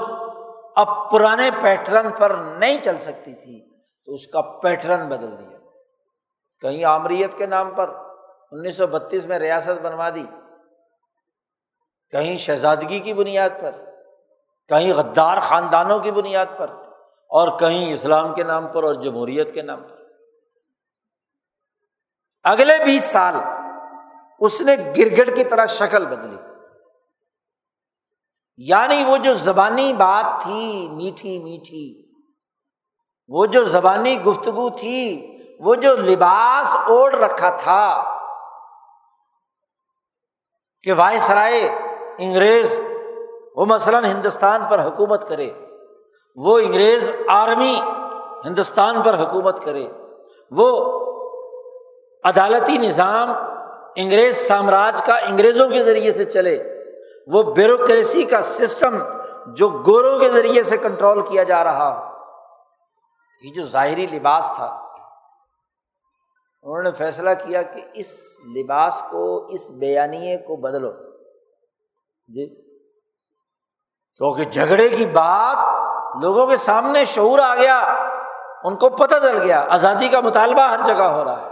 [0.76, 3.65] اب پرانے پیٹرن پر نہیں چل سکتی تھی۔
[4.06, 5.58] تو اس کا پیٹرن بدل دیا۔
[6.62, 7.90] کہیں آمریت کے نام پر
[8.52, 10.26] انیس سو بتیس میں ریاست بنوا دی۔
[12.10, 13.72] کہیں شہزادگی کی بنیاد پر،
[14.68, 16.70] کہیں غدار خاندانوں کی بنیاد پر
[17.30, 19.96] اور کہیں اسلام کے نام پر اور جمہوریت کے نام پر۔
[22.44, 23.36] اگلے بیس سال
[24.40, 26.38] اس نے گرگٹ کی طرح شکل بدلی۔
[28.58, 32.05] یعنی وہ جو زبانی بات تھی، میٹھی میٹھی
[33.28, 38.04] وہ جو زبانی گفتگو تھی، وہ جو لباس اوڑھ رکھا تھا
[40.84, 41.70] کہ وائس سرائے
[42.18, 42.82] انگریز،
[43.56, 45.52] وہ مثلاً ہندوستان پر حکومت کرے،
[46.36, 47.80] وہ انگریز آرمی
[48.46, 49.88] ہندوستان پر حکومت کرے،
[50.52, 51.00] وہ
[52.24, 53.34] عدالتی نظام
[53.96, 56.64] انگریز سامراج کا انگریزوں کے ذریعے سے چلے،
[57.28, 58.98] وہ بیوروکریسی کا سسٹم
[59.48, 62.15] جو گوروں کے ذریعے سے کنٹرول کیا جا رہا۔
[63.46, 64.82] یہ جو ظاہری لباس تھا،
[66.64, 68.08] انہوں نے فیصلہ کیا کہ اس
[68.56, 70.92] لباس کو، اس بیانیے کو بدلو۔
[72.28, 72.62] جی۔
[74.16, 75.58] کیونکہ جھگڑے کی بات
[76.24, 77.80] لوگوں کے سامنے شعور آ گیا،
[78.64, 81.52] ان کو پتہ چل گیا، آزادی کا مطالبہ ہر جگہ ہو رہا ہے۔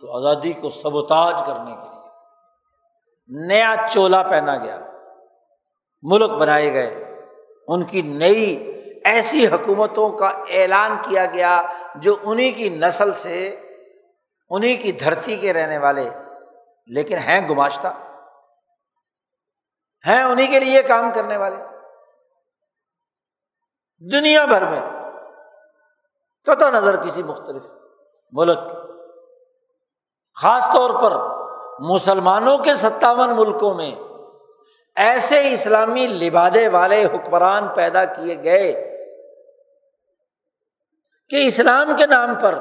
[0.00, 2.00] تو آزادی کو سبوتاج کرنے کے لیے
[3.46, 4.80] نیا چولا پہنا گیا،
[6.02, 7.20] ملک بنائے گئے،
[7.68, 8.69] ان کی نئی
[9.04, 11.62] ایسی حکومتوں کا اعلان کیا گیا
[11.94, 13.56] جو انہیں کی نسل سے
[14.50, 16.10] انہیں کی دھرتی کے رہنے والے،
[16.86, 17.88] لیکن ہیں گماشتہ،
[20.06, 21.56] ہیں انہیں کے لیے کام کرنے والے۔
[24.12, 24.80] دنیا بھر میں
[26.46, 27.62] قطع نظر کسی مختلف
[28.32, 28.58] ملک،
[30.34, 31.16] خاص طور پر
[31.84, 33.94] مسلمانوں کے ستاون ملکوں میں
[34.96, 38.89] ایسے اسلامی لبادے والے حکمران پیدا کیے گئے
[41.30, 42.58] کہ اسلام کے نام پر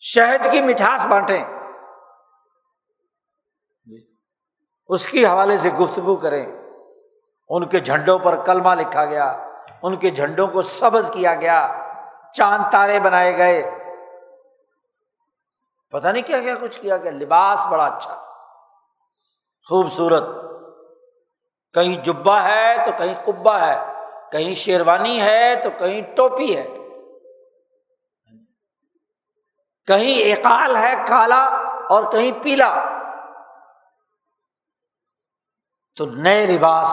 [0.00, 1.44] شہد کی مٹھاس بانٹیں۔
[4.86, 6.46] اس کی حوالے سے گفتگو کریں۔
[7.48, 9.46] ان کے جھنڈوں پر کلمہ لکھا گیا۔
[9.82, 11.74] ان کے جھنڈوں کو سبز کیا گیا۔
[12.34, 13.70] چاند تارے بنائے گئے۔
[15.90, 18.14] پتہ نہیں کیا کیا کچھ کیا گیا۔ لباس بڑا اچھا۔
[19.68, 20.24] خوبصورت۔
[21.74, 23.92] کہیں جبا ہے تو کہیں کبا ہے۔
[24.32, 26.68] کہیں شیروانی ہے تو کہیں ٹوپی ہے۔
[29.86, 31.44] کہیں ایکال ہے کالا
[31.90, 32.84] اور کہیں پیلا۔
[35.96, 36.86] تو نئے لباس،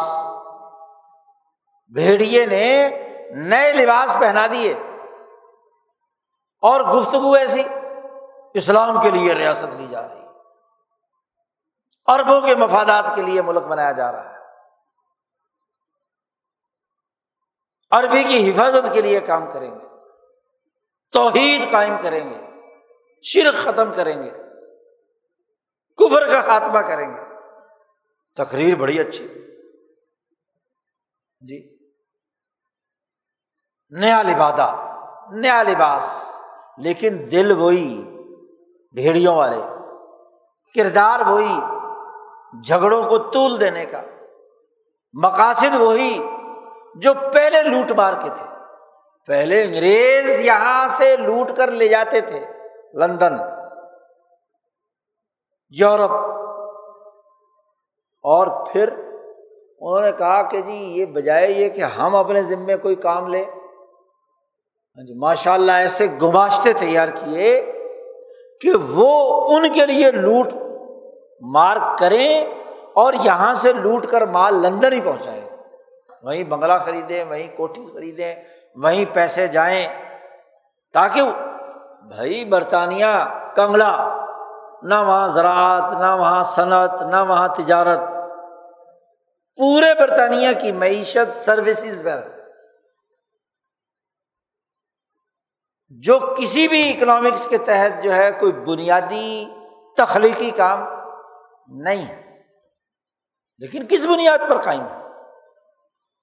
[1.93, 2.89] بھیڑیے نے
[3.31, 4.73] نئے لباس پہنا دیے۔
[6.61, 7.63] اور گفتگو ایسی،
[8.53, 10.27] اسلام کے لیے ریاست لی جا رہی۔ ہے
[12.05, 14.37] اربوں کے مفادات کے لیے ملک بنایا جا رہا ہے۔
[17.91, 19.85] عربی کی حفاظت کے لیے کام کریں گے۔
[21.11, 22.46] توحید قائم کریں گے۔
[23.27, 24.31] شرک ختم کریں گے۔
[25.97, 27.21] کفر کا خاتمہ کریں گے۔
[28.35, 29.27] تقریر بڑی اچھی۔
[31.41, 31.77] جی۔
[33.89, 34.75] نیا لبادہ،
[35.31, 36.03] نیا لباس،
[36.77, 38.17] لیکن دل وہی،
[38.91, 39.61] بھیڑیوں والے۔
[40.75, 41.59] کردار وہی،
[42.63, 44.01] جھگڑوں کو تول دینے کا۔
[45.13, 46.29] مقاصد وہی،
[46.95, 48.55] جو پہلے لوٹ مار کے تھے۔
[49.25, 52.56] پہلے انگریز یہاں سے لوٹ کر لے جاتے تھے۔
[52.93, 53.37] لندن
[55.69, 56.11] یورپ
[58.23, 58.89] اور پھر
[59.81, 63.43] انہوں نے کہا کہ جی یہ بجائے یہ کہ ہم اپنے ذمے کوئی کام لے
[64.97, 67.61] ہاں جی ماشاء اللہ ایسے گماشتے تیار کیے
[68.61, 70.53] کہ وہ ان کے لیے لوٹ
[71.41, 72.45] مار کریں
[72.93, 75.49] اور یہاں سے لوٹ کر مال لندن ہی پہنچائے
[76.23, 78.35] وہیں بنگلہ خریدیں، وہیں کوٹھی خریدیں،
[78.75, 79.87] وہیں پیسے جائیں
[80.93, 81.21] تاکہ
[82.07, 83.05] بھائی برطانیہ،
[83.55, 84.25] کنگلا،
[84.83, 87.99] نہ وہاں زراعت، نہ وہاں صنعت، نہ وہاں تجارت،
[89.55, 92.37] پورے برطانیہ کی معیشت سروسز پر۔
[95.89, 99.45] جو کسی بھی اکنامکس کے تحت جو ہے کوئی بنیادی
[99.97, 100.79] تخلیقی کام
[101.67, 102.41] نہیں ہے۔
[103.57, 104.96] لیکن کس بنیاد پر قائم ہے؟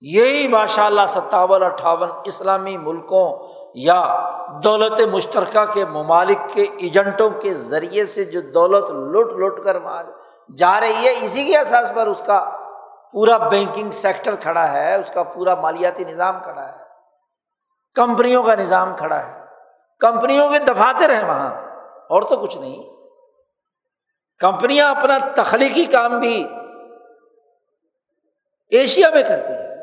[0.06, 4.30] یہی ماشاء اللہ ستاون اٹھاون اسلامی ملکوں یا
[4.64, 10.02] دولت مشترکہ کے ممالک کے ایجنٹوں کے ذریعے سے جو دولت لٹ لٹ کر وہاں
[10.58, 12.50] جا رہی ہے، اسی کے احساس پر اس کا
[13.12, 16.78] پورا بینکنگ سیکٹر کھڑا ہے، اس کا پورا مالیاتی نظام کھڑا ہے۔
[17.94, 19.40] کمپنیوں کا نظام کھڑا ہے۔
[20.00, 21.50] کمپنیوں کے دفاتر ہیں وہاں،
[22.08, 22.82] اور تو کچھ نہیں۔
[24.38, 26.46] کمپنیاں اپنا تخلیقی کام بھی
[28.70, 29.73] ایشیا میں کرتی ہیں۔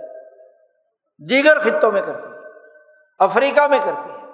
[1.29, 2.37] دیگر خطوں میں کرتی ہے
[3.19, 4.25] افریقہ میں کرتی ہے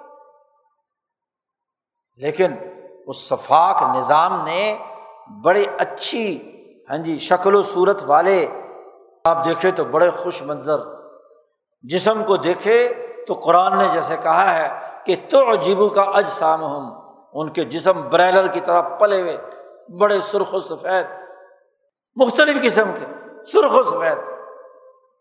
[2.16, 2.56] لیکن
[3.06, 4.78] اس شفاق نظام نے
[5.44, 6.54] بڑے اچھی
[6.90, 8.46] ہاں جی شکل و صورت والے،
[9.24, 10.78] آپ دیکھے تو بڑے خوش منظر۔
[11.82, 12.88] جسم کو دیکھے
[13.26, 14.68] تو قرآن نے جیسے کہا ہے
[15.04, 16.98] کہ تو عجیبو کا اج سام ہم
[17.32, 19.36] ان کے جسم بریلر کی طرح پلے ہوئے،
[19.98, 21.06] بڑے سرخ و سفید۔
[22.16, 23.06] مختلف قسم کے
[23.44, 24.18] سرخ و سفید۔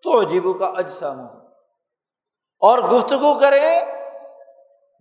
[0.03, 1.47] تو عجیبو کا اج سام ہم
[2.60, 3.80] اور گفتگو کرے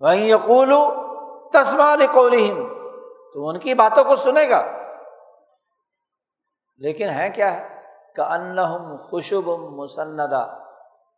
[0.01, 0.73] وہیں یقول
[1.53, 2.69] تسما قولہم
[3.35, 4.67] تو ان کی باتوں کو سنے گا۔
[6.77, 7.69] لیکن ہے کیا ہے؟
[8.17, 8.59] کہ ان
[8.97, 10.47] خوشب مسندا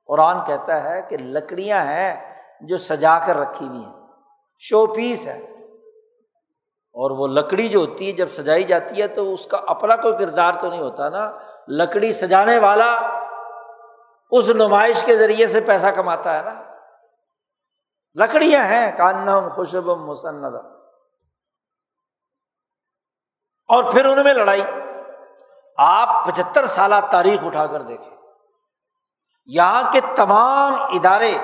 [0.07, 3.95] قرآن کہتا ہے کہ لکڑیاں ہیں جو سجا کر رکھی ہوئی ہیں۔
[4.59, 5.39] شو پیس ہے۔
[6.93, 10.17] اور وہ لکڑی جو ہوتی ہے، جب سجائی جاتی ہے تو اس کا اپنا کوئی
[10.17, 11.31] کردار تو نہیں ہوتا نا۔
[11.69, 13.18] لکڑی سجانے والا
[14.31, 16.63] اس نمائش کے ذریعے سے پیسہ کماتا ہے نا۔
[18.15, 20.45] لکڑیاں ہیں کان خوشب مسند
[23.69, 24.63] اور پھر ان میں لڑائی۔
[25.77, 28.17] آپ پچہتر سالہ تاریخ اٹھا کر دیکھیں۔
[29.47, 31.39] یہاں کے تمام ادارے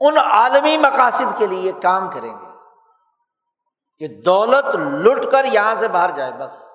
[0.00, 2.50] ان عالمی مقاصد کے لیے کام کریں گے
[3.98, 6.71] کہ دولت لٹ کر یہاں سے باہر جائے بس۔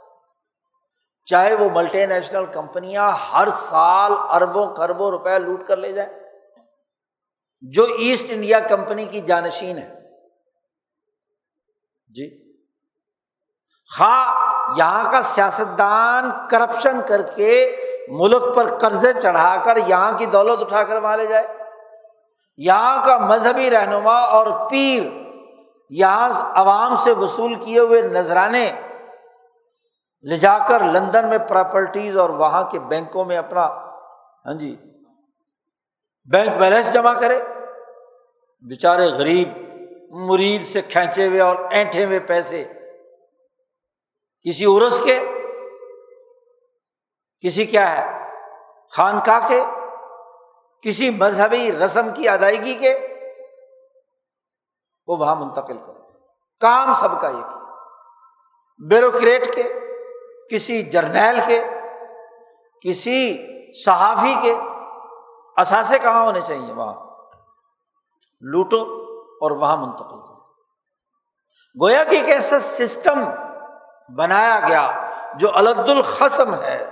[1.28, 6.20] چاہے وہ ملٹی نیشنل کمپنیاں ہر سال اربوں خربوں روپے لوٹ کر لے جائیں۔
[7.62, 9.96] جو ایسٹ انڈیا کمپنی کی جانشین ہے۔
[12.08, 12.54] جی۔
[14.00, 14.36] ہاں
[14.78, 17.76] یہاں کا سیاستدان کرپشن کر کے
[18.08, 21.48] ملک پر قرضے چڑھا کر یہاں کی دولت اٹھا کر وہاں لے جائے۔
[22.58, 25.04] یہاں کا مذہبی رہنما اور پیر
[25.90, 28.72] یہاں عوام سے وصول کیے ہوئے نذرانے
[30.22, 33.66] لے جا کر لندن میں پراپرٹیز اور وہاں کے بینکوں میں اپنا
[34.46, 34.76] ہاں جی
[36.26, 37.40] بینک بیلنس جمع کرے۔
[38.62, 39.50] بیچارے غریب،
[40.12, 42.74] مرید سے کھینچے ہوئے اور اینٹے ہوئے پیسے۔
[44.42, 45.20] کسی عرس کے،
[47.40, 48.30] کسی کیا ہے،
[48.92, 49.64] خانقاہ کے،
[50.82, 53.08] کسی مذہبی رسم کی ادائیگی کے،
[55.08, 56.00] وہ وہاں منتقل کرے۔
[56.60, 57.58] کام سب کا یہ
[58.78, 59.77] بیوروکریٹ کے
[60.52, 61.64] کسی جرنیل کے،
[62.82, 63.48] کسی
[63.86, 64.54] صحافی کے
[65.58, 67.08] اثاثے کہاں ہونے چاہیے؟ وہاں۔
[68.42, 68.82] لوٹو
[69.42, 70.38] اور وہاں منتقل کر
[71.82, 73.24] گویا کہ ایک ایسا سسٹم
[74.16, 76.86] بنایا گیا جو الد الخصم ہے۔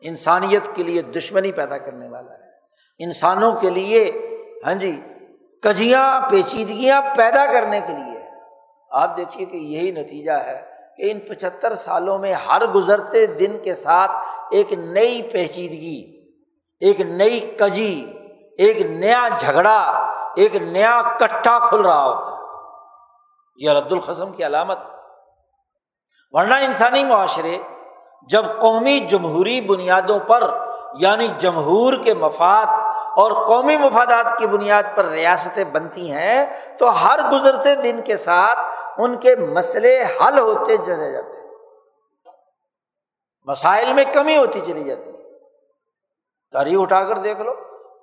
[0.00, 2.50] انسانیت کے لیے دشمنی پیدا کرنے والا ہے۔
[2.98, 4.12] انسانوں کے لیے
[4.66, 5.00] ہاں جی
[5.62, 8.20] کجیاں، پیچیدگیاں پیدا کرنے کے لیے۔
[8.90, 10.71] آپ دیکھیے کہ یہی نتیجہ ہے۔
[11.02, 14.10] کہ ان پچہتر سالوں میں ہر گزرتے دن کے ساتھ
[14.50, 16.00] ایک نئی پیچیدگی،
[16.80, 18.12] ایک نئی کجی،
[18.58, 19.80] ایک نیا جھگڑا،
[20.36, 22.40] ایک نیا کٹھا کھل رہا ہوتا ہے۔
[23.58, 24.78] یہ رد القسم کی علامت
[26.34, 27.58] ورنہ انسانی معاشرے
[28.30, 30.50] جب قومی جمہوری بنیادوں پر
[30.98, 32.66] یعنی جمہور کے مفاد
[33.16, 36.46] اور قومی مفادات کی بنیاد پر ریاستیں بنتی ہیں،
[36.78, 38.58] تو ہر گزرتے دن کے ساتھ
[38.98, 41.50] ان کے مسئلے حل ہوتے چلے جاتے ہیں۔
[43.46, 45.38] مسائل میں کمی ہوتی چلی جاتی ہے۔
[46.52, 47.52] تاریخ اٹھا کر دیکھ لو۔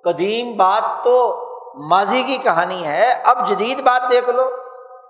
[0.04, 1.46] قدیم بات تو
[1.88, 4.50] ماضی کی کہانی ہے۔ اب جدید بات دیکھ لو۔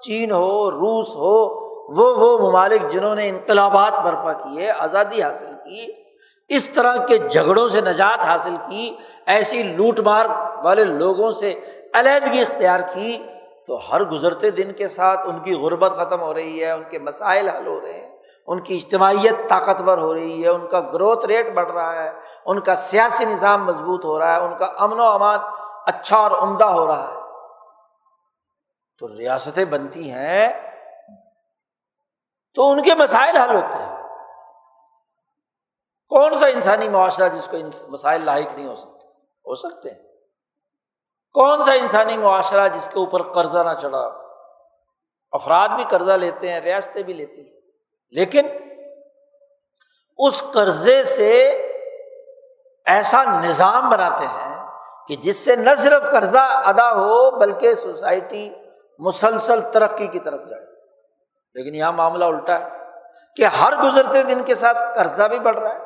[0.01, 5.87] چین ہو، روس ہو، وہ وہ ممالک جنہوں نے انقلابات برپا کیے، آزادی حاصل کی،
[6.49, 8.97] اس طرح کے جھگڑوں سے نجات حاصل کی،
[9.27, 10.27] ایسی لوٹ مار
[10.65, 11.61] والے لوگوں سے
[11.95, 13.27] علیحدگی اختیار کی۔
[13.71, 16.99] تو ہر گزرتے دن کے ساتھ ان کی غربت ختم ہو رہی ہے، ان کے
[16.99, 21.27] مسائل حل ہو رہے ہیں، ان کی اجتماعیت طاقتور ہو رہی ہے، ان کا گروتھ
[21.27, 22.11] ریٹ بڑھ رہا ہے،
[22.47, 25.39] ان کا سیاسی نظام مضبوط ہو رہا ہے، ان کا امن و امان
[25.87, 27.21] اچھا اور عمدہ ہو رہا ہے۔
[28.99, 30.49] تو ریاستیں بنتی ہیں
[32.55, 33.97] تو ان کے مسائل حل ہوتے ہیں۔
[36.09, 37.57] کون سا انسانی معاشرہ جس کو
[37.89, 40.10] مسائل لاحق نہیں ہو سکتے؟ ہو سکتے ہیں۔
[41.33, 44.11] کون سا انسانی معاشرہ جس کے اوپر قرضہ نہ چڑھا؟
[45.33, 47.61] افراد بھی قرضہ لیتے ہیں، ریاستیں بھی لیتی ہیں۔
[48.11, 48.49] لیکن
[50.19, 51.49] اس قرضے سے
[52.87, 54.67] ایسا نظام بناتے ہیں
[55.09, 58.51] کہ جس سے نہ صرف قرضہ ادا ہو، بلکہ سوسائٹی
[58.99, 60.67] مسلسل ترقی کی طرف جائے۔
[61.55, 62.69] لیکن یہاں معاملہ الٹا ہے
[63.37, 65.85] کہ ہر گزرتے دن کے ساتھ قرضہ بھی بڑھ رہا ہے،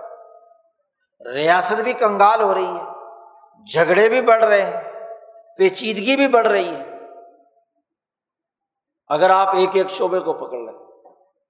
[1.32, 2.84] ریاست بھی کنگال ہو رہی ہے،
[3.72, 4.93] جھگڑے بھی بڑھ رہے ہیں۔
[5.56, 6.90] پیچیدگی بھی بڑھ رہی ہے۔
[9.08, 10.78] اگر آپ ایک ایک شعبے کو پکڑ لیں،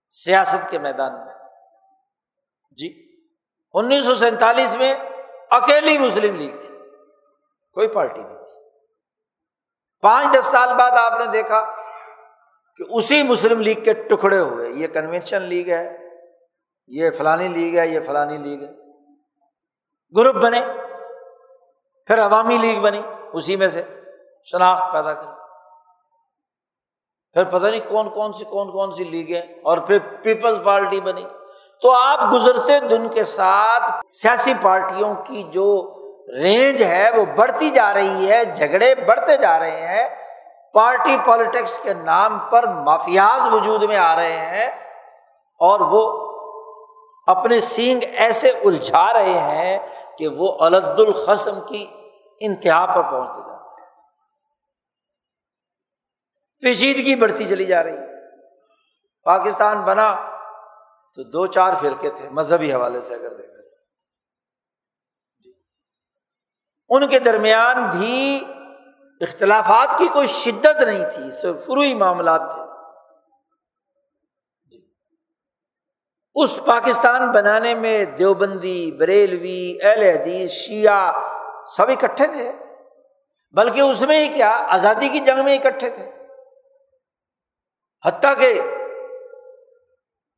[0.08, 1.34] سیاست کے میدان میں۔
[2.70, 3.18] جی
[3.72, 4.94] انیس سو سینتالیس میں
[5.50, 6.74] اکیلی مسلم لیگ تھی،
[7.72, 8.70] کوئی پارٹی نہیں تھی۔
[10.00, 11.76] پانچ دس سال بعد آپ نے دیکھا
[12.76, 15.96] کہ اسی مسلم لیگ کے ٹکڑے ہوئے۔ یہ کنوینشن لیگ ہے،
[16.86, 18.72] یہ فلانی لیگ ہے، یہ فلانی لیگ ہے۔
[20.16, 20.60] گروپ بنے،
[22.06, 23.02] پھر عوامی لیگ بنی۔
[23.34, 23.82] اسی میں سے
[24.44, 25.32] شناخت پیدا کری
[27.32, 31.24] پھر پتہ نہیں کون کون سی کون کون سی لیگیں اور پھر پیپلز پارٹی بنی۔
[31.82, 35.94] تو آپ گزرتے دن کے ساتھ سیاسی پارٹیوں کی جو
[36.34, 40.08] رینج ہے وہ بڑھتی جا رہی ہے، جھگڑے بڑھتے جا رہے ہیں۔
[40.72, 44.66] پارٹی پالیٹکس کے نام پر مافیاز وجود میں آ رہے ہیں
[45.60, 46.30] اور وہ
[47.26, 49.78] اپنے سینگ ایسے الجھا رہے ہیں
[50.18, 51.86] کہ وہ علد الخصم کی
[52.46, 53.54] انتہا پر پہنچتے جا رہے
[56.60, 57.96] پیچیدگی بڑھتی چلی جا رہی
[59.24, 60.34] پاکستان بنا
[61.14, 63.84] تو دو چار فرقے تھے، مذہبی حوالے سے اگر دیکھا جائے۔
[65.38, 65.52] جی۔
[66.88, 68.44] ان کے درمیان بھی
[69.20, 72.62] اختلافات کی کوئی شدت نہیں تھی، صرف فروئی معاملات تھے۔
[74.70, 74.86] جی۔
[76.34, 81.12] اس پاکستان بنانے میں دیوبندی، بریلوی، اہل حدیث، شیعہ
[81.66, 82.50] سب اکٹھے تھے،
[83.54, 86.10] بلکہ اس میں ہی کیا، آزادی کی جنگ میں اکٹھے تھے۔
[88.04, 88.52] حتیٰ کہ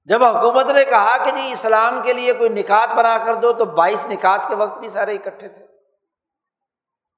[0.08, 3.64] جب حکومت نے کہا کہ جی اسلام کے لیے کوئی نکات بنا کر دو، تو
[3.64, 5.64] بائیس نکات کے وقت بھی سارے اکٹھے تھے۔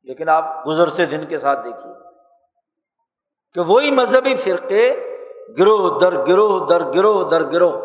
[0.06, 1.92] لیکن آپ گزرتے دن کے ساتھ دیکھیے
[3.54, 4.84] کہ وہی مذہبی فرقے
[5.58, 7.76] گروہ در گروہ در گروہ در گروہ،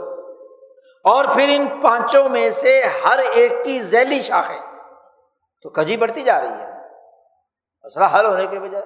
[1.06, 4.73] اور پھر ان پانچوں میں سے ہر ایک کی ذیلی شاخیں۔
[5.64, 6.72] تو کجی بڑھتی جا رہی ہے۔
[7.86, 8.86] مسئلہ حل ہونے کے بجائے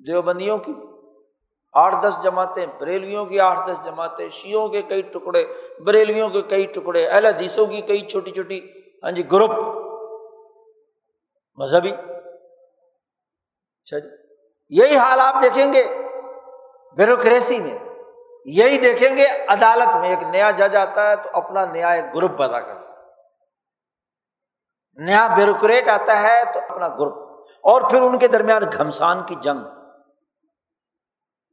[0.00, 0.72] دیوبندیوں کی
[1.74, 5.44] آٹھ دس جماعتیں بریلویوں کی آٹھ دس جماعتیں شیوں کے کئی ٹکڑے
[5.86, 8.58] بریلویوں کے کئی ٹکڑے، اہل حدیثوں کی کئی چھوٹی چھوٹی
[9.04, 9.50] ہاں جی گروپ،
[11.58, 11.92] مذہبی۔
[13.76, 14.08] اچھا جی
[14.72, 15.84] یہی حال آپ دیکھیں گے
[16.96, 17.78] بیوروکریسی میں،
[18.46, 22.38] یہی دیکھیں گے عدالت میں۔ ایک نیا جج آتا ہے تو اپنا نیا ایک گروپ
[22.38, 22.79] پیدا کرتا
[24.98, 29.60] نیا بیوروکریٹ آتا ہے تو اپنا گروپ، اور پھر ان کے درمیان گھمسان کی جنگ۔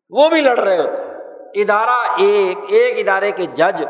[0.10, 1.16] وہ بھی لڑ رہے ہوتے ہیں۔
[1.56, 3.84] ادارہ ایک ایک ادارے کے جج،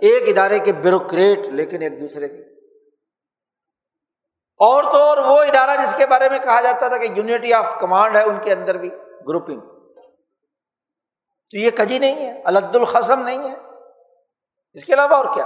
[0.00, 2.42] ایک ادارے کے بیوروکریٹ لیکن ایک دوسرے کے
[4.60, 7.74] اور تو اور وہ ادارہ جس کے بارے میں کہا جاتا تھا کہ یونٹی آف
[7.80, 8.88] کمانڈ ہے، ان کے اندر بھی
[9.28, 9.60] گروپنگ
[11.50, 13.56] تو یہ کجی نہیں ہے الد الخصم نہیں ہے۔
[14.76, 15.44] اس کے علاوہ اور کیا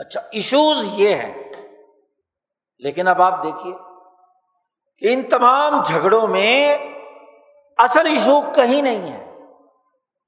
[0.00, 1.43] اچھا ایشوز یہ ہیں۔
[2.84, 3.74] لیکن اب آپ دیکھیے
[4.98, 6.76] کہ ان تمام جھگڑوں میں
[7.78, 9.22] اصل ایشو کہیں نہیں ہے،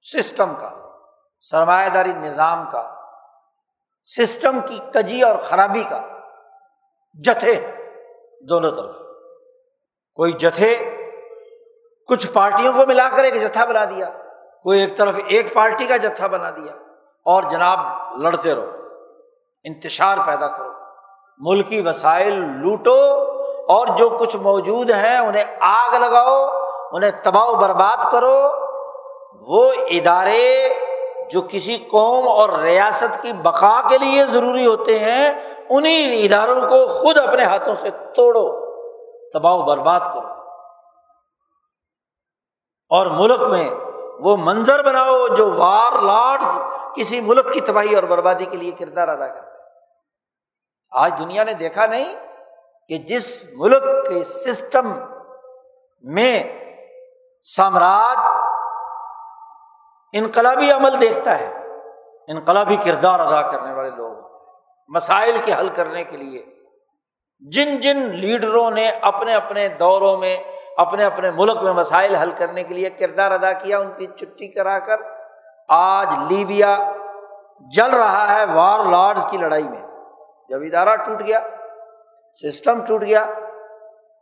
[0.04, 0.70] سسٹم کا
[1.40, 2.82] سرمایہ داری نظام کا،
[4.08, 6.00] سسٹم کی کجی اور خرابی کا
[7.14, 7.54] جتھے
[8.48, 8.94] دونوں طرف۔
[10.18, 10.70] کوئی جتھے
[12.08, 14.08] کچھ پارٹیوں کو ملا کر ایک جتھا بنا دیا،
[14.62, 16.72] کوئی ایک طرف ایک پارٹی کا جتھا بنا دیا
[17.26, 17.78] اور جناب
[18.20, 18.70] لڑتے رہو،
[19.64, 20.65] انتشار پیدا کرو۔
[21.38, 23.20] ملکی وسائل لوٹو
[23.68, 26.46] اور جو کچھ موجود ہیں انہیں آگ لگاؤ،
[26.92, 28.50] انہیں تباہ و برباد کرو۔
[29.48, 30.68] وہ ادارے
[31.30, 35.32] جو کسی قوم اور ریاست کی بقا کے لیے ضروری ہوتے ہیں،
[35.70, 38.66] انہیں اداروں کو خود اپنے ہاتھوں سے توڑو،
[39.30, 40.36] تباہ و برباد کرو۔
[42.90, 43.70] اور ملک میں
[44.20, 46.60] وہ منظر بناؤ جو وار لارڈس
[46.94, 49.55] کسی ملک کی تباہی اور بربادی کے لیے کردار ادا کرتے
[50.96, 52.16] آج دنیا نے دیکھا نہیں
[52.88, 54.92] کہ جس ملک کے سسٹم
[56.02, 56.42] میں
[57.42, 58.18] سامراج
[60.12, 61.52] انقلابی عمل دیکھتا ہے،
[62.28, 64.16] انقلابی کردار ادا کرنے والے لوگ
[64.88, 66.44] مسائل کے حل کرنے کے لیے۔
[67.40, 70.36] جن جن لیڈروں نے اپنے اپنے دوروں میں،
[70.76, 74.48] اپنے اپنے ملک میں مسائل حل کرنے کے لیے کردار ادا کیا، ان کی چھٹی
[74.48, 74.96] کرا کر،
[75.68, 76.78] آج لیبیا
[77.74, 79.85] جل رہا ہے وار لارڈس کی لڑائی میں۔
[80.48, 81.40] جب ادارہ ٹوٹ گیا،
[82.42, 83.24] سسٹم ٹوٹ گیا،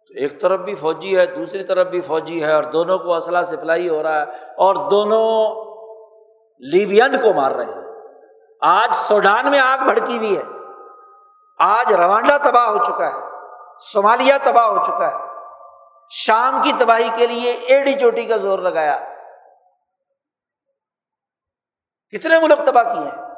[0.07, 3.43] تو ایک طرف بھی فوجی ہے، دوسری طرف بھی فوجی ہے، اور دونوں کو اسلحہ
[3.43, 4.23] سپلائی ہو رہا ہے،
[4.59, 5.29] اور دونوں
[6.61, 7.85] لیبین کو مار رہے ہیں۔
[8.61, 10.43] آج سوڈان میں آگ بھڑکی ہوئی ہے۔
[11.59, 13.21] آج روانڈا تباہ ہو چکا ہے،
[13.93, 15.33] صومالیہ تباہ ہو چکا ہے۔
[16.11, 18.97] شام کی تباہی کے لیے ایڈی چوٹی کا زور لگایا۔
[22.13, 23.34] کتنے ملک تباہ کیے ہیں؟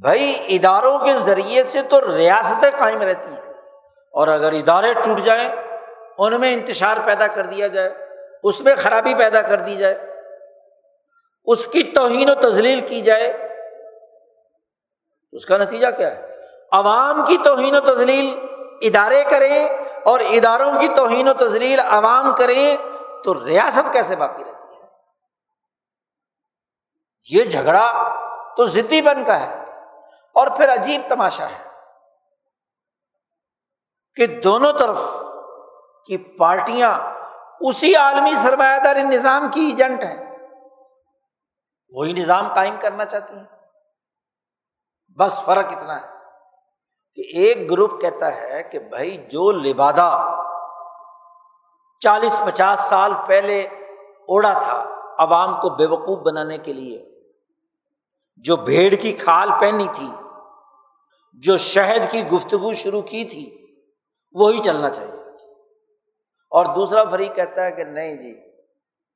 [0.00, 3.52] بھائی اداروں کے ذریعے سے تو ریاستیں قائم رہتی ہیں۔
[4.12, 5.48] اور اگر ادارے ٹوٹ جائیں،
[6.18, 7.94] ان میں انتشار پیدا کر دیا جائے،
[8.42, 10.20] اس میں خرابی پیدا کر دی جائے،
[11.44, 13.28] اس کی توہین و تزلیل کی جائے،
[15.32, 16.36] اس کا نتیجہ کیا ہے؟
[16.72, 18.38] عوام کی توہین و تزلیل
[18.82, 19.68] ادارے کریں
[20.04, 22.76] اور اداروں کی توہین و تزلیل عوام کریں
[23.24, 24.88] تو ریاست کیسے باقی رہتی ہے؟
[27.30, 28.14] یہ جھگڑا
[28.56, 29.65] تو ضدی بن کا ہے۔
[30.36, 31.64] اور پھر عجیب تماشا ہے
[34.14, 34.98] کہ دونوں طرف
[36.06, 36.98] کی پارٹیاں
[37.60, 40.36] اسی عالمی سرمایہ داری نظام کی ایجنٹ ہیں۔
[41.88, 43.44] وہی نظام قائم کرنا چاہتی ہیں۔
[45.18, 46.06] بس فرق اتنا ہے
[47.14, 50.32] کہ ایک گروپ کہتا ہے کہ بھائی جو لبادہ
[52.00, 54.84] چالیس پچاس سال پہلے اوڑا تھا،
[55.18, 57.20] عوام کو بے وقوف بنانے کے لیے،
[58.36, 60.10] جو بھیڑ کی کھال پہنی تھی
[61.42, 63.66] جو شہد کی گفتگو شروع کی تھی،
[64.32, 65.12] وہی چلنا چاہیے۔
[66.50, 68.50] اور دوسرا فریق کہتا ہے کہ نہیں جی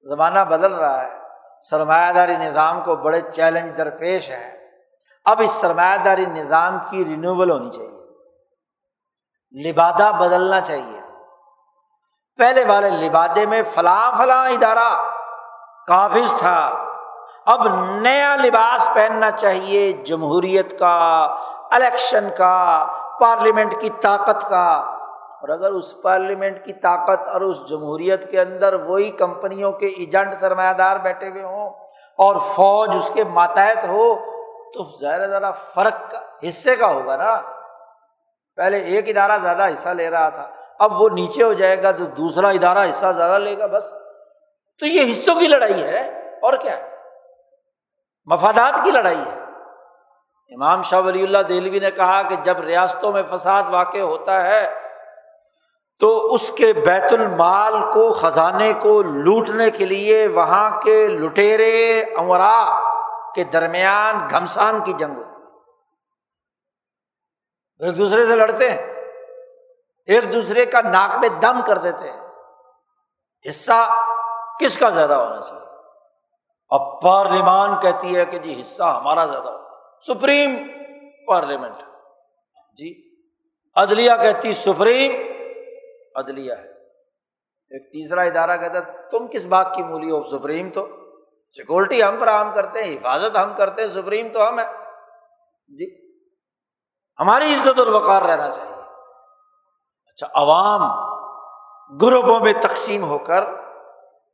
[0.09, 1.11] زمانہ بدل رہا ہے
[1.71, 4.61] سرمایہ داری نظام کو بڑے چیلنج درپیش ہے۔
[5.25, 8.01] اب اس سرمایہ داری نظام کی رینیول ہونی چاہیے۔
[9.71, 11.01] لبادہ بدلنا چاہیے۔
[12.39, 15.13] پہلے والے لبادے میں فلاں فلاں ادارہ
[15.87, 16.85] قابض تھا۔
[17.47, 17.67] اب
[18.01, 21.27] نیا لباس پہننا چاہیے، جمہوریت کا
[21.71, 22.87] الیکشن کا،
[23.21, 24.97] پارلیمنٹ کی طاقت کا۔
[25.41, 30.35] اور اگر اس پارلیمنٹ کی طاقت اور اس جمہوریت کے اندر وہی کمپنیوں کے ایجنٹ
[30.41, 31.71] سرمایہ دار بیٹھے ہوئے ہوں
[32.19, 34.15] اور فوج اس کے ماتحت ہو،
[34.73, 37.41] تو زیادہ زیادہ فرق کا حصے کا ہوگا نا۔
[38.57, 42.05] پہلے ایک ادارہ زیادہ حصہ لے رہا تھا، اب وہ نیچے ہو جائے گا تو
[42.05, 43.91] دوسرا ادارہ حصہ زیادہ لے گا بس۔
[44.81, 46.09] تو یہ حصوں کی لڑائی ہے
[46.43, 46.77] اور کیا
[48.27, 49.40] مفادات کی لڑائی ہے۔
[50.51, 54.75] امام شاہ ولی اللہ دہلوی نے کہا کہ جب ریاستوں میں فساد واقع ہوتا ہے،
[55.99, 62.81] تو اس کے بیت المال کو، خزانے کو لوٹنے کے لیے وہاں کے لٹیرے امرا
[63.35, 65.47] کے درمیان گھمسان کی جنگ ہوتی ہے۔
[67.87, 68.83] ایک دوسرے سے لڑتے ہیں،
[70.07, 72.21] ایک دوسرے کا ناک میں دم کر دیتے ہیں۔
[73.49, 74.03] حصہ
[74.61, 75.67] کس کا زیادہ ہونا چاہیے؟
[76.71, 79.70] اب پارلیمان کہتی ہے کہ جی حصہ ہمارا زیادہ ہو
[80.01, 80.57] سپریم
[81.27, 81.75] پارلیمنٹ۔
[82.77, 83.17] جی
[83.75, 85.13] عدلیہ کہتی سپریم
[86.15, 86.71] عدلیہ ہے۔
[87.71, 90.87] ایک تیسرا ادارہ کہتا تم کس بات کی مولی ہو؟ سپریم تو۔
[91.57, 94.65] سیکورٹی ہم فراہم کرتے ہیں، حفاظت ہم کرتے ہیں، سپریم تو ہم ہے
[95.69, 96.11] جی
[97.19, 98.75] ہماری عزت اور وقار رہنا چاہیے۔
[100.07, 101.11] اچھا عوام
[102.03, 103.43] گروپوں میں تقسیم ہو کر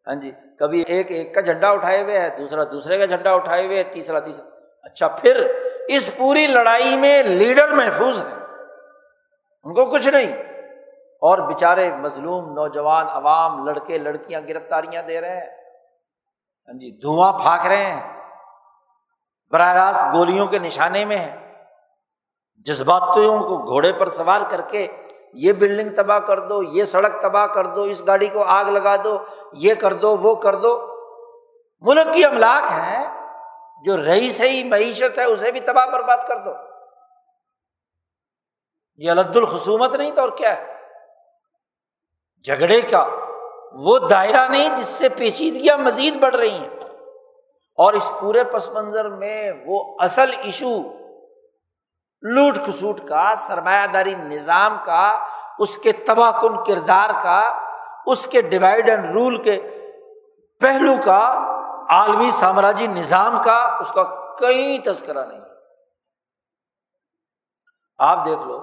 [0.07, 3.67] ہاں جی کبھی ایک ایک کا جھنڈا اٹھائے ہوئے ہے دوسرا دوسرے کا جھنڈا اٹھائے
[3.67, 4.47] ہوئے ہے تیسرا تیسرا۔
[4.83, 5.56] اچھا پھر
[5.89, 8.33] اس پوری لڑائی میں لیڈر محفوظ ہے
[9.65, 10.33] ان کو کچھ نہیں۔
[11.21, 15.47] اور بےچارے مظلوم نوجوان عوام لڑکے لڑکیاں گرفتاریاں دے رہے ہیں۔
[16.69, 18.21] ہاں جی دھواں پھانک رہے ہیں۔
[19.51, 21.53] براہ راست گولیوں کے نشانے میں ہے
[22.57, 24.87] جذباتوں کو گھوڑے پر سوار کر کے
[25.33, 28.97] یہ بلڈنگ تباہ کر دو، یہ سڑک تباہ کر دو، اس گاڑی کو آگ لگا
[28.97, 29.19] دو،
[29.53, 30.97] یہ کر دو، وہ کر دو۔
[31.81, 33.16] ملک کی املاک ہے
[33.85, 36.51] جو رہی سہی معیشت ہے، اسے بھی تباہ برباد کر دو۔
[38.97, 40.77] یہ الد الخصومت نہیں تو اور کیا ہے؟
[42.45, 43.09] جھگڑے کا
[43.73, 46.69] وہ دائرہ نہیں جس سے پیچیدگیاں مزید بڑھ رہی ہیں۔
[47.79, 50.93] اور اس پورے پس منظر میں وہ اصل ایشو
[52.23, 55.27] لوٹ کھسوٹ کا، سرمایہ داری نظام کا،
[55.59, 57.63] اس کے تباہ کن کردار کا،
[58.07, 59.63] اس کے ڈیوائڈ اینڈ رول کے
[60.61, 61.43] پہلو کا
[61.89, 64.03] عالمی سامراجی نظام کا اس کا
[64.39, 65.41] کئی تذکرہ نہیں
[67.99, 68.59] آپ دیکھ لو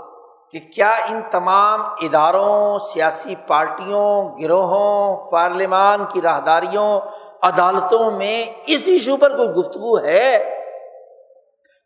[0.52, 7.00] کہ کیا ان تمام اداروں، سیاسی پارٹیوں، گروہوں، پارلیمان کی راہداریوں،
[7.42, 10.60] عدالتوں میں اس ایشو پر کوئی گفتگو ہے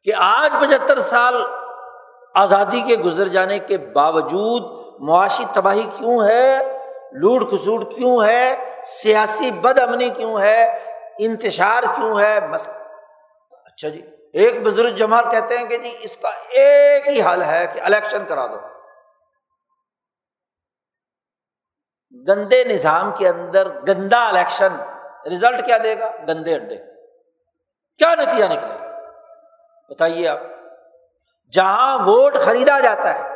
[0.03, 1.33] کہ آج پچہتر سال
[2.35, 4.63] آزادی کے گزر جانے کے باوجود
[4.99, 6.59] معاشی تباہی کیوں ہے؟
[7.13, 8.55] لوٹ کھسوٹ کیوں ہے؟
[8.85, 10.86] سیاسی بد امنی کیوں ہے؟
[11.19, 12.69] انتشار کیوں ہے؟ مس
[13.49, 17.67] اچھا جی ایک بزرگ جمہور کہتے ہیں کہ جی اس کا ایک ہی حل ہے
[17.73, 18.59] کہ الیکشن کرا دو۔
[22.27, 24.77] گندے نظام کے اندر گندا الیکشن
[25.33, 26.77] رزلٹ کیا دے گا؟ گندے انڈے
[27.97, 29.09] کیا نتیجہ نکلے گا؟
[29.89, 30.39] بتائیے آپ۔
[31.53, 33.35] جہاں ووٹ خریدا جاتا ہے،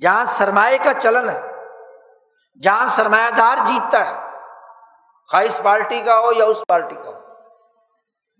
[0.00, 1.40] جہاں سرمایہ کا چلن ہے،
[2.62, 4.27] جہاں سرمایہ دار جیتتا ہے
[5.30, 7.18] خواہش پارٹی کا ہو یا اس پارٹی کا ہو۔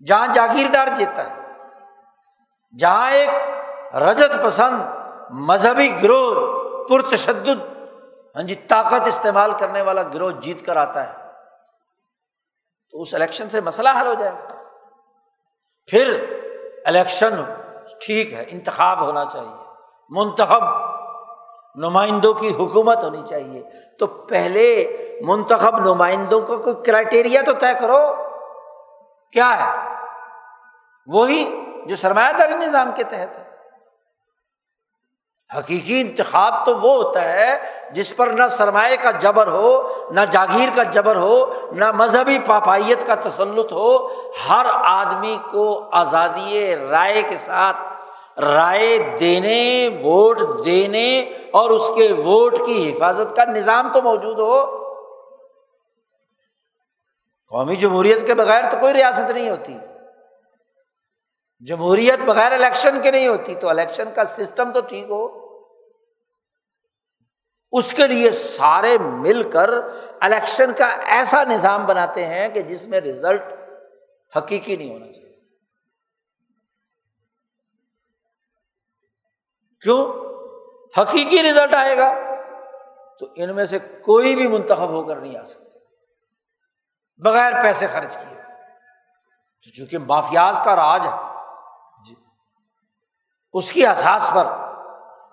[0.07, 1.35] جہاں جاگیردار جیتتا ہے،
[2.73, 3.29] جہاں ایک
[3.95, 4.81] رجت پسند
[5.47, 7.61] مذہبی گروہ پرتشدد
[8.35, 11.13] ہاں جی طاقت استعمال کرنے والا گروہ جیت کر آتا ہے،
[12.93, 14.55] تو اس الیکشن سے مسئلہ حل ہو جائے گا۔
[15.89, 16.13] پھر
[16.85, 17.41] الیکشن
[18.05, 19.57] ٹھیک ہے، انتخاب ہونا چاہیے،
[20.11, 20.63] منتخب
[21.79, 23.63] نمائندوں کی حکومت ہونی چاہیے۔
[23.99, 28.13] تو پہلے منتخب نمائندوں کا کوئی کرائٹیریا تو طے کرو۔
[29.33, 29.95] کیا ہے؟
[31.07, 33.49] وہی جو سرمایہ داری نظام کے تحت ہے۔
[35.57, 37.57] حقیقی انتخاب تو وہ ہوتا ہے
[37.91, 43.07] جس پر نہ سرمایہ کا جبر ہو، نہ جاگیر کا جبر ہو، نہ مذہبی پاپائیت
[43.07, 44.07] کا تسلط ہو۔
[44.49, 47.77] ہر آدمی کو آزادی رائے کے ساتھ
[48.37, 51.19] رائے دینے، ووٹ دینے
[51.51, 54.79] اور اس کے ووٹ کی حفاظت کا نظام تو موجود ہو۔
[57.49, 59.77] قومی جمہوریت کے بغیر تو کوئی ریاست نہیں ہوتی۔
[61.65, 65.49] جمہوریت بغیر الیکشن کے نہیں ہوتی، تو الیکشن کا سسٹم تو ٹھیک ہو۔
[67.71, 69.69] اس کے لیے سارے مل کر
[70.21, 73.41] الیکشن کا ایسا نظام بناتے ہیں کہ جس میں رزلٹ
[74.37, 75.28] حقیقی نہیں ہونا چاہیے۔
[79.81, 80.13] کیوں
[80.99, 82.11] حقیقی رزلٹ آئے گا،
[83.19, 85.79] تو ان میں سے کوئی بھی منتخب ہو کر نہیں آ سکتا۔
[87.17, 88.39] بغیر پیسے خرچ کیے۔
[89.63, 91.17] تو چونکہ مافیاز کا راج ہے
[92.05, 92.15] جی
[93.53, 94.47] اس کی احساس پر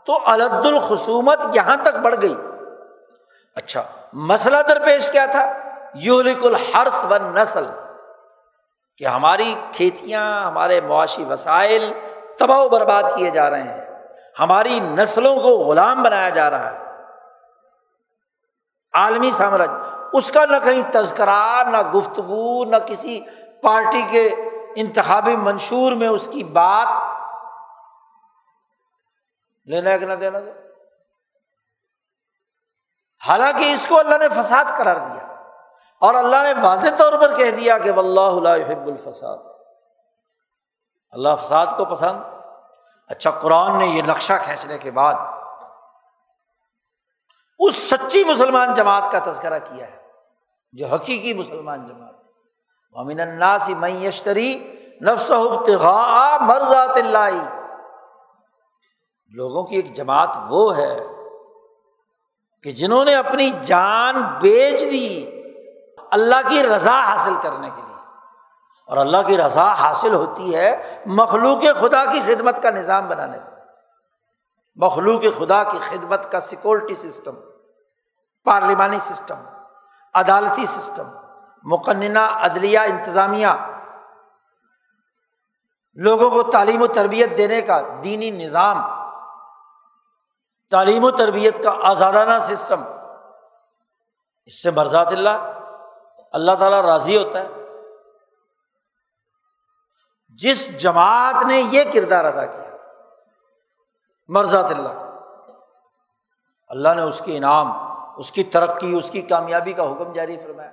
[0.06, 2.34] تو الد الخصومت یہاں تک بڑھ گئی۔
[3.54, 3.82] اچھا
[4.12, 5.52] مسئلہ درپیش کیا تھا؟
[5.94, 7.64] یولک الحرس و نسل
[8.96, 11.92] کہ ہماری کھیتیاں، ہمارے معاشی وسائل
[12.38, 13.85] تباہ و برباد کیے جا رہے ہیں۔
[14.40, 16.86] ہماری نسلوں کو غلام بنایا جا رہا ہے۔
[18.92, 19.70] عالمی سامراج،
[20.12, 23.20] اس کا نہ کہیں تذکرہ، نہ گفتگو، نہ کسی
[23.62, 24.34] پارٹی کے
[24.76, 26.88] انتخابی منشور میں اس کی بات۔
[29.64, 30.50] لینا ہے کہ نہ دینا دو
[33.26, 35.32] حالانکہ اس کو اللہ نے فساد قرار دیا۔
[36.00, 39.38] اور اللہ نے واضح طور پر کہہ دیا کہ حب الفساد۔
[41.12, 42.35] اللہ فساد کو پسند
[43.06, 45.14] اچھا قرآن نے یہ نقشہ کھینچنے کے بعد
[47.58, 49.96] اس سچی مسلمان جماعت کا تذکرہ کیا ہے،
[50.72, 52.14] جو حقیقی مسلمان جماعت
[52.94, 55.30] امین الناسی میشتری نفس
[56.40, 57.62] مرزات اللہ۔
[59.32, 60.96] لوگوں کی ایک جماعت وہ ہے
[62.62, 65.08] کہ جنہوں نے اپنی جان بیچ دی
[66.10, 67.95] اللہ کی رضا حاصل کرنے کے لیے۔
[68.86, 73.50] اور اللہ کی رضا حاصل ہوتی ہے مخلوق خدا کی خدمت کا نظام بنانے سے۔
[74.76, 77.34] مخلوق خدا کی خدمت کا سیکورٹی سسٹم
[78.44, 79.34] پارلیمانی سسٹم
[80.14, 81.08] عدالتی سسٹم
[81.64, 83.46] مقننہ، عدلیہ، انتظامیہ،
[85.94, 88.76] لوگوں کو تعلیم و تربیت دینے کا دینی نظام،
[90.70, 92.84] تعلیم و تربیت کا آزادانہ سسٹم
[94.44, 95.52] اس سے مرزات اللہ
[96.32, 97.65] اللہ تعالیٰ راضی ہوتا ہے۔
[100.42, 102.76] جس جماعت نے یہ کردار ادا کیا
[104.28, 105.10] مرزات اللہ۔
[106.68, 107.72] اللہ نے اس کے انعام،
[108.16, 110.70] اس کی ترقی، اس کی کامیابی کا حکم جاری فرمایا۔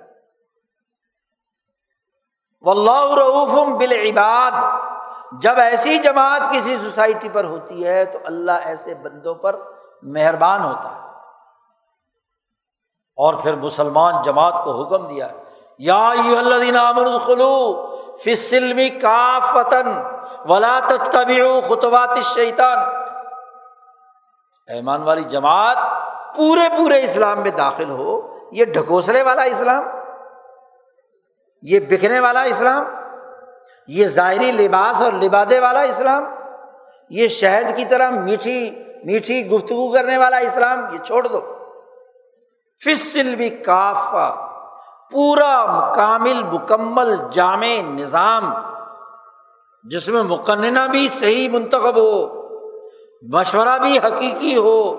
[2.60, 4.52] واللہ رعوف بالعباد۔
[5.40, 9.60] جب ایسی جماعت کسی سوسائٹی پر ہوتی ہے تو اللہ ایسے بندوں پر
[10.02, 11.00] مہربان ہوتا ہے۔
[13.16, 15.28] اور پھر مسلمان جماعت کو حکم دیا
[15.78, 16.92] یا اللہ
[18.16, 19.88] فسلمی کا فتن
[20.48, 20.80] ولا
[21.68, 22.78] خطوات شیطان
[24.68, 25.76] ایمان والی جماعت
[26.36, 29.84] پورے پورے اسلام میں داخل ہو، یہ ڈھکوسلے والا اسلام،
[31.62, 32.84] یہ بکنے والا اسلام،
[33.88, 36.24] یہ ظاہری لباس اور لبادے والا اسلام،
[37.10, 38.70] یہ شہد کی طرح میٹھی
[39.04, 41.40] میٹھی گفتگو کرنے والا اسلام، یہ چھوڑ دو۔
[42.80, 44.53] فصل بھی کافا
[45.14, 48.54] پورا مکمل مکمل جامع نظام،
[49.84, 52.42] جس میں مقننہ بھی صحیح منتخب ہو،
[53.22, 54.94] مشورہ بھی حقیقی ہو،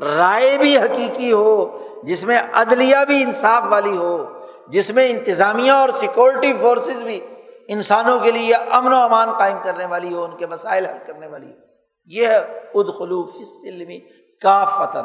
[0.00, 4.24] رائے بھی حقیقی ہو، جس میں عدلیہ بھی انصاف والی ہو،
[4.68, 7.26] جس میں انتظامیہ اور سیکورٹی فورسز بھی
[7.68, 11.26] انسانوں کے لیے امن و امان قائم کرنے والی ہو، ان کے مسائل حل کرنے
[11.26, 11.60] والی ہو۔
[12.06, 13.28] یہ ہے اد خلوف
[14.42, 15.04] کا فتن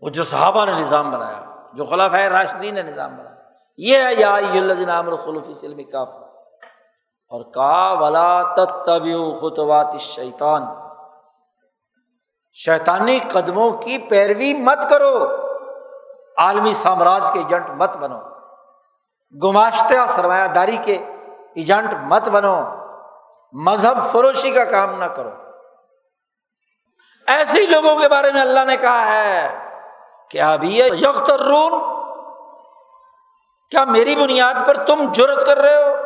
[0.00, 3.36] وہ جو صحابہ نے نظام بنایا۔ جو خلاف ہے راشدین نے نظام بنایا۔
[3.76, 4.36] یہ ہے یا
[5.24, 6.08] خلوف سلم کاف
[7.28, 9.02] اور کا ولا تب
[9.40, 10.62] خطوات شیطان
[12.52, 15.26] شیطانی قدموں کی پیروی مت کرو۔
[16.36, 18.18] عالمی سامراج کے ایجنٹ مت بنو۔
[19.44, 20.94] گماشتہ سرمایہ داری کے
[21.54, 22.62] ایجنٹ مت بنو۔
[23.52, 25.30] مذہب فروشی کا کام نہ کرو۔
[27.26, 29.71] ایسے لوگوں کے بارے میں اللہ نے کہا ہے۔
[30.32, 31.72] کیا ابھی یخترون
[33.70, 35.96] کیا میری بنیاد پر تم جرت کر رہے ہو؟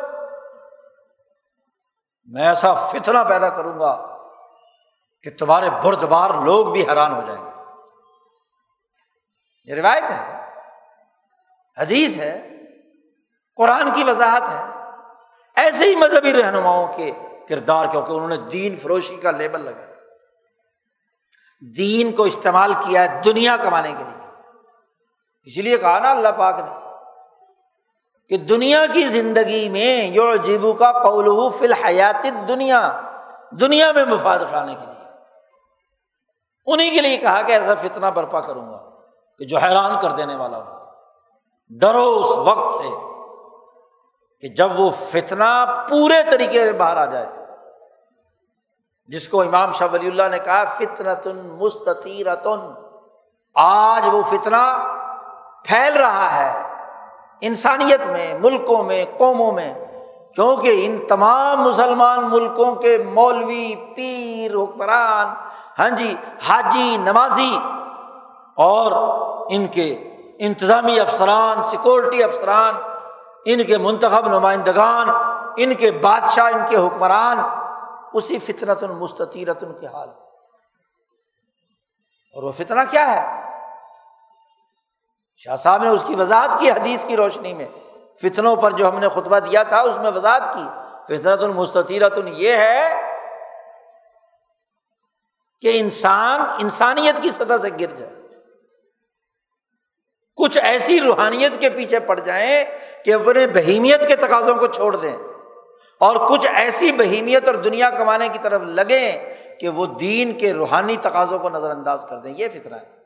[2.25, 4.19] میں ایسا فتنا پیدا کروں گا
[5.23, 7.51] کہ تمہارے بردبار لوگ بھی حیران ہو جائیں گے۔
[9.65, 10.51] یہ روایت ہے،
[11.81, 12.51] حدیث ہے،
[13.57, 14.65] قرآن کی وضاحت ہے۔
[15.57, 17.11] ایسے ہی مذہبی رہنماؤں کے
[17.49, 19.96] کردار، کیونکہ انہوں نے دین فروشی کا لیبل لگایا۔
[21.61, 24.27] دین کو استعمال کیا ہے دنیا کمانے کے لیے۔
[25.45, 26.87] اسی لیے کہا نا اللہ پاک نے
[28.29, 33.01] کہ دنیا کی زندگی میں یو جیبو کا قول فی الحیات دنیا
[33.61, 35.11] دنیا میں مفاد اٹھانے کے لیے۔
[36.67, 38.91] انہیں کے لیے کہا کہ ایسا فتنا برپا کروں گا
[39.39, 40.87] کہ جو حیران کر دینے والا ہو۔
[41.81, 42.89] ڈرو اس وقت سے
[44.41, 47.27] کہ جب وہ فتنا پورے طریقے سے باہر آ جائے۔
[49.09, 52.61] جس کو امام شاہ ولی اللہ نے کہا فتنا تن مستطیرتن،
[53.55, 54.63] آج وہ فتنا
[55.65, 56.53] پھیل رہا ہے
[57.41, 59.75] انسانیت میں، ملکوں میں، قوموں میں،
[60.35, 65.27] کیونکہ ان تمام مسلمان ملکوں کے مولوی، پیر، حکمران
[65.79, 66.15] ہاں جی
[66.49, 67.59] حاجی، نمازی
[68.55, 68.93] اور
[69.51, 69.89] ان کے
[70.39, 72.75] انتظامی افسران، سیکورٹی افسران،
[73.45, 75.11] ان کے منتخب نمائندگان،
[75.57, 77.39] ان کے بادشاہ، ان کے حکمران
[78.17, 80.09] اسی فطرت المستطیرت ان کے حال
[82.35, 83.47] اور وہ فتنا کیا ہے؟
[85.37, 87.67] شاہ صاحب نے اس کی وضاحت کی حدیث کی روشنی میں۔
[88.23, 90.65] فتنوں پر جو ہم نے خطبہ دیا تھا، اس میں وضاحت کی۔
[91.05, 92.95] فطرت المستطیرت یہ ہے
[95.61, 98.13] کہ انسان انسانیت کی سطح سے گر جائے۔
[100.37, 102.65] کچھ ایسی روحانیت کے پیچھے پڑ جائیں
[103.05, 105.17] کہ اپنے بہیمیت کے تقاضوں کو چھوڑ دیں۔
[106.01, 110.97] اور کچھ ایسی بہیمیت اور دنیا کمانے کی طرف لگیں کہ وہ دین کے روحانی
[110.97, 112.97] تقاضوں کو نظر انداز کر دیں، یہ فطرہ ہے۔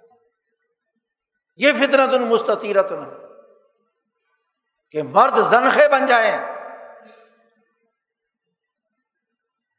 [1.56, 3.20] یہ فطرت ان مستطیرت ہے۔
[4.90, 6.36] کہ مرد زنخے بن جائیں۔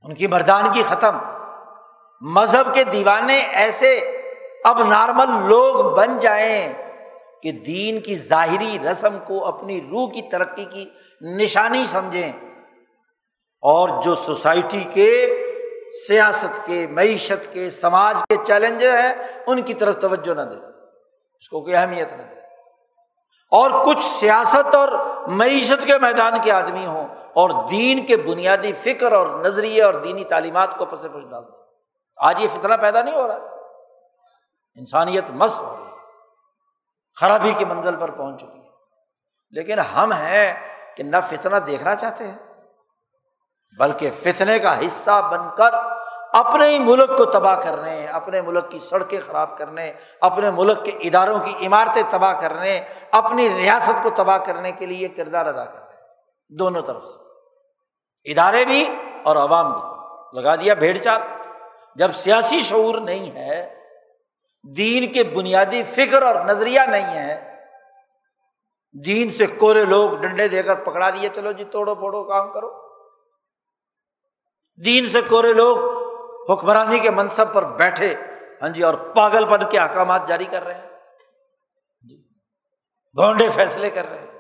[0.02, 1.18] ان کی مردانگی ختم۔
[2.22, 4.22] مذہب کے دیوانے ایسے
[4.64, 6.74] اب نارمل لوگ بن جائیں
[7.44, 10.90] کہ دین کی ظاہری رسم کو اپنی روح کی ترقی کی
[11.22, 12.51] نشانی سمجھیں۔
[13.62, 15.38] اور جو سوسائٹی کے،
[16.08, 19.14] سیاست کے، معیشت کے، سماج کے چیلنج ہیں،
[19.48, 20.56] ان کی طرف توجہ نہ دے۔
[21.40, 22.42] اس کو کوئی اہمیت نہ دے۔
[23.52, 24.88] اور کچھ سیاست اور
[25.28, 30.24] معیشت کے میدان کے آدمی ہوں اور دین کے بنیادی فکر اور نظریے اور دینی
[30.24, 31.64] تعلیمات کو پس پش ڈال دیں
[32.18, 33.34] آج یہ فتنہ پیدا نہیں ہو رہا
[34.80, 35.98] انسانیت مس ہو رہی ہے۔
[37.20, 38.70] خرابی کی منزل پر پہنچ چکی ہے۔
[39.52, 40.54] لیکن ہم ہیں
[40.98, 42.51] کہ نہ فتنا دیکھنا چاہتے ہیں۔
[43.78, 45.70] بلکہ فتنے کا حصہ بن کر
[46.34, 50.92] اپنے ہی ملک کو تباہ کرنے، اپنے ملک کی سڑکیں خراب کرنے، اپنے ملک کے
[50.92, 52.82] اداروں کی عمارتیں تباہ کرنے،
[53.12, 56.06] اپنی ریاست کو تباہ کرنے کے لیے کردار ادا کر رہے ہیں
[56.50, 57.20] دونوں طرف سے۔
[58.32, 58.90] ادارے بھی
[59.24, 59.82] اور عوام بھی۔
[60.42, 61.22] لگا دیا بھیڑ چال۔
[61.96, 63.76] جب سیاسی شعور نہیں ہے،
[64.76, 67.56] دین کے بنیادی فکر اور نظریہ نہیں ہے،
[69.06, 72.91] دین سے کورے لوگ ڈنڈے دے کر پکڑا دیے، چلو جی توڑو پھوڑو، کام کرو۔
[74.86, 75.78] دین سے کورے لوگ
[76.52, 78.16] حکمرانی کے منصب پر بیٹھے
[78.62, 80.90] ہاں جی اور پاگل پن کے احکامات جاری کر رہے ہیں۔
[82.10, 82.24] جی
[83.18, 84.40] گونڈے فیصلے کر رہے ہیں۔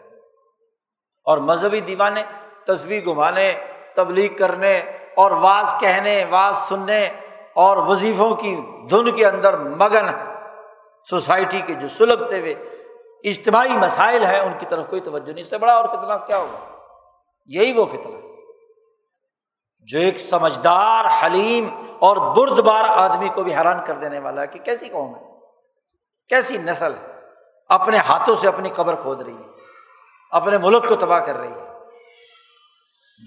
[1.25, 2.23] اور مذہبی دیوانے
[2.65, 3.53] تصویر گھمانے،
[3.95, 4.79] تبلیغ کرنے،
[5.17, 7.09] اور واز کہنے، واز سننے،
[7.53, 8.55] اور وظیفوں کی
[8.89, 10.33] دھن کے اندر مگن ہے
[11.09, 12.51] سوسائٹی کے جو سلگتے ہوئے
[13.23, 16.77] اجتماعی مسائل ہیں، ان کی طرف کوئی توجہ نہیں۔ سے بڑا اور فتنا کیا ہوگا؟
[17.45, 18.31] یہی وہ فتنا
[19.81, 24.47] جو ایک سمجھدار، حلیم اور برد بار آدمی کو بھی حیران کر دینے والا ہے
[24.47, 25.21] کہ کیسی قوم ہے؟
[26.29, 27.11] کیسی نسل ہے؟
[27.69, 29.49] اپنے ہاتھوں سے اپنی قبر کھود رہی ہے،
[30.31, 31.69] اپنے ملک کو تباہ کر رہی ہے۔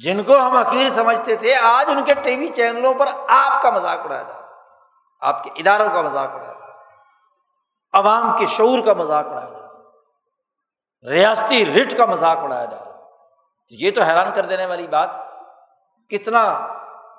[0.02, 3.70] جن کو ہم عقیر سمجھتے تھے، آج ان کے ٹی وی چینلوں پر آپ کا
[3.70, 4.46] مذاق اڑایا جا رہا
[5.20, 6.72] آپ کے اداروں کا مذاق اڑایا جا رہا
[7.92, 12.98] عوام کے شعور کا مذاق اڑایا جا رہا ریاستی رٹ کا مذاق اڑایا جا رہا
[13.70, 15.10] یہ تو حیران کر دینے والی بات
[16.10, 16.68] کتنا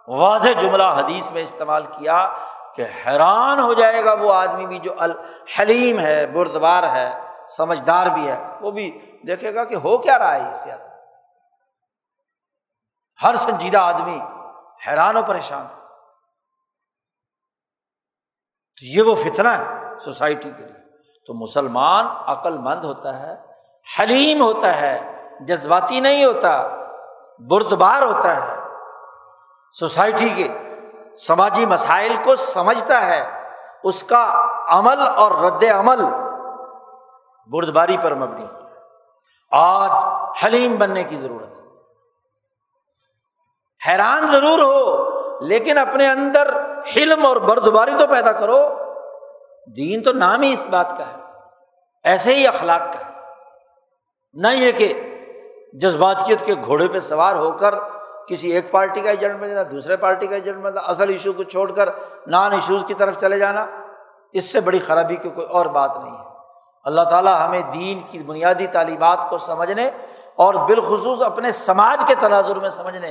[0.08, 2.34] واضح جملہ حدیث میں استعمال کیا
[2.76, 7.14] کہ حیران ہو جائے گا وہ آدمی بھی جو الحلیم ہے، بردبار ہے،
[7.58, 10.90] سمجھدار بھی ہے، وہ بھی دیکھے گا کہ ہو کیا رہا ہے یہ سیاست۔
[13.24, 14.20] ہر سنجیدہ آدمی
[14.88, 15.68] حیران و پریشان
[18.76, 20.86] تو یہ وہ فتنا ہے سوسائٹی کے لیے۔
[21.26, 23.36] تو مسلمان عقل مند ہوتا ہے،
[24.00, 26.68] حلیم ہوتا ہے، جذباتی نہیں ہوتا،
[27.40, 28.65] بردبار ہوتا ہے۔
[29.80, 30.48] سوسائٹی کے
[31.16, 33.50] سماجی مسائل کو سمجھتا ہے،
[33.84, 36.06] اس کا عمل اور رد عمل
[37.48, 38.46] بردباری پر مبنی
[39.52, 39.90] آج
[40.44, 41.64] حلیم بننے کی ضرورت ہے۔
[43.88, 46.48] حیران ضرور ہو، لیکن اپنے اندر
[46.96, 48.70] حلم اور بردباری تو پیدا کرو۔
[49.76, 51.22] دین تو نام ہی اس بات کا ہے۔
[52.04, 53.12] ایسے ہی اخلاق کا ہے۔
[54.34, 55.02] نہ یہ کہ
[55.74, 57.76] جذباتیت کے گھوڑے پہ سوار ہو کر
[58.28, 61.44] کسی ایک پارٹی کا ایجنٹ میں جانا، دوسرے پارٹی کا ایجنٹ میں اصل ایشو کو
[61.44, 61.90] چھوڑ کر
[62.28, 63.66] نان ایشوز کی طرف چلے جانا،
[64.32, 66.24] اس سے بڑی خرابی کی کوئی اور بات نہیں ہے۔
[66.86, 69.90] اللہ تعالیٰ ہمیں دین کی بنیادی تعلیمات کو سمجھنے
[70.36, 73.10] اور بالخصوص اپنے سماج کے تناظر میں سمجھنے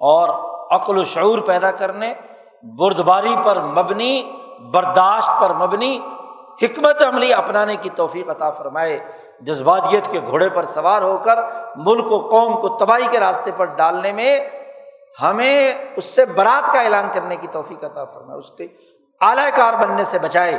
[0.00, 0.28] اور
[0.70, 2.14] عقل و شعور پیدا کرنے،
[2.78, 4.22] بردباری پر مبنی،
[4.72, 5.98] برداشت پر مبنی
[6.62, 8.98] حکمت عملی اپنانے کی توفیق عطا فرمائے،
[9.40, 11.38] جذباتیت کے گھوڑے پر سوار ہو کر
[11.76, 14.48] ملک و قوم کو تباہی کے راستے پر ڈالنے میں
[15.22, 18.66] ہمیں اس سے برات کا اعلان کرنے کی توفیق عطا فرمائے، اس کے
[19.20, 20.54] اعلی کار بننے سے بچائے۔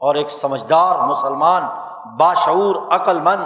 [0.00, 1.62] اور ایک سمجھدار مسلمان،
[2.16, 3.44] باشعور عقل مند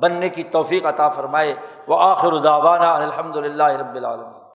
[0.00, 1.54] بننے کی توفیق عطا فرمائے۔
[1.88, 4.49] وہ آخر الداوانہ الحمد للہ رب العالمین۔